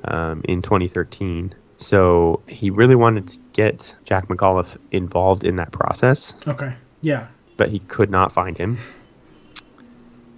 um, 0.05 0.41
in 0.45 0.61
2013 0.61 1.53
so 1.77 2.41
he 2.47 2.69
really 2.69 2.95
wanted 2.95 3.27
to 3.27 3.39
get 3.53 3.93
jack 4.05 4.27
mcauliffe 4.27 4.77
involved 4.91 5.43
in 5.43 5.57
that 5.57 5.71
process 5.71 6.33
Okay. 6.47 6.73
Yeah. 7.01 7.27
but 7.57 7.69
he 7.69 7.79
could 7.79 8.09
not 8.09 8.31
find 8.31 8.57
him 8.57 8.77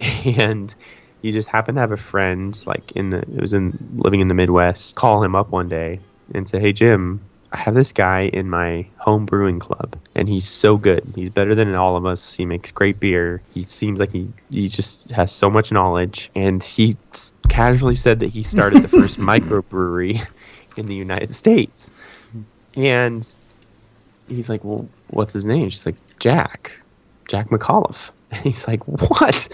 and 0.00 0.74
he 1.22 1.32
just 1.32 1.48
happened 1.48 1.76
to 1.76 1.80
have 1.80 1.92
a 1.92 1.96
friend 1.96 2.58
like 2.66 2.92
in 2.92 3.10
the 3.10 3.18
it 3.18 3.40
was 3.40 3.52
in 3.52 3.76
living 3.98 4.20
in 4.20 4.28
the 4.28 4.34
midwest 4.34 4.96
call 4.96 5.22
him 5.22 5.34
up 5.34 5.50
one 5.50 5.68
day 5.68 6.00
and 6.34 6.48
say 6.48 6.58
hey 6.60 6.72
jim 6.72 7.20
i 7.52 7.56
have 7.56 7.74
this 7.74 7.92
guy 7.92 8.22
in 8.32 8.48
my 8.48 8.86
home 8.98 9.26
brewing 9.26 9.58
club 9.58 9.96
and 10.14 10.28
he's 10.28 10.48
so 10.48 10.76
good. 10.76 11.02
He's 11.14 11.30
better 11.30 11.54
than 11.54 11.74
all 11.74 11.96
of 11.96 12.04
us. 12.04 12.34
He 12.34 12.44
makes 12.44 12.70
great 12.70 13.00
beer. 13.00 13.40
He 13.54 13.62
seems 13.62 13.98
like 14.00 14.12
he 14.12 14.30
he 14.50 14.68
just 14.68 15.10
has 15.12 15.32
so 15.32 15.48
much 15.48 15.72
knowledge. 15.72 16.30
And 16.34 16.62
he 16.62 16.96
s- 17.14 17.32
casually 17.48 17.94
said 17.94 18.20
that 18.20 18.28
he 18.28 18.42
started 18.42 18.82
the 18.82 18.88
first 18.98 19.18
microbrewery 19.18 20.20
in 20.76 20.86
the 20.86 20.94
united 20.94 21.32
states. 21.32 21.90
And 22.76 23.26
he's 24.28 24.48
like 24.48 24.62
well 24.62 24.86
what's 25.08 25.32
his 25.32 25.44
name? 25.44 25.70
She's 25.70 25.86
like 25.86 25.96
jack. 26.18 26.72
Jack 27.28 27.48
McAuliffe. 27.48 28.10
And 28.32 28.42
he's 28.42 28.68
like, 28.68 28.86
What? 28.86 29.48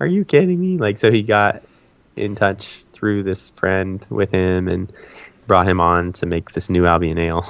Are 0.00 0.06
you 0.06 0.24
kidding 0.24 0.58
me? 0.60 0.78
Like, 0.78 0.98
so 0.98 1.12
he 1.12 1.22
got 1.22 1.62
in 2.16 2.34
touch 2.34 2.82
through 2.92 3.22
this 3.22 3.50
friend 3.50 4.04
with 4.10 4.30
him 4.32 4.66
and 4.66 4.92
brought 5.46 5.68
him 5.68 5.80
on 5.80 6.12
to 6.14 6.26
make 6.26 6.52
this 6.52 6.68
new 6.70 6.86
Albion 6.86 7.18
Ale. 7.18 7.44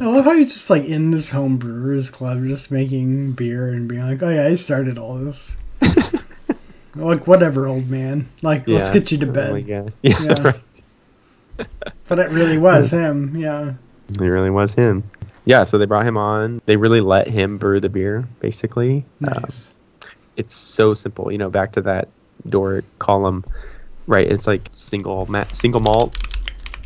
I 0.00 0.04
love 0.04 0.24
how 0.24 0.32
he's 0.36 0.52
just 0.52 0.70
like 0.70 0.84
in 0.84 1.10
this 1.10 1.30
home 1.30 1.56
brewers 1.58 2.10
club, 2.10 2.44
just 2.46 2.70
making 2.70 3.32
beer 3.32 3.68
and 3.70 3.88
being 3.88 4.02
like, 4.02 4.22
"Oh 4.22 4.28
yeah, 4.30 4.46
I 4.46 4.54
started 4.54 4.96
all 4.98 5.16
this." 5.16 5.56
like 6.94 7.26
whatever, 7.26 7.66
old 7.66 7.88
man. 7.88 8.28
Like 8.42 8.66
let's 8.68 8.90
get 8.90 9.10
you 9.12 9.18
to 9.18 9.26
bed. 9.26 9.64
Yeah, 9.66 9.88
Yeah. 10.02 10.42
right. 10.42 10.60
but 12.08 12.18
it 12.18 12.30
really 12.30 12.58
was 12.58 12.92
him. 12.92 13.36
Yeah. 13.36 13.74
It 14.08 14.20
really 14.20 14.50
was 14.50 14.72
him. 14.72 15.04
Yeah, 15.44 15.64
so 15.64 15.78
they 15.78 15.86
brought 15.86 16.06
him 16.06 16.16
on. 16.16 16.60
They 16.66 16.76
really 16.76 17.00
let 17.00 17.26
him 17.28 17.58
brew 17.58 17.80
the 17.80 17.88
beer, 17.88 18.26
basically. 18.40 19.04
Uh, 19.26 19.30
Nice. 19.40 19.70
it's 20.36 20.54
so 20.54 20.94
simple. 20.94 21.30
You 21.32 21.38
know, 21.38 21.50
back 21.50 21.72
to 21.72 21.80
that 21.82 22.08
Doric 22.48 22.84
column, 22.98 23.44
right? 24.06 24.30
It's 24.30 24.46
like 24.46 24.68
single 24.72 25.26
ma- 25.30 25.44
single 25.52 25.80
malt, 25.80 26.14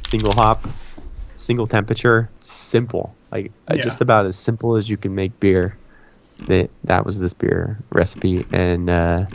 single 0.08 0.32
hop, 0.32 0.64
single 1.36 1.66
temperature, 1.66 2.28
simple. 2.42 3.14
Like 3.32 3.50
uh, 3.70 3.74
Yeah. 3.76 3.84
just 3.84 4.00
about 4.00 4.26
as 4.26 4.36
simple 4.36 4.76
as 4.76 4.88
you 4.88 4.96
can 4.96 5.14
make 5.14 5.38
beer. 5.40 5.76
That 6.48 6.68
that 6.82 7.04
was 7.06 7.20
this 7.20 7.32
beer 7.32 7.78
recipe, 7.92 8.44
and 8.52 8.90
uh, 8.90 9.26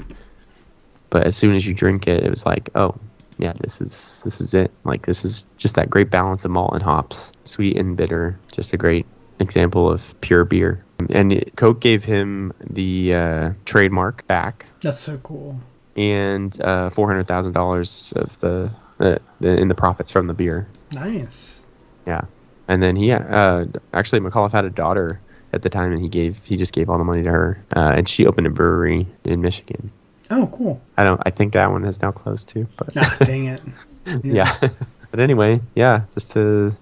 but 1.09 1.25
as 1.25 1.37
soon 1.37 1.55
as 1.55 1.65
you 1.65 1.73
drink 1.73 2.07
it, 2.07 2.23
it 2.23 2.29
was 2.29 2.45
like, 2.45 2.69
oh 2.75 2.93
yeah, 3.37 3.53
this 3.61 3.79
is 3.79 4.21
this 4.25 4.41
is 4.41 4.53
it. 4.53 4.69
Like 4.83 5.05
this 5.05 5.23
is 5.23 5.45
just 5.57 5.75
that 5.75 5.89
great 5.89 6.09
balance 6.11 6.43
of 6.43 6.51
malt 6.51 6.73
and 6.73 6.83
hops, 6.83 7.31
sweet 7.45 7.77
and 7.77 7.95
bitter. 7.95 8.37
Just 8.51 8.73
a 8.73 8.77
great 8.77 9.05
example 9.39 9.89
of 9.89 10.13
pure 10.19 10.43
beer. 10.43 10.83
And 11.09 11.31
it, 11.31 11.55
Koch 11.55 11.79
gave 11.79 12.03
him 12.03 12.51
the 12.69 13.15
uh, 13.15 13.49
trademark 13.63 14.27
back 14.27 14.65
That's 14.81 14.99
so 14.99 15.17
cool. 15.19 15.57
and 15.95 16.61
uh, 16.61 16.89
four 16.89 17.07
hundred 17.07 17.27
thousand 17.27 17.53
dollars 17.53 18.11
of 18.17 18.37
the, 18.41 18.69
uh, 18.99 19.17
the 19.39 19.57
in 19.57 19.67
the 19.67 19.75
profits 19.75 20.11
from 20.11 20.27
the 20.27 20.33
beer. 20.33 20.67
Nice. 20.93 21.61
Yeah, 22.05 22.21
and 22.67 22.81
then 22.81 22.95
he 22.95 23.11
uh, 23.11 23.65
actually 23.93 24.19
McAuliffe 24.21 24.51
had 24.51 24.65
a 24.65 24.69
daughter 24.69 25.19
at 25.53 25.61
the 25.61 25.69
time, 25.69 25.91
and 25.91 26.01
he 26.01 26.07
gave 26.09 26.43
he 26.43 26.57
just 26.57 26.73
gave 26.73 26.89
all 26.89 26.97
the 26.97 27.03
money 27.03 27.23
to 27.23 27.29
her, 27.29 27.63
uh, 27.75 27.93
and 27.95 28.07
she 28.07 28.25
opened 28.25 28.47
a 28.47 28.49
brewery 28.49 29.07
in 29.25 29.41
Michigan. 29.41 29.91
Oh, 30.31 30.47
cool. 30.47 30.81
I 30.97 31.03
don't. 31.03 31.21
I 31.25 31.31
think 31.31 31.53
that 31.53 31.71
one 31.71 31.83
has 31.83 32.01
now 32.01 32.11
closed 32.11 32.49
too, 32.49 32.67
but 32.77 32.95
Ah, 32.97 33.17
dang 33.21 33.45
it. 33.45 33.61
yeah. 34.23 34.57
but 35.11 35.19
anyway, 35.19 35.59
yeah, 35.75 36.01
just 36.13 36.35
a 36.35 36.75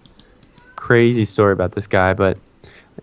crazy 0.75 1.25
story 1.25 1.53
about 1.53 1.71
this 1.73 1.87
guy. 1.87 2.13
But 2.13 2.37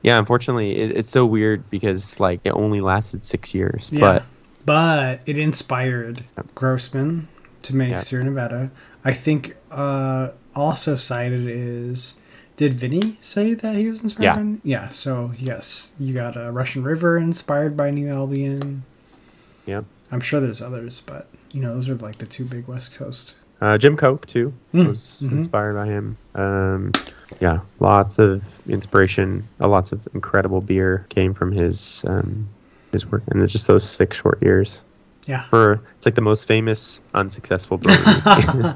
yeah, 0.02 0.18
unfortunately, 0.18 0.76
it, 0.76 0.96
it's 0.98 1.08
so 1.08 1.24
weird 1.24 1.68
because 1.70 2.20
like 2.20 2.40
it 2.44 2.50
only 2.50 2.80
lasted 2.80 3.24
six 3.24 3.54
years. 3.54 3.88
Yeah. 3.92 4.00
But 4.00 4.24
But 4.66 5.20
it 5.26 5.38
inspired 5.38 6.24
Grossman 6.54 7.28
to 7.62 7.74
make 7.76 7.90
Yeah. 7.90 7.98
Sierra 7.98 8.24
Nevada. 8.24 8.70
I 9.05 9.12
think 9.12 9.57
uh, 9.70 10.30
also 10.55 10.96
cited 10.96 11.46
is 11.46 12.16
did 12.57 12.74
Vinny 12.74 13.16
say 13.20 13.55
that 13.55 13.74
he 13.76 13.88
was 13.88 14.02
inspired? 14.02 14.24
Yeah. 14.24 14.34
By, 14.42 14.59
yeah. 14.62 14.88
So 14.90 15.32
yes, 15.38 15.92
you 15.98 16.14
got 16.14 16.36
a 16.36 16.50
Russian 16.50 16.82
River 16.84 17.16
inspired 17.18 17.76
by 17.76 17.90
New 17.90 18.09
Albion. 18.09 18.84
Yeah. 19.66 19.82
I'm 20.12 20.20
sure 20.20 20.40
there's 20.40 20.62
others, 20.62 21.00
but 21.00 21.28
you 21.52 21.61
know 21.61 21.74
those 21.74 21.88
are 21.88 21.96
like 21.96 22.18
the 22.18 22.26
two 22.26 22.44
big 22.44 22.66
West 22.68 22.94
Coast. 22.94 23.34
uh, 23.61 23.78
Jim 23.78 23.96
Koch 23.96 24.26
too 24.26 24.52
Mm, 24.72 24.88
was 24.88 25.22
mhm. 25.24 25.38
inspired 25.38 25.74
by 25.74 25.86
him. 25.86 26.16
Um, 26.34 26.92
yeah, 27.40 27.61
lots 27.80 28.18
of 28.18 28.42
inspiration. 28.68 29.42
Uh, 29.61 29.68
lots 29.68 29.92
of 29.92 30.07
incredible 30.14 30.61
beer 30.61 31.07
came 31.09 31.34
from 31.34 31.50
his 31.52 32.05
um, 32.07 32.46
his 32.92 33.11
work, 33.11 33.22
and 33.28 33.46
just 33.48 33.66
those 33.66 33.88
six 33.88 34.16
short 34.16 34.40
years. 34.42 34.80
Yeah. 35.27 35.45
For 35.45 35.81
it's 35.97 36.05
like 36.07 36.14
the 36.16 36.20
most 36.20 36.47
famous 36.47 37.01
unsuccessful 37.14 37.79
brewery. 37.79 38.05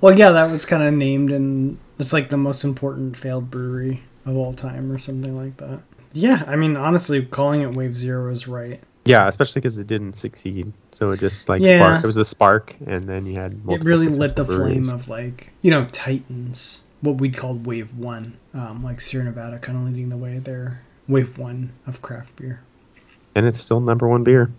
Well, 0.00 0.18
yeah, 0.18 0.32
that 0.32 0.50
was 0.50 0.66
kind 0.66 0.82
of 0.82 0.92
named, 0.94 1.30
and 1.30 1.78
it's 2.00 2.12
like 2.12 2.28
the 2.28 2.36
most 2.36 2.64
important 2.64 3.16
failed 3.16 3.50
brewery 3.52 4.02
of 4.24 4.36
all 4.36 4.52
time, 4.52 4.90
or 4.90 4.98
something 4.98 5.36
like 5.36 5.58
that. 5.58 5.78
Yeah, 6.12 6.42
I 6.46 6.56
mean, 6.56 6.76
honestly, 6.76 7.24
calling 7.24 7.60
it 7.62 7.72
Wave 7.72 7.96
Zero 7.96 8.30
is 8.32 8.48
right. 8.48 8.80
yeah, 9.04 9.28
especially 9.28 9.60
because 9.60 9.78
it 9.78 9.86
didn't 9.86 10.14
succeed. 10.14 10.72
So 10.90 11.12
it 11.12 11.20
just 11.20 11.48
like 11.48 11.62
Yeah. 11.62 11.78
spark. 11.78 12.02
It 12.02 12.06
was 12.06 12.16
a 12.16 12.24
spark, 12.24 12.74
and 12.86 13.08
then 13.08 13.26
you 13.26 13.34
had 13.38 13.60
It 13.68 13.84
really 13.84 14.08
lit 14.08 14.34
the 14.34 14.42
breweries. 14.42 14.88
flame 14.88 14.94
of 14.94 15.08
like 15.08 15.52
you 15.62 15.70
know 15.70 15.86
Titans, 15.92 16.82
what 17.00 17.18
we'd 17.18 17.36
call 17.36 17.54
Wave 17.54 17.96
One, 17.96 18.36
um, 18.54 18.82
like 18.82 19.00
Sierra 19.00 19.24
Nevada, 19.26 19.58
kind 19.60 19.78
of 19.78 19.84
leading 19.84 20.08
the 20.08 20.16
way 20.16 20.38
there. 20.40 20.80
Wave 21.06 21.38
One 21.38 21.70
of 21.86 22.02
craft 22.02 22.34
beer. 22.34 22.60
and 23.36 23.46
it's 23.46 23.60
still 23.60 23.78
number 23.78 24.08
one 24.08 24.24
beer, 24.24 24.50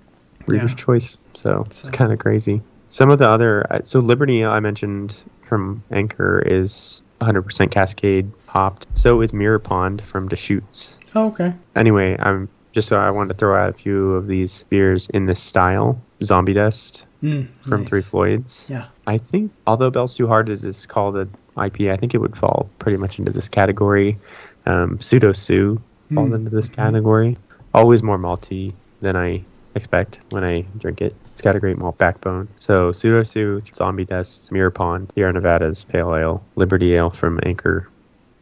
Reader's 0.45 0.71
Yeah. 0.71 0.75
Choice. 0.77 1.19
So, 1.37 1.63
it's 1.67 1.89
kind 1.91 2.11
of 2.11 2.19
crazy. 2.19 2.61
Some 2.89 3.09
of 3.09 3.19
the 3.19 3.29
other, 3.29 3.65
uh, 3.71 3.79
so 3.83 3.99
Liberty 3.99 4.43
I 4.43 4.59
mentioned 4.59 5.17
from 5.47 5.83
Anchor 5.91 6.41
is 6.45 7.03
100% 7.21 7.69
Cascade 7.71 8.31
hopped. 8.47 8.87
So 8.95 9.21
is 9.21 9.33
Mirror 9.33 9.59
Pond 9.59 10.01
from 10.03 10.27
Deschutes. 10.29 10.97
Oh, 11.15 11.27
okay. 11.27 11.53
Anyway, 11.75 12.15
I'm 12.19 12.49
just 12.73 12.87
so 12.87 12.97
I 12.97 13.11
wanted 13.11 13.29
to 13.29 13.33
throw 13.39 13.55
out 13.61 13.69
a 13.69 13.73
few 13.73 14.13
of 14.13 14.27
these 14.27 14.63
beers 14.69 15.09
in 15.09 15.25
this 15.25 15.41
style. 15.41 15.99
Zombie 16.23 16.53
Dust 16.53 17.03
Mm, 17.23 17.47
from 17.63 17.79
nice. 17.81 17.89
Three 17.89 18.01
Floyds. 18.01 18.67
Yeah. 18.69 18.85
I 19.07 19.17
think 19.17 19.51
although 19.65 19.89
Bell's 19.89 20.15
Two 20.15 20.27
Hearted 20.27 20.63
is 20.63 20.85
called 20.85 21.17
an 21.17 21.33
IPA, 21.57 21.91
I 21.91 21.97
think 21.97 22.13
it 22.13 22.19
would 22.19 22.37
fall 22.37 22.69
pretty 22.77 22.97
much 22.99 23.17
into 23.17 23.31
this 23.31 23.49
category. 23.49 24.19
Um, 24.67 25.01
Pseudo 25.01 25.31
Sue 25.31 25.81
falls 26.13 26.29
Hmm. 26.29 26.35
into 26.35 26.51
this 26.51 26.69
category. 26.69 27.35
Always 27.73 28.03
more 28.03 28.19
malty 28.19 28.73
than 29.01 29.15
I 29.15 29.43
expect 29.73 30.19
when 30.29 30.43
I 30.43 30.61
drink 30.77 31.01
it. 31.01 31.15
It's 31.37 31.43
got 31.43 31.55
a 31.55 31.59
great 31.59 31.77
malt 31.77 31.99
backbone. 31.99 32.47
So 32.57 32.91
Pseudo 32.91 33.21
Sue, 33.21 33.61
Zombie 33.75 34.05
Dust, 34.05 34.51
Mirror 34.51 34.71
Pond, 34.71 35.11
Sierra 35.13 35.31
Nevada's 35.31 35.83
Pale 35.83 36.15
Ale, 36.15 36.43
Liberty 36.55 36.95
Ale 36.95 37.11
from 37.11 37.39
Anchor, 37.43 37.87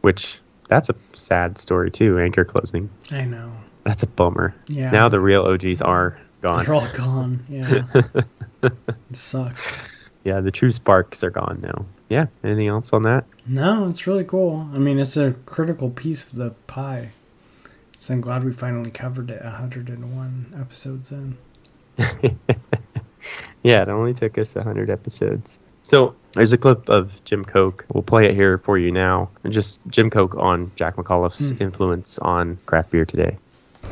which 0.00 0.38
that's 0.70 0.88
a 0.88 0.94
sad 1.12 1.58
story 1.58 1.90
too. 1.90 2.18
Anchor 2.18 2.46
closing. 2.46 2.88
I 3.10 3.26
know. 3.26 3.52
That's 3.84 4.02
a 4.02 4.06
bummer. 4.06 4.54
Yeah. 4.66 4.88
Now 4.92 5.10
the 5.10 5.20
real 5.20 5.42
OGs 5.42 5.82
are 5.82 6.18
gone. 6.40 6.64
They're 6.64 6.74
all 6.74 6.88
gone. 6.94 7.44
Yeah. 7.50 7.82
it 8.62 8.72
sucks. 9.12 9.88
Yeah, 10.24 10.40
the 10.40 10.50
true 10.50 10.72
sparks 10.72 11.22
are 11.22 11.28
gone 11.28 11.60
now. 11.62 11.84
Yeah. 12.08 12.28
Anything 12.42 12.68
else 12.68 12.94
on 12.94 13.02
that? 13.02 13.26
No, 13.46 13.88
it's 13.88 14.06
really 14.06 14.24
cool. 14.24 14.70
I 14.74 14.78
mean, 14.78 14.98
it's 14.98 15.18
a 15.18 15.32
critical 15.44 15.90
piece 15.90 16.24
of 16.24 16.36
the 16.36 16.52
pie. 16.66 17.10
So 17.98 18.14
I'm 18.14 18.22
glad 18.22 18.42
we 18.42 18.54
finally 18.54 18.90
covered 18.90 19.30
it 19.30 19.44
101 19.44 20.54
episodes 20.58 21.12
in. 21.12 21.36
Yeah, 23.62 23.82
it 23.82 23.88
only 23.88 24.14
took 24.14 24.38
us 24.38 24.54
100 24.54 24.90
episodes. 24.90 25.58
So 25.82 26.14
there's 26.32 26.52
a 26.52 26.58
clip 26.58 26.88
of 26.88 27.22
Jim 27.24 27.44
Koch. 27.44 27.84
We'll 27.92 28.02
play 28.02 28.26
it 28.26 28.34
here 28.34 28.58
for 28.58 28.76
you 28.78 28.90
now. 28.90 29.30
Just 29.48 29.80
Jim 29.88 30.10
Koch 30.10 30.34
on 30.36 30.70
Jack 30.76 30.96
McAuliffe's 30.96 31.50
Hmm. 31.50 31.62
influence 31.62 32.18
on 32.18 32.58
craft 32.66 32.90
beer 32.90 33.04
today. 33.04 33.38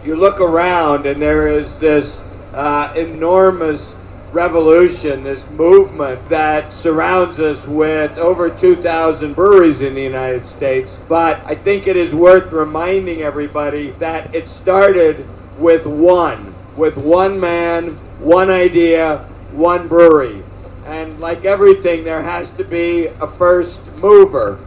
you 0.05 0.17
look 0.17 0.41
around 0.41 1.07
and 1.07 1.23
there 1.23 1.47
is 1.47 1.73
this 1.77 2.21
uh, 2.53 2.93
enormous 2.97 3.95
revolution, 4.33 5.23
this 5.23 5.49
movement 5.51 6.29
that 6.29 6.73
surrounds 6.73 7.39
us 7.39 7.65
with 7.69 8.17
over 8.19 8.51
2,000 8.51 9.35
breweries 9.35 9.81
in 9.81 9.95
the 9.95 10.03
United 10.03 10.47
States. 10.49 10.99
But 11.09 11.41
I 11.47 11.55
think 11.55 11.87
it 11.87 11.97
is 11.97 12.13
worth 12.15 12.51
reminding 12.53 13.23
everybody 13.23 13.91
that 14.01 14.35
it 14.35 14.49
started 14.49 15.25
with 15.59 15.87
one, 15.87 16.53
with 16.77 16.97
one 16.99 17.39
man, 17.39 17.97
one 18.19 18.51
idea, 18.51 19.19
one 19.53 19.89
brewery. 19.89 20.43
And 20.87 21.19
like 21.21 21.45
everything, 21.45 22.05
there 22.05 22.23
has 22.23 22.51
to 22.51 22.65
be 22.65 23.07
a 23.07 23.27
first 23.27 23.81
mover. 23.97 24.59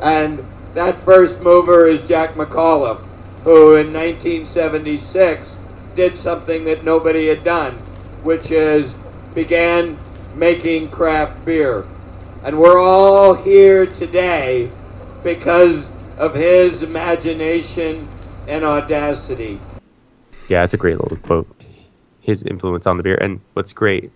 And 0.00 0.44
that 0.74 0.98
first 1.00 1.40
mover 1.40 1.86
is 1.86 2.06
Jack 2.08 2.34
McAuliffe 2.34 3.06
who 3.46 3.76
in 3.76 3.92
1976 3.92 5.54
did 5.94 6.18
something 6.18 6.64
that 6.64 6.82
nobody 6.82 7.28
had 7.28 7.44
done, 7.44 7.74
which 8.24 8.50
is 8.50 8.92
began 9.36 9.96
making 10.34 10.90
craft 10.90 11.44
beer. 11.44 11.86
And 12.42 12.58
we're 12.58 12.80
all 12.80 13.34
here 13.34 13.86
today 13.86 14.68
because 15.22 15.92
of 16.18 16.34
his 16.34 16.82
imagination 16.82 18.08
and 18.48 18.64
audacity. 18.64 19.60
Yeah, 20.48 20.64
it's 20.64 20.74
a 20.74 20.76
great 20.76 20.98
little 20.98 21.18
quote. 21.18 21.46
His 22.26 22.42
influence 22.42 22.86
on 22.86 22.96
the 22.96 23.02
beer. 23.04 23.16
And 23.20 23.40
what's 23.54 23.72
great, 23.72 24.10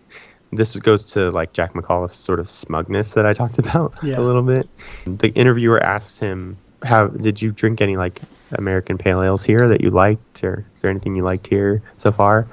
this 0.52 0.74
goes 0.74 1.04
to 1.12 1.30
like 1.30 1.52
Jack 1.52 1.74
McAuliffe's 1.74 2.16
sort 2.16 2.40
of 2.40 2.50
smugness 2.50 3.12
that 3.12 3.24
I 3.24 3.32
talked 3.40 3.58
about 3.58 3.94
Yeah. 4.02 4.18
a 4.18 4.22
little 4.22 4.42
bit. 4.42 4.68
The 5.06 5.28
interviewer 5.34 5.80
asks 5.82 6.18
him, 6.18 6.56
"How 6.82 7.06
did 7.06 7.40
you 7.40 7.52
drink 7.52 7.80
any 7.80 7.96
like 7.96 8.20
American 8.52 8.98
pale 8.98 9.22
ales 9.22 9.44
here 9.44 9.68
that 9.68 9.80
you 9.80 9.90
liked, 9.90 10.42
or 10.42 10.64
is 10.74 10.82
there 10.82 10.90
anything 10.90 11.14
you 11.14 11.22
liked 11.22 11.46
here 11.46 11.82
so 11.98 12.10
far?" 12.10 12.48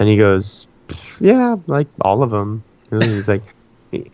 And 0.00 0.08
he 0.08 0.16
goes, 0.16 0.66
"Yeah, 1.20 1.56
like 1.68 1.86
all 2.00 2.24
of 2.24 2.30
them." 2.30 2.64
And 2.90 3.02
he's 3.04 3.28
like, 3.28 3.42
and 3.92 4.08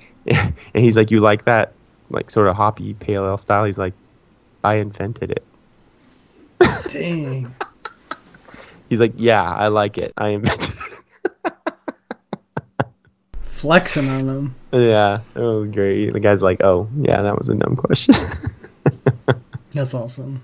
he's 0.75 0.97
like, 0.99 1.11
"You 1.11 1.21
like 1.21 1.47
that 1.47 1.73
like 2.11 2.31
sort 2.31 2.49
of 2.49 2.57
hoppy 2.57 2.93
pale 2.93 3.25
ale 3.25 3.39
style?" 3.39 3.65
He's 3.65 3.79
like, 3.79 3.95
"I 4.63 4.75
invented 4.75 5.31
it." 5.31 5.45
Dang. 6.91 7.55
He's 8.91 9.01
like, 9.01 9.15
"Yeah, 9.17 9.43
I 9.43 9.69
like 9.69 9.97
it. 9.99 10.13
I 10.19 10.29
invented." 10.29 10.74
It." 13.65 13.67
Flexing 13.67 14.09
on 14.09 14.27
them. 14.27 14.55
Yeah, 14.73 15.21
it 15.35 15.41
was 15.41 15.71
great. 15.71 16.13
The 16.13 16.21
guy's 16.21 16.43
like, 16.43 16.63
"Oh, 16.63 16.89
yeah, 17.01 17.23
that 17.23 17.37
was 17.39 17.49
a 17.49 17.55
dumb 17.55 17.77
question." 17.77 18.15
That's 19.73 19.95
awesome. 19.95 20.43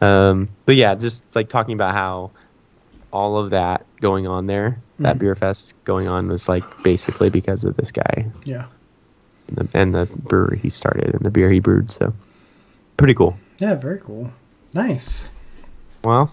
um, 0.00 0.48
but 0.66 0.76
yeah, 0.76 0.94
just 0.94 1.34
like 1.36 1.48
talking 1.48 1.74
about 1.74 1.94
how 1.94 2.30
all 3.12 3.38
of 3.38 3.50
that 3.50 3.86
going 4.00 4.26
on 4.26 4.46
there, 4.46 4.78
that 4.98 5.16
Mhm. 5.16 5.20
beer 5.20 5.34
fest 5.34 5.74
going 5.84 6.06
on, 6.08 6.28
was 6.28 6.48
like 6.48 6.64
basically 6.82 7.30
because 7.30 7.64
of 7.64 7.76
this 7.76 7.92
guy 7.92 8.26
Yeah. 8.44 8.66
and 9.48 9.56
the, 9.68 9.78
and 9.78 9.94
the 9.94 10.06
brewery 10.24 10.58
he 10.58 10.68
started 10.70 11.14
and 11.14 11.20
the 11.22 11.30
beer 11.30 11.50
he 11.50 11.60
brewed. 11.60 11.90
So 11.92 12.12
pretty 12.96 13.14
cool. 13.14 13.36
Yeah, 13.58 13.74
very 13.76 13.98
cool. 14.00 14.32
Nice. 14.74 15.28
Well, 16.04 16.32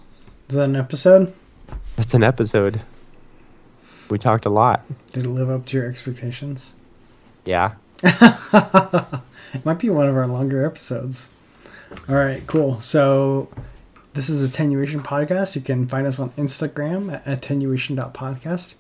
Is 0.50 0.56
that 0.56 0.64
an 0.66 0.76
episode? 0.76 1.32
that's 1.96 2.14
an 2.16 2.24
episode. 2.24 2.82
We 4.10 4.18
talked 4.20 4.46
a 4.46 4.50
lot. 4.50 4.84
Did 5.12 5.26
it 5.26 5.30
live 5.30 5.50
up 5.50 5.66
to 5.68 5.78
your 5.78 5.88
expectations? 5.90 6.74
Yeah. 7.46 7.74
it 8.04 9.66
might 9.66 9.80
be 9.80 9.90
one 9.90 10.08
of 10.08 10.16
our 10.16 10.28
longer 10.28 10.66
episodes. 10.66 11.30
All 12.10 12.16
right, 12.16 12.46
cool. 12.48 12.80
So 12.80 13.50
this 14.14 14.30
is 14.30 14.44
Attenuation 14.44 15.02
Podcast. 15.02 15.56
You 15.56 15.62
can 15.62 15.88
find 15.88 16.06
us 16.06 16.20
on 16.20 16.32
Instagram 16.32 17.14
at 17.14 17.26
attenuation.podcast. 17.26 18.76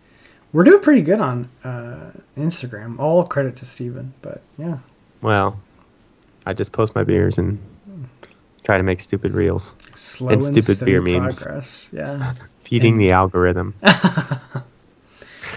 We're 0.51 0.63
doing 0.63 0.81
pretty 0.81 1.01
good 1.01 1.19
on 1.19 1.49
uh, 1.63 2.11
Instagram. 2.37 2.99
All 2.99 3.23
credit 3.25 3.55
to 3.57 3.65
Stephen, 3.65 4.13
but 4.21 4.41
yeah. 4.57 4.79
Well, 5.21 5.59
I 6.45 6.53
just 6.53 6.73
post 6.73 6.93
my 6.95 7.03
beers 7.03 7.37
and 7.37 7.59
try 8.63 8.77
to 8.77 8.83
make 8.83 8.99
stupid 8.99 9.33
reels, 9.33 9.73
Slow 9.95 10.29
And 10.29 10.41
and, 10.43 10.63
stupid 10.63 10.85
beer 10.85 11.01
memes. 11.01 11.41
progress. 11.43 11.89
Yeah. 11.93 12.33
feeding 12.63 12.93
And- 12.93 13.01
the 13.01 13.11
algorithm. 13.11 13.73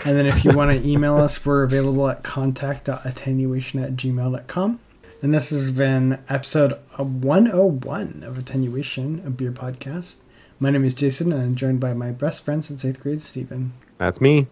And 0.05 0.17
then 0.17 0.27
if 0.27 0.45
you 0.45 0.53
want 0.53 0.71
to 0.71 0.89
email 0.89 1.17
us, 1.17 1.45
we're 1.45 1.63
available 1.65 2.09
at 2.09 2.23
contact.attenuation 2.23 3.83
at 3.83 3.97
gmail.com. 3.97 4.81
And 5.23 5.35
this 5.35 5.51
has 5.51 5.73
been 5.73 6.23
episode 6.29 6.79
101 6.97 8.23
of 8.23 8.39
Attenuation, 8.39 9.23
a 9.27 9.31
beer 9.31 9.51
podcast. 9.51 10.17
My 10.61 10.71
name 10.71 10.85
is 10.85 10.95
Jason, 10.95 11.33
and 11.33 11.43
I'm 11.43 11.55
joined 11.55 11.81
by 11.81 11.95
my 11.95 12.11
best 12.13 12.45
friend 12.45 12.65
since 12.65 12.85
eighth 12.85 13.01
grade, 13.01 13.21
Stephen. 13.23 13.73
That's 13.99 14.21
me. 14.21 14.47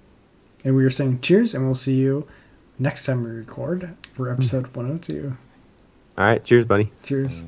And 0.65 0.75
we 0.75 0.85
are 0.85 0.91
saying 0.91 1.21
cheers, 1.21 1.55
and 1.55 1.65
we'll 1.65 1.75
see 1.75 1.95
you 1.97 2.27
next 2.79 3.05
time 3.05 3.23
we 3.23 3.31
record 3.31 3.95
for 4.13 4.31
episode 4.31 4.75
102. 4.75 5.37
All 6.17 6.25
right. 6.25 6.45
Cheers, 6.45 6.65
buddy. 6.65 6.91
Cheers. 7.03 7.45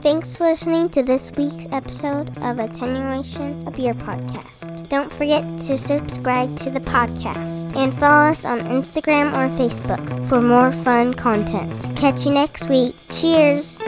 Thanks 0.00 0.34
for 0.34 0.44
listening 0.44 0.88
to 0.90 1.02
this 1.02 1.30
week's 1.36 1.66
episode 1.72 2.36
of 2.38 2.58
Attenuation, 2.58 3.66
a 3.66 3.70
beer 3.70 3.94
podcast. 3.94 4.53
Don't 4.94 5.12
forget 5.12 5.42
to 5.66 5.76
subscribe 5.76 6.56
to 6.58 6.70
the 6.70 6.78
podcast 6.78 7.74
and 7.74 7.92
follow 7.94 8.30
us 8.30 8.44
on 8.44 8.60
Instagram 8.60 9.30
or 9.30 9.48
Facebook 9.58 10.28
for 10.28 10.40
more 10.40 10.70
fun 10.70 11.14
content. 11.14 11.90
Catch 11.96 12.24
you 12.24 12.30
next 12.30 12.68
week. 12.68 12.94
Cheers! 13.10 13.80